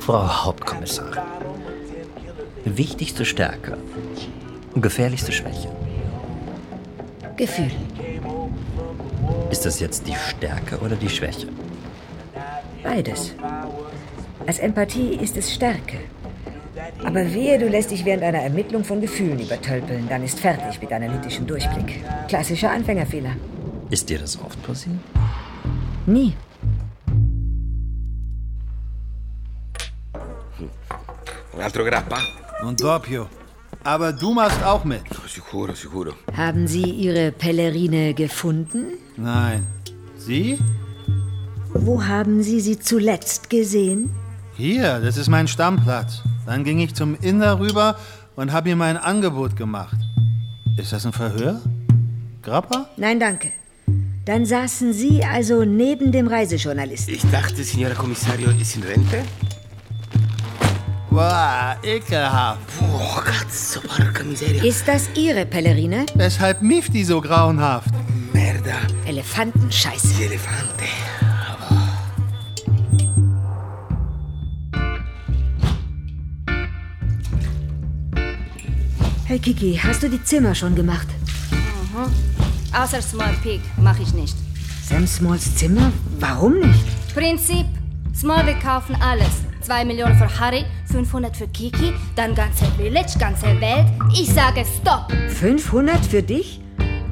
Frau 0.00 0.44
Hauptkommissarin. 0.44 1.22
Wichtigste 2.64 3.24
Stärke, 3.24 3.78
gefährlichste 4.74 5.32
Schwäche. 5.32 5.68
Gefühl. 7.36 7.70
Ist 9.50 9.66
das 9.66 9.80
jetzt 9.80 10.06
die 10.06 10.14
Stärke 10.14 10.78
oder 10.78 10.96
die 10.96 11.08
Schwäche? 11.08 11.48
Beides. 12.82 13.34
Als 14.46 14.58
Empathie 14.58 15.14
ist 15.16 15.36
es 15.36 15.52
Stärke. 15.52 15.98
Aber 17.04 17.32
wehe, 17.34 17.58
du 17.58 17.68
lässt 17.68 17.90
dich 17.90 18.04
während 18.04 18.22
einer 18.22 18.40
Ermittlung 18.40 18.84
von 18.84 19.00
Gefühlen 19.00 19.38
übertölpeln, 19.38 20.08
dann 20.08 20.22
ist 20.22 20.40
fertig 20.40 20.80
mit 20.80 20.92
analytischem 20.92 21.46
Durchblick. 21.46 22.04
Klassischer 22.28 22.70
Anfängerfehler. 22.70 23.36
Ist 23.90 24.08
dir 24.08 24.18
das 24.18 24.40
oft 24.40 24.62
passiert? 24.62 24.96
Nie. 26.06 26.34
Un 31.52 31.60
altro 31.60 31.84
grappa? 31.84 32.18
Und 32.62 32.80
doppio. 32.82 33.26
Aber 33.84 34.12
du 34.12 34.32
machst 34.32 34.62
auch 34.62 34.84
mit. 34.84 35.02
Sicuro, 35.26 35.72
sicuro. 35.74 36.12
Haben 36.36 36.66
Sie 36.66 36.82
Ihre 36.84 37.32
Pellerine 37.32 38.14
gefunden? 38.14 38.98
Nein. 39.16 39.66
Sie? 40.18 40.58
Wo 41.72 42.04
haben 42.04 42.42
Sie 42.42 42.60
sie 42.60 42.78
zuletzt 42.78 43.48
gesehen? 43.48 44.10
Hier, 44.56 45.00
das 45.00 45.16
ist 45.16 45.28
mein 45.28 45.48
Stammplatz. 45.48 46.22
Dann 46.46 46.64
ging 46.64 46.80
ich 46.80 46.94
zum 46.94 47.16
Inder 47.20 47.58
rüber 47.58 47.96
und 48.36 48.52
habe 48.52 48.70
ihm 48.70 48.78
mein 48.78 48.96
Angebot 48.96 49.56
gemacht. 49.56 49.96
Ist 50.76 50.92
das 50.92 51.06
ein 51.06 51.12
Verhör? 51.12 51.60
Grappa? 52.42 52.90
Nein, 52.96 53.20
danke. 53.20 53.52
Dann 54.24 54.44
saßen 54.44 54.92
Sie 54.92 55.24
also 55.24 55.64
neben 55.64 56.12
dem 56.12 56.26
Reisejournalisten. 56.28 57.14
Ich 57.14 57.22
dachte, 57.30 57.64
Signora 57.64 57.94
Commissario 57.94 58.50
ist 58.50 58.76
in 58.76 58.82
Rente? 58.82 59.22
Boah, 61.20 61.76
ekelhaft. 61.82 62.60
Boah, 62.78 63.22
porca 63.86 64.24
miseria. 64.24 64.64
Ist 64.64 64.88
das 64.88 65.10
Ihre 65.14 65.44
Pellerine? 65.44 66.06
Weshalb 66.14 66.62
mieft 66.62 66.94
die 66.94 67.04
so 67.04 67.20
grauenhaft? 67.20 67.90
Merda. 68.32 68.78
Elefantenscheiße. 69.04 70.14
Die 70.16 70.24
Elefante. 70.24 70.84
Hey 79.26 79.38
Kiki, 79.38 79.76
hast 79.76 80.02
du 80.02 80.08
die 80.08 80.24
Zimmer 80.24 80.54
schon 80.54 80.74
gemacht? 80.74 81.08
Mhm. 81.50 82.10
Außer 82.74 83.02
Small 83.02 83.34
Pig 83.42 83.60
mache 83.76 84.00
ich 84.00 84.14
nicht. 84.14 84.36
Sam 84.88 85.06
Smalls 85.06 85.54
Zimmer? 85.54 85.92
Warum 86.18 86.60
nicht? 86.60 87.14
Prinzip. 87.14 87.66
Small, 88.14 88.46
wir 88.46 88.54
kaufen 88.54 88.96
alles. 89.02 89.49
2 89.70 89.84
Millionen 89.84 90.16
für 90.16 90.40
Harry, 90.40 90.64
500 90.86 91.36
für 91.36 91.46
Kiki, 91.46 91.92
dann 92.16 92.34
ganze 92.34 92.64
Village, 92.76 93.16
ganze 93.20 93.46
Welt. 93.60 93.86
Ich 94.12 94.28
sage 94.28 94.64
Stopp. 94.64 95.12
500 95.28 96.04
für 96.04 96.24
dich? 96.24 96.60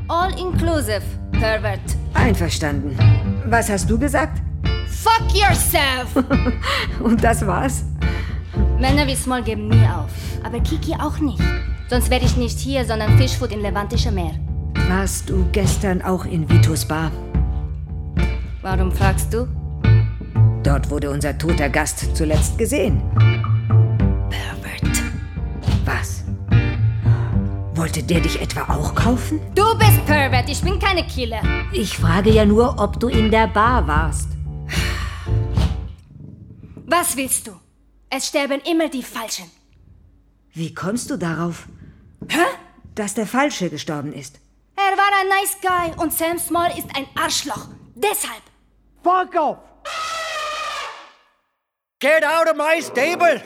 All 0.09 0.33
inclusive, 0.37 1.03
Pervert. 1.31 1.79
Einverstanden. 2.15 2.99
Was 3.47 3.71
hast 3.71 3.89
du 3.89 3.97
gesagt? 3.97 4.43
Fuck 4.89 5.33
yourself! 5.33 6.13
Und 7.01 7.23
das 7.23 7.47
war's? 7.47 7.85
Männer 8.81 9.07
wie 9.07 9.15
Small 9.15 9.45
geben 9.45 9.69
nie 9.69 9.87
auf. 9.87 10.11
Aber 10.43 10.59
Kiki 10.59 10.95
auch 10.95 11.21
nicht. 11.21 11.41
Sonst 11.89 12.11
wäre 12.11 12.25
ich 12.25 12.37
nicht 12.37 12.59
hier, 12.59 12.85
sondern 12.85 13.17
Fischfood 13.19 13.53
im 13.53 13.63
Levantische 13.63 14.11
Meer. 14.11 14.33
Warst 14.89 15.31
du 15.31 15.47
gestern 15.53 16.03
auch 16.03 16.25
in 16.25 16.51
Vitos 16.51 16.85
Bar? 16.85 17.13
Warum 18.63 18.91
fragst 18.91 19.33
du? 19.33 19.47
Dort 20.63 20.91
wurde 20.91 21.11
unser 21.11 21.37
toter 21.39 21.69
Gast 21.69 22.17
zuletzt 22.17 22.59
gesehen. 22.59 23.01
Pervert. 24.29 25.03
Was? 25.85 26.25
Wollte 27.75 28.03
der 28.03 28.21
dich 28.21 28.41
etwa 28.41 28.63
auch 28.75 28.95
kaufen? 28.95 29.41
Du 29.55 29.65
bist 29.79 30.05
Pervert, 30.05 30.49
ich 30.49 30.61
bin 30.63 30.79
keine 30.79 31.07
Killer. 31.07 31.41
Ich 31.73 31.97
frage 31.97 32.31
ja 32.31 32.45
nur, 32.45 32.79
ob 32.79 32.99
du 32.99 33.09
in 33.09 33.31
der 33.31 33.47
Bar 33.47 33.87
warst. 33.87 34.31
Was 36.87 37.17
willst 37.17 37.47
du? 37.47 37.53
Es 38.11 38.27
sterben 38.27 38.61
immer 38.69 38.89
die 38.89 39.03
Falschen. 39.03 39.45
Wie 40.55 40.75
kommst 40.75 41.11
du 41.11 41.17
darauf? 41.17 41.69
Hä? 42.29 42.39
Dass 42.95 43.15
der 43.15 43.27
Falsche 43.27 43.71
gestorben 43.71 44.13
ist. 44.13 44.41
Er 44.75 44.97
war 44.97 45.11
ein 45.21 45.29
nice 45.29 45.57
guy 45.61 46.03
und 46.03 46.13
Sam 46.13 46.39
Small 46.39 46.71
ist 46.77 46.89
ein 46.97 47.07
Arschloch. 47.15 47.69
Deshalb. 47.95 48.43
Fuck 49.05 49.35
off! 49.41 49.59
Get 52.01 52.23
out 52.23 52.47
of 52.49 52.57
my 52.57 52.81
stable! 52.81 53.43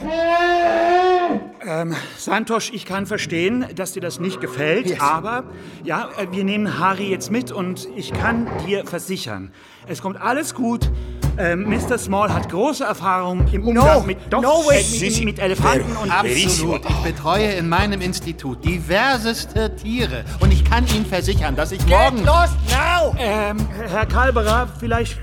Ähm, 1.66 1.96
Santosh, 2.18 2.70
ich 2.74 2.84
kann 2.84 3.07
verstehen, 3.07 3.64
dass 3.76 3.92
dir 3.92 4.03
das 4.03 4.20
nicht 4.20 4.42
gefällt, 4.42 4.88
Yes. 4.90 5.00
aber 5.00 5.44
ja, 5.84 6.11
äh, 6.18 6.26
wir 6.32 6.44
nehmen 6.44 6.78
Harry 6.78 7.09
jetzt 7.09 7.30
mit 7.30 7.50
und 7.50 7.88
ich 7.96 8.12
kann 8.12 8.50
dir 8.66 8.84
versichern, 8.84 9.53
es 9.86 10.03
kommt 10.03 10.20
alles 10.20 10.55
gut. 10.55 10.90
Ähm, 11.38 11.66
Mr. 11.66 11.96
Small 11.96 12.30
hat 12.34 12.50
große 12.50 12.84
Erfahrung 12.84 13.46
im 13.53 13.66
Umgang 13.66 14.00
No, 14.00 14.07
mit, 14.07 14.18
doch, 14.28 14.42
no 14.42 14.66
way. 14.66 14.82
äh, 14.82 15.00
mit, 15.00 15.24
mit 15.24 15.38
Elefanten 15.38 15.96
und 15.96 16.11
Absolut. 16.11 16.82
Ich 16.86 16.96
betreue 17.11 17.53
in 17.53 17.70
meinem 17.70 18.03
Institut 18.03 18.62
diverseste 18.62 19.74
Tiere 19.76 20.26
und 20.40 20.53
ich 20.53 20.62
kann 20.62 20.86
Ihnen 20.88 21.07
versichern, 21.07 21.57
dass 21.57 21.72
ich 21.72 21.86
morgen... 21.86 22.18
lost 22.26 22.53
now! 22.68 23.14
Ähm, 23.18 23.57
Herr 23.88 24.05
Kalberer, 24.05 24.68
vielleicht 24.78 25.16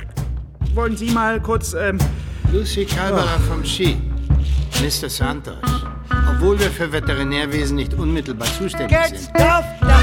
wollen 0.74 0.98
Sie 0.98 1.12
mal 1.12 1.40
kurz. 1.40 1.76
Ähm, 1.76 2.00
Lucy 2.52 2.84
Calvera 2.84 3.38
vom 3.48 3.64
Ski. 3.64 3.96
Mr. 4.82 5.08
Santos. 5.10 5.54
Obwohl 6.32 6.60
wir 6.60 6.72
für 6.72 6.92
Veterinärwesen 6.92 7.76
nicht 7.76 7.94
unmittelbar 7.94 8.48
zuständig 8.58 8.98
Get 8.98 9.10
sind. 9.10 9.30
stuff 9.36 9.66
now! 9.82 10.02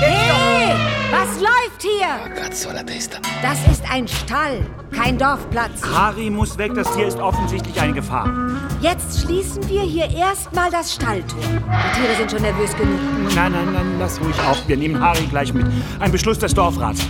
Hey, 0.00 0.74
was 1.10 1.38
läuft 1.40 1.82
hier? 1.82 2.46
Testa. 2.86 3.18
Das 3.42 3.58
ist 3.70 3.82
ein 3.90 4.08
Stall, 4.08 4.66
kein 4.90 5.18
Dorfplatz. 5.18 5.82
Harry 5.82 6.30
muss 6.30 6.56
weg, 6.56 6.72
das 6.74 6.92
Tier 6.94 7.06
ist 7.06 7.18
offensichtlich 7.18 7.80
eine 7.80 7.92
Gefahr. 7.92 8.28
Jetzt 8.80 9.22
schließen 9.22 9.68
wir 9.68 9.82
hier 9.82 10.10
erstmal 10.10 10.70
das 10.70 10.94
Stalltor. 10.94 11.40
Die 11.40 12.00
Tiere 12.00 12.16
sind 12.16 12.30
schon 12.30 12.42
nervös 12.42 12.74
genug. 12.76 12.98
Nein, 13.34 13.52
nein, 13.52 13.72
nein, 13.72 13.86
lass 13.98 14.20
ruhig 14.20 14.38
auf. 14.48 14.66
Wir 14.66 14.76
nehmen 14.76 14.98
Harry 15.00 15.26
gleich 15.26 15.52
mit. 15.52 15.66
Ein 16.00 16.10
Beschluss 16.10 16.38
des 16.38 16.54
Dorfrats. 16.54 17.06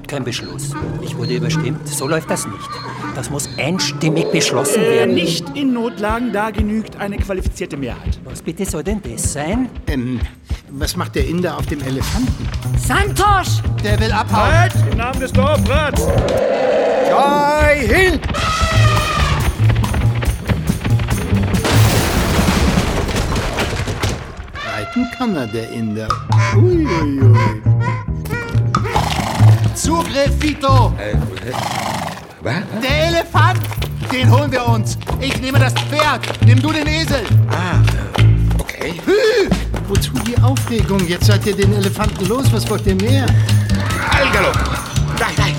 Überhaupt 0.00 0.08
kein 0.08 0.24
Beschluss. 0.24 0.70
Ich 1.02 1.14
wurde 1.16 1.34
überstimmt. 1.36 1.86
So 1.86 2.08
läuft 2.08 2.30
das 2.30 2.46
nicht. 2.46 2.70
Das 3.14 3.28
muss 3.28 3.48
einstimmig 3.58 4.30
beschlossen 4.32 4.82
Äh, 4.82 4.90
werden. 5.00 5.14
nicht 5.14 5.44
in 5.56 5.74
Notlagen, 5.74 6.32
da 6.32 6.50
genügt 6.50 6.96
eine 6.96 7.18
qualifizierte 7.18 7.76
Mehrheit. 7.76 8.18
Was 8.24 8.40
bitte 8.40 8.64
soll 8.64 8.82
denn 8.82 9.02
das 9.02 9.32
sein? 9.34 9.68
Ähm, 9.88 10.18
was 10.70 10.96
macht 10.96 11.16
der 11.16 11.26
Inder 11.26 11.56
auf 11.58 11.66
dem 11.66 11.80
Elefanten? 11.82 12.48
Santosh! 12.78 13.60
Der 13.84 14.00
will 14.00 14.10
abhauen. 14.12 14.52
Halt! 14.52 14.72
Im 14.90 14.96
Namen 14.98 15.20
des 15.20 15.32
Dorfrats! 15.32 16.02
Schei 17.08 17.86
hin! 17.86 18.20
Reiten 24.64 25.06
kann 25.16 25.36
er, 25.36 25.46
der 25.46 25.70
Inder. 25.70 26.08
Uiuiui. 26.56 27.69
Zugriff, 29.90 30.40
Vito! 30.40 30.94
Äh, 30.98 31.16
was? 32.42 32.54
Der 32.80 33.08
Elefant! 33.08 33.58
Den 34.12 34.30
holen 34.30 34.52
wir 34.52 34.64
uns! 34.64 34.96
Ich 35.20 35.40
nehme 35.40 35.58
das 35.58 35.72
Pferd! 35.72 36.20
Nimm 36.46 36.62
du 36.62 36.70
den 36.70 36.86
Esel! 36.86 37.24
Ah, 37.50 37.80
okay. 38.60 38.94
Hü! 39.04 39.50
Wozu 39.88 40.12
die 40.24 40.40
Aufregung? 40.40 41.04
Jetzt 41.08 41.26
seid 41.26 41.44
ihr 41.44 41.56
den 41.56 41.74
Elefanten 41.74 42.24
los. 42.28 42.52
Was 42.52 42.70
wollt 42.70 42.86
ihr 42.86 42.94
mehr? 42.94 43.26
Al 44.12 44.30
galop. 44.32 44.56
Dai, 45.18 45.32
dai. 45.36 45.54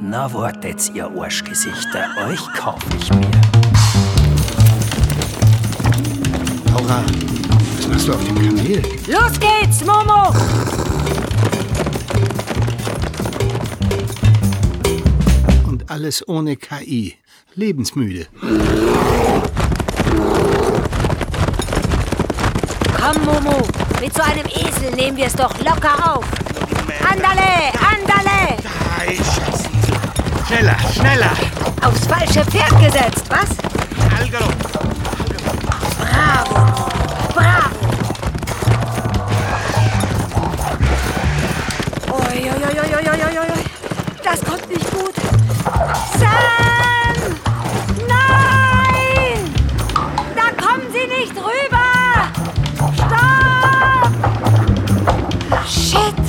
Na, 0.00 0.32
wartet, 0.32 0.92
ihr 0.94 1.10
Arschgesichter, 1.20 2.06
euch 2.28 2.40
kauf 2.56 2.78
ich 3.00 3.12
mir. 3.14 3.26
Laura, 6.70 7.02
was 7.76 7.88
machst 7.88 8.06
du 8.06 8.12
auf 8.12 8.24
dem 8.24 8.36
Kamel? 8.36 8.80
Los 9.08 9.40
geht's, 9.40 9.84
Momo! 9.84 10.32
Alles 15.92 16.26
ohne 16.26 16.56
KI. 16.56 17.18
Lebensmüde. 17.54 18.26
Komm, 22.96 23.24
Momo, 23.26 23.58
mit 24.00 24.14
so 24.14 24.22
einem 24.22 24.46
Esel 24.46 24.90
nehmen 24.96 25.18
wir 25.18 25.26
es 25.26 25.34
doch 25.34 25.54
locker 25.58 26.14
auf. 26.14 26.24
Andale, 27.06 27.70
andale! 27.76 28.56
Ei, 28.98 29.16
Schatz. 29.16 29.64
Schneller, 30.46 30.76
schneller! 30.94 31.32
Aufs 31.82 32.06
falsche 32.06 32.42
Pferd 32.46 32.70
gesetzt, 32.82 33.26
was? 33.28 33.50
Algalo. 34.18 34.46
Bravo, 35.98 36.54
bravo! 37.34 37.76
Oi, 42.12 42.38
oi, 42.40 42.62
oi, 42.64 42.80
oi, 42.80 42.94
oi, 42.94 43.08
oi, 43.10 43.22
oi, 43.24 43.38
oi. 43.38 43.64
Das 44.24 44.40
kommt 44.42 44.68
nicht 44.70 44.90
gut. 44.90 45.11
Sam! 46.22 47.16
Nein! 48.08 49.54
Da 50.36 50.46
kommen 50.64 50.86
Sie 50.92 51.06
nicht 51.06 51.36
rüber! 51.36 51.90
Stopp! 52.94 54.12
Shit! 55.66 56.20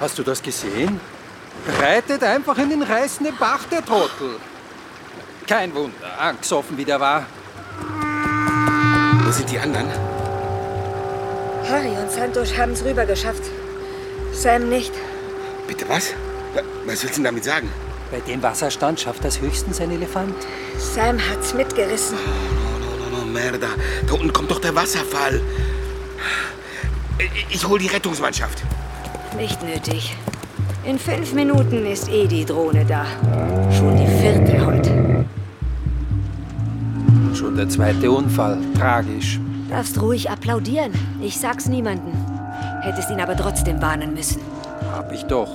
Hast 0.00 0.18
du 0.18 0.22
das 0.22 0.42
gesehen? 0.42 1.00
Reitet 1.80 2.22
einfach 2.24 2.56
in 2.58 2.70
den 2.70 2.82
reißenden 2.82 3.36
Bach, 3.36 3.64
der 3.70 3.84
Trottel. 3.84 4.36
Kein 5.46 5.74
Wunder, 5.74 6.18
angesoffen 6.18 6.78
wie 6.78 6.84
der 6.84 7.00
war. 7.00 7.26
Wo 9.24 9.30
sind 9.30 9.50
die 9.50 9.58
anderen? 9.58 9.88
Harry 11.68 11.96
und 11.96 12.10
Santos 12.10 12.56
haben 12.56 12.72
es 12.72 12.84
rüber 12.84 13.04
geschafft. 13.04 13.42
Sam 14.40 14.68
nicht. 14.70 14.92
Bitte 15.68 15.84
was? 15.88 16.14
Wa- 16.54 16.62
Was 16.86 17.02
willst 17.02 17.16
du 17.16 17.20
denn 17.20 17.24
damit 17.24 17.44
sagen? 17.44 17.68
Bei 18.10 18.20
dem 18.20 18.42
Wasserstand 18.42 18.98
schafft 19.00 19.24
das 19.24 19.40
höchstens 19.40 19.80
ein 19.80 19.90
Elefant. 19.90 20.34
Sam 20.78 21.18
hat's 21.30 21.52
mitgerissen. 21.54 22.16
No, 23.12 23.18
no, 23.18 23.24
merda. 23.26 23.68
Da 24.06 24.14
unten 24.14 24.32
kommt 24.32 24.50
doch 24.50 24.60
der 24.60 24.74
Wasserfall. 24.74 25.40
Ich- 27.18 27.46
Ich 27.56 27.68
hol 27.68 27.78
die 27.78 27.88
Rettungsmannschaft. 27.88 28.62
Nicht 29.36 29.62
nötig. 29.62 30.16
In 30.84 30.98
fünf 30.98 31.34
Minuten 31.34 31.84
ist 31.84 32.08
eh 32.08 32.26
die 32.26 32.44
Drohne 32.46 32.84
da. 32.86 33.04
Schon 33.76 33.96
die 33.98 34.06
vierte 34.06 34.64
heute. 34.64 35.26
Schon 37.34 37.56
der 37.56 37.68
zweite 37.68 38.10
Unfall. 38.10 38.58
Tragisch. 38.78 39.38
Darfst 39.68 40.00
ruhig 40.00 40.30
applaudieren. 40.30 40.92
Ich 41.20 41.38
sag's 41.38 41.66
niemandem. 41.66 42.14
Hättest 42.80 43.10
ihn 43.10 43.20
aber 43.20 43.36
trotzdem 43.36 43.80
warnen 43.82 44.14
müssen. 44.14 44.40
Hab 44.92 45.12
ich 45.12 45.22
doch. 45.24 45.48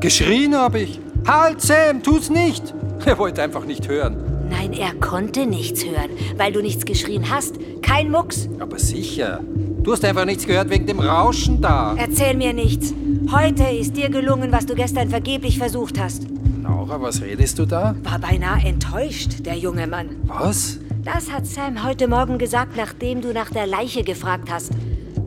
Geschrien 0.00 0.56
hab 0.56 0.74
ich. 0.74 1.00
Halt, 1.26 1.60
Sam, 1.60 2.02
tu's 2.02 2.30
nicht. 2.30 2.74
Er 3.04 3.18
wollte 3.18 3.42
einfach 3.42 3.64
nicht 3.64 3.88
hören. 3.88 4.16
Nein, 4.48 4.72
er 4.72 4.94
konnte 4.94 5.46
nichts 5.46 5.84
hören, 5.84 6.10
weil 6.36 6.52
du 6.52 6.60
nichts 6.60 6.84
geschrien 6.84 7.30
hast. 7.30 7.56
Kein 7.82 8.10
Mucks. 8.10 8.48
Aber 8.58 8.78
sicher. 8.78 9.40
Du 9.82 9.92
hast 9.92 10.04
einfach 10.04 10.24
nichts 10.24 10.46
gehört 10.46 10.70
wegen 10.70 10.86
dem 10.86 11.00
Rauschen 11.00 11.60
da. 11.60 11.94
Erzähl 11.96 12.36
mir 12.36 12.52
nichts. 12.52 12.92
Heute 13.32 13.64
ist 13.64 13.96
dir 13.96 14.10
gelungen, 14.10 14.52
was 14.52 14.66
du 14.66 14.74
gestern 14.74 15.08
vergeblich 15.08 15.58
versucht 15.58 15.98
hast. 15.98 16.26
Laura, 16.62 17.00
was 17.00 17.22
redest 17.22 17.58
du 17.58 17.66
da? 17.66 17.94
War 18.02 18.18
beinahe 18.18 18.66
enttäuscht, 18.66 19.44
der 19.46 19.56
junge 19.56 19.86
Mann. 19.86 20.10
Was? 20.24 20.78
Das 21.04 21.32
hat 21.32 21.46
Sam 21.46 21.84
heute 21.84 22.06
Morgen 22.06 22.38
gesagt, 22.38 22.76
nachdem 22.76 23.20
du 23.22 23.32
nach 23.32 23.50
der 23.50 23.66
Leiche 23.66 24.04
gefragt 24.04 24.50
hast. 24.50 24.72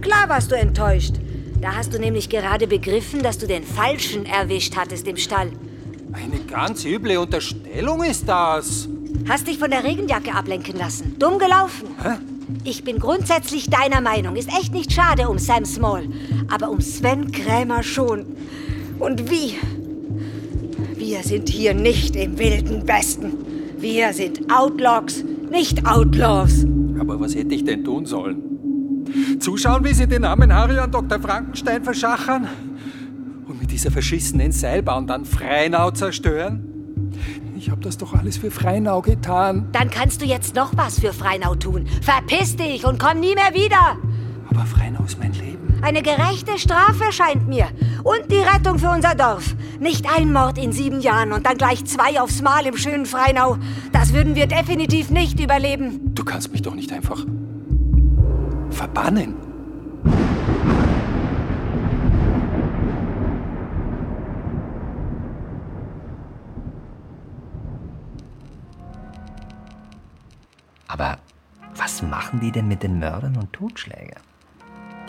Klar 0.01 0.29
warst 0.29 0.51
du 0.51 0.55
enttäuscht. 0.55 1.15
Da 1.65 1.73
hast 1.73 1.95
du 1.95 1.99
nämlich 1.99 2.29
gerade 2.29 2.67
begriffen, 2.67 3.23
dass 3.23 3.39
du 3.39 3.47
den 3.47 3.63
Falschen 3.63 4.27
erwischt 4.27 4.75
hattest 4.75 5.07
im 5.07 5.17
Stall. 5.17 5.49
Eine 6.13 6.39
ganz 6.41 6.85
üble 6.85 7.17
Unterstellung 7.17 8.03
ist 8.03 8.29
das. 8.29 8.87
Hast 9.27 9.47
dich 9.47 9.57
von 9.57 9.71
der 9.71 9.83
Regenjacke 9.83 10.31
ablenken 10.31 10.77
lassen. 10.77 11.15
Dumm 11.17 11.39
gelaufen. 11.39 11.87
Ich 12.63 12.83
bin 12.83 12.99
grundsätzlich 12.99 13.67
deiner 13.67 13.99
Meinung. 13.99 14.35
Ist 14.35 14.49
echt 14.49 14.75
nicht 14.75 14.93
schade 14.93 15.27
um 15.27 15.39
Sam 15.39 15.65
Small. 15.65 16.07
Aber 16.51 16.69
um 16.69 16.81
Sven 16.81 17.31
Krämer 17.31 17.81
schon. 17.81 18.27
Und 18.99 19.31
wie? 19.31 19.55
Wir 20.95 21.23
sind 21.23 21.49
hier 21.49 21.73
nicht 21.73 22.15
im 22.15 22.37
wilden 22.37 22.87
Westen. 22.87 23.33
Wir 23.79 24.13
sind 24.13 24.53
Outlaws, 24.53 25.23
nicht 25.49 25.83
Outlaws. 25.87 26.63
Aber 26.99 27.19
was 27.19 27.33
hätte 27.33 27.55
ich 27.55 27.65
denn 27.65 27.83
tun 27.83 28.05
sollen? 28.05 28.54
Zuschauen, 29.39 29.83
wie 29.83 29.93
sie 29.93 30.07
den 30.07 30.25
armen 30.25 30.53
Harry 30.53 30.77
an 30.77 30.91
Dr. 30.91 31.19
Frankenstein 31.19 31.83
verschachern? 31.83 32.47
Und 33.47 33.59
mit 33.59 33.71
dieser 33.71 33.91
verschissenen 33.91 34.51
Seilbahn 34.51 35.07
dann 35.07 35.25
Freinau 35.25 35.91
zerstören? 35.91 37.11
Ich 37.57 37.69
habe 37.69 37.81
das 37.81 37.97
doch 37.97 38.13
alles 38.13 38.37
für 38.37 38.51
Freinau 38.51 39.01
getan. 39.01 39.69
Dann 39.71 39.89
kannst 39.89 40.21
du 40.21 40.25
jetzt 40.25 40.55
noch 40.55 40.75
was 40.75 40.99
für 40.99 41.13
Freinau 41.13 41.55
tun. 41.55 41.87
Verpiss 42.01 42.55
dich 42.55 42.85
und 42.85 42.99
komm 42.99 43.19
nie 43.19 43.33
mehr 43.33 43.53
wieder. 43.53 43.97
Aber 44.49 44.65
Freinau 44.65 45.03
ist 45.03 45.17
mein 45.19 45.33
Leben. 45.33 45.79
Eine 45.81 46.01
gerechte 46.01 46.57
Strafe 46.57 47.11
scheint 47.11 47.47
mir. 47.47 47.67
Und 48.03 48.31
die 48.31 48.37
Rettung 48.37 48.79
für 48.79 48.89
unser 48.89 49.15
Dorf. 49.15 49.55
Nicht 49.79 50.05
ein 50.15 50.31
Mord 50.31 50.57
in 50.57 50.71
sieben 50.71 51.01
Jahren 51.01 51.31
und 51.31 51.45
dann 51.45 51.57
gleich 51.57 51.85
zwei 51.85 52.19
aufs 52.19 52.41
Mal 52.41 52.65
im 52.65 52.77
schönen 52.77 53.05
Freinau. 53.05 53.57
Das 53.91 54.13
würden 54.13 54.35
wir 54.35 54.47
definitiv 54.47 55.09
nicht 55.09 55.39
überleben. 55.39 56.13
Du 56.13 56.23
kannst 56.23 56.51
mich 56.51 56.61
doch 56.61 56.75
nicht 56.75 56.91
einfach 56.91 57.25
verbannen. 58.75 59.35
Aber 70.87 71.17
was 71.75 72.01
machen 72.01 72.39
die 72.39 72.51
denn 72.51 72.67
mit 72.67 72.83
den 72.83 72.99
Mördern 72.99 73.35
und 73.37 73.51
Totschlägern? 73.51 74.21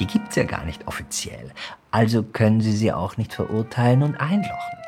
Die 0.00 0.06
gibt's 0.06 0.36
ja 0.36 0.44
gar 0.44 0.64
nicht 0.64 0.86
offiziell. 0.88 1.52
Also 1.90 2.22
können 2.22 2.60
sie 2.60 2.72
sie 2.72 2.92
auch 2.92 3.16
nicht 3.16 3.32
verurteilen 3.32 4.02
und 4.02 4.20
einlochen. 4.20 4.78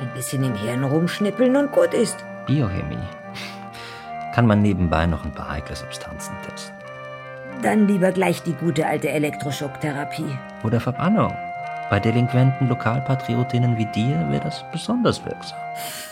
Ein 0.00 0.12
bisschen 0.14 0.44
im 0.44 0.54
Hirn 0.54 0.84
rumschnippeln 0.84 1.56
und 1.56 1.72
gut 1.72 1.94
ist. 1.94 2.16
Biochemie. 2.46 2.96
Kann 4.34 4.46
man 4.46 4.62
nebenbei 4.62 5.06
noch 5.06 5.24
ein 5.24 5.32
paar 5.32 5.50
heikle 5.50 5.76
Substanzen 5.76 6.34
testen. 6.46 6.65
Dann 7.62 7.88
lieber 7.88 8.12
gleich 8.12 8.42
die 8.42 8.52
gute 8.52 8.86
alte 8.86 9.08
Elektroschocktherapie. 9.08 10.38
Oder 10.62 10.80
Verbannung. 10.80 11.34
Bei 11.88 12.00
delinquenten 12.00 12.68
Lokalpatriotinnen 12.68 13.78
wie 13.78 13.86
dir 13.86 14.26
wäre 14.30 14.42
das 14.42 14.64
besonders 14.72 15.24
wirksam. 15.24 15.58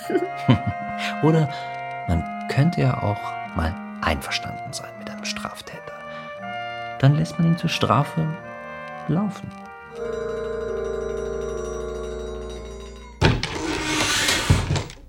Oder 1.23 1.49
man 2.09 2.23
könnte 2.49 2.81
ja 2.81 3.03
auch 3.03 3.19
mal 3.57 3.75
einverstanden 4.03 4.73
sein 4.73 4.91
mit 4.99 5.11
einem 5.11 5.25
Straftäter. 5.25 5.81
Dann 7.01 7.17
lässt 7.17 7.39
man 7.39 7.49
ihn 7.49 7.59
zur 7.59 7.71
Strafe 7.71 8.27
laufen. 9.09 9.51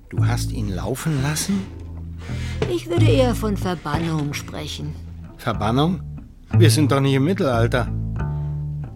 Du 0.09 0.25
hast 0.25 0.51
ihn 0.51 0.69
laufen 0.73 1.21
lassen? 1.21 1.65
Ich 2.69 2.89
würde 2.89 3.05
eher 3.05 3.35
von 3.35 3.55
Verbannung 3.55 4.33
sprechen. 4.33 4.95
Verbannung? 5.37 6.01
Wir 6.57 6.69
sind 6.69 6.91
doch 6.91 7.01
nicht 7.01 7.13
im 7.15 7.25
Mittelalter. 7.25 7.87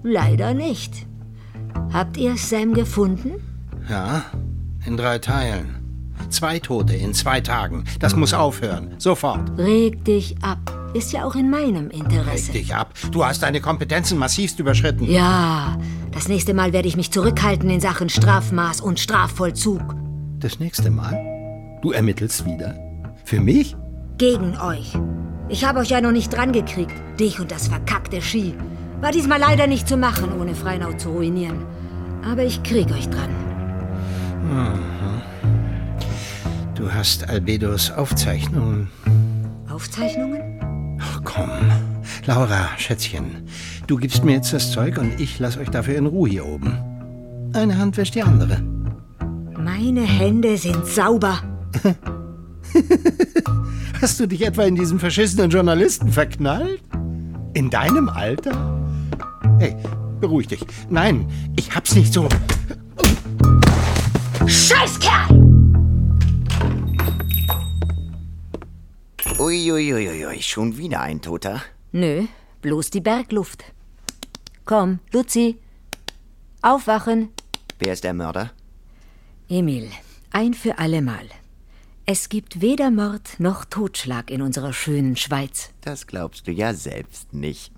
Leider 0.01 0.53
nicht. 0.53 1.05
Habt 1.91 2.15
ihr 2.15 2.37
Sam 2.37 2.73
gefunden? 2.73 3.31
Ja, 3.89 4.23
in 4.85 4.95
drei 4.95 5.19
Teilen. 5.19 5.75
Zwei 6.29 6.59
Tote 6.59 6.95
in 6.95 7.13
zwei 7.13 7.41
Tagen. 7.41 7.83
Das 7.99 8.15
muss 8.15 8.33
aufhören. 8.33 8.91
Sofort. 8.97 9.57
Reg 9.57 10.05
dich 10.05 10.35
ab. 10.41 10.59
Ist 10.93 11.11
ja 11.11 11.25
auch 11.25 11.35
in 11.35 11.49
meinem 11.49 11.89
Interesse. 11.89 12.53
Reg 12.53 12.61
dich 12.61 12.75
ab. 12.75 12.93
Du 13.11 13.25
hast 13.25 13.43
deine 13.43 13.59
Kompetenzen 13.59 14.17
massivst 14.17 14.59
überschritten. 14.59 15.03
Ja, 15.03 15.77
das 16.11 16.29
nächste 16.29 16.53
Mal 16.53 16.71
werde 16.71 16.87
ich 16.87 16.95
mich 16.95 17.11
zurückhalten 17.11 17.69
in 17.69 17.81
Sachen 17.81 18.09
Strafmaß 18.09 18.79
und 18.79 18.99
Strafvollzug. 18.99 19.95
Das 20.39 20.59
nächste 20.59 20.89
Mal? 20.91 21.79
Du 21.81 21.91
ermittelst 21.91 22.45
wieder? 22.45 22.75
Für 23.25 23.41
mich? 23.41 23.75
Gegen 24.17 24.57
euch. 24.57 24.93
Ich 25.49 25.65
habe 25.65 25.79
euch 25.79 25.89
ja 25.89 25.99
noch 25.99 26.11
nicht 26.11 26.31
dran 26.31 26.51
gekriegt. 26.51 26.93
Dich 27.19 27.39
und 27.39 27.51
das 27.51 27.67
verkackte 27.67 28.21
Ski. 28.21 28.53
War 29.01 29.11
diesmal 29.11 29.39
leider 29.39 29.65
nicht 29.65 29.87
zu 29.87 29.97
machen, 29.97 30.31
ohne 30.39 30.53
Freinau 30.53 30.93
zu 30.93 31.09
ruinieren. 31.09 31.65
Aber 32.23 32.43
ich 32.43 32.61
krieg 32.61 32.91
euch 32.91 33.09
dran. 33.09 33.31
Mhm. 34.43 34.89
Du 36.75 36.93
hast 36.93 37.27
Albedos 37.27 37.91
Aufzeichnungen. 37.91 38.89
Aufzeichnungen? 39.69 40.97
Ach 41.01 41.21
komm, 41.23 41.49
Laura, 42.25 42.69
Schätzchen, 42.77 43.47
du 43.87 43.97
gibst 43.97 44.23
mir 44.23 44.33
jetzt 44.33 44.53
das 44.53 44.71
Zeug 44.71 44.97
und 44.97 45.19
ich 45.19 45.39
lass 45.39 45.57
euch 45.57 45.69
dafür 45.69 45.95
in 45.95 46.05
Ruhe 46.05 46.29
hier 46.29 46.45
oben. 46.45 46.77
Eine 47.53 47.77
Hand 47.77 47.97
wäscht 47.97 48.15
die 48.15 48.23
andere. 48.23 48.61
Meine 49.57 50.01
Hände 50.01 50.57
sind 50.57 50.85
sauber. 50.85 51.39
Hast 54.01 54.17
du 54.17 54.27
dich 54.27 54.45
etwa 54.45 54.63
in 54.63 54.75
diesen 54.75 54.97
verschissenen 54.97 55.49
Journalisten 55.49 56.09
verknallt? 56.09 56.81
In 57.53 57.69
deinem 57.69 58.07
Alter? 58.07 58.81
Hey, 59.59 59.75
beruhig 60.21 60.47
dich. 60.47 60.65
Nein, 60.89 61.29
ich 61.57 61.75
hab's 61.75 61.95
nicht 61.95 62.13
so. 62.13 62.29
Scheißkerl! 64.47 65.27
Uiuiuiui, 69.37 70.41
schon 70.41 70.77
wieder 70.77 71.01
ein 71.01 71.21
Toter? 71.21 71.61
Nö, 71.91 72.23
bloß 72.61 72.91
die 72.91 73.01
Bergluft. 73.01 73.65
Komm, 74.63 74.99
Luzi. 75.11 75.57
Aufwachen. 76.61 77.29
Wer 77.79 77.91
ist 77.91 78.05
der 78.05 78.13
Mörder? 78.13 78.51
Emil, 79.49 79.89
ein 80.31 80.53
für 80.53 80.77
allemal. 80.79 81.25
Es 82.11 82.27
gibt 82.27 82.59
weder 82.59 82.89
Mord 82.89 83.39
noch 83.39 83.65
Totschlag 83.65 84.31
in 84.31 84.41
unserer 84.41 84.73
schönen 84.73 85.15
Schweiz. 85.15 85.69
Das 85.81 86.07
glaubst 86.07 86.47
du 86.47 86.51
ja 86.51 86.73
selbst 86.73 87.35
nicht. 87.35 87.71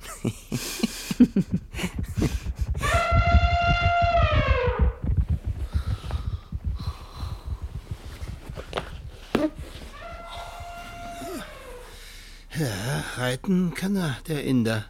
Ja, 12.57 13.03
reiten 13.17 13.73
kann 13.73 13.97
er, 13.97 14.17
der 14.29 14.45
Inder. 14.45 14.85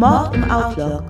Mord 0.00 0.34
im 0.34 0.50
Outlook 0.50 1.04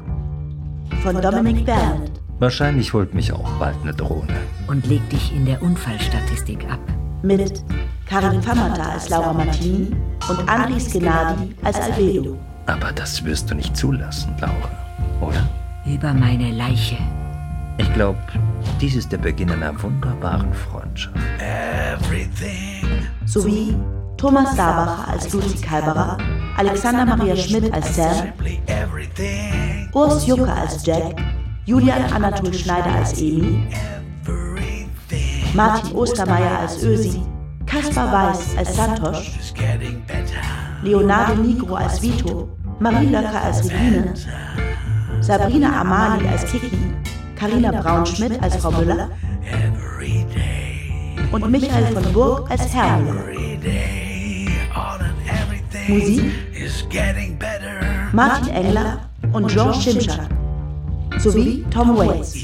von 1.05 1.23
Dominik 1.23 1.65
Berndt. 1.65 2.11
Wahrscheinlich 2.41 2.93
holt 2.93 3.15
mich 3.15 3.33
auch 3.33 3.49
bald 3.53 3.77
eine 3.83 3.95
Drohne. 3.95 4.35
Und 4.67 4.85
leg 4.85 5.09
dich 5.11 5.33
in 5.33 5.47
der 5.47 5.63
Unfallstatistik 5.63 6.69
ab. 6.69 6.81
Mit 7.23 7.63
Karin 8.07 8.43
Famata 8.43 8.91
als 8.91 9.09
Laura 9.09 9.33
Martini 9.33 9.95
und 10.29 10.49
Andris 10.49 10.91
Gennadi 10.91 11.55
als 11.63 11.81
Albedo. 11.81 12.37
Aber 12.67 12.91
das 12.91 13.25
wirst 13.25 13.49
du 13.53 13.55
nicht 13.55 13.77
zulassen, 13.77 14.35
Laura, 14.41 14.71
oder? 15.21 15.49
Über 15.87 16.13
meine 16.13 16.51
Leiche. 16.51 16.99
Ich 17.79 17.95
glaube, 17.95 18.19
dies 18.81 18.97
ist 18.97 19.13
der 19.13 19.19
Beginn 19.19 19.53
einer 19.53 19.81
wunderbaren 19.81 20.53
Freundschaft. 20.53 21.17
Everything. 21.39 23.07
Sowie 23.25 23.77
Thomas 24.17 24.57
Sabacher 24.57 25.13
als 25.13 25.33
Lucy 25.33 25.59
Kalberer, 25.59 26.19
Alexander 26.61 27.07
Maria 27.07 27.35
Schmidt 27.35 27.73
als 27.73 27.97
Sam. 27.97 28.35
Urs 29.95 30.27
Jucker 30.27 30.55
als 30.55 30.85
Jack, 30.85 31.17
Julian 31.65 32.13
Anatol 32.13 32.53
Schneider 32.53 32.97
als 32.97 33.19
Emi, 33.19 33.67
Martin 35.55 35.97
Ostermeier 35.97 36.59
als 36.59 36.83
Ösi, 36.83 37.23
Kaspar 37.65 38.13
Weiß 38.13 38.59
als 38.59 38.77
Santosch, 38.77 39.37
It's 39.39 39.55
getting 39.55 40.03
better. 40.07 40.43
Leonardo 40.83 41.43
Nigro 41.43 41.77
als 41.77 42.03
Vito, 42.03 42.51
Marie 42.79 43.07
Löcker 43.07 43.43
als 43.43 43.65
Regine, 43.65 44.13
Sabrina 45.21 45.81
Amali 45.81 46.29
als 46.29 46.45
Kiki, 46.45 46.77
Karina 47.37 47.73
Braun-Schmidt 47.73 48.43
als 48.43 48.57
Frau 48.57 48.71
Müller. 48.71 49.09
Und 51.33 51.51
Michael 51.51 51.87
von 51.87 52.13
Burg 52.13 52.51
als 52.51 52.75
Herr 52.75 52.99
Müller. 52.99 53.25
Musik. 55.91 56.25
Martin 58.13 58.49
Engler 58.55 59.11
und 59.33 59.49
George 59.49 59.81
Schimschak 59.81 60.29
sowie 61.19 61.65
Tom 61.71 61.97
Waits. 61.97 62.35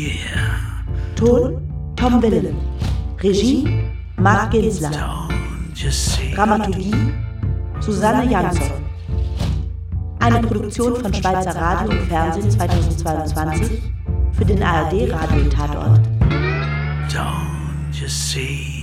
Ton 1.15 1.63
Tom 1.97 2.23
Willen. 2.23 2.57
Regie 3.23 3.65
Mark 4.17 4.51
Ginsler. 4.51 4.91
Dramaturgie 6.35 6.95
Susanne 7.81 8.31
Jansson. 8.31 8.73
Eine 10.19 10.41
Produktion 10.41 10.97
von 10.97 11.15
Schweizer 11.15 11.55
Radio 11.55 11.91
und 11.91 12.09
Fernsehen 12.09 12.51
2022 12.51 13.83
für 14.33 14.45
den 14.45 14.63
ARD 14.63 15.13
Radio 15.13 15.49
Tatort. 15.49 16.01
Don't 17.09 18.01
you 18.01 18.09
see? 18.09 18.76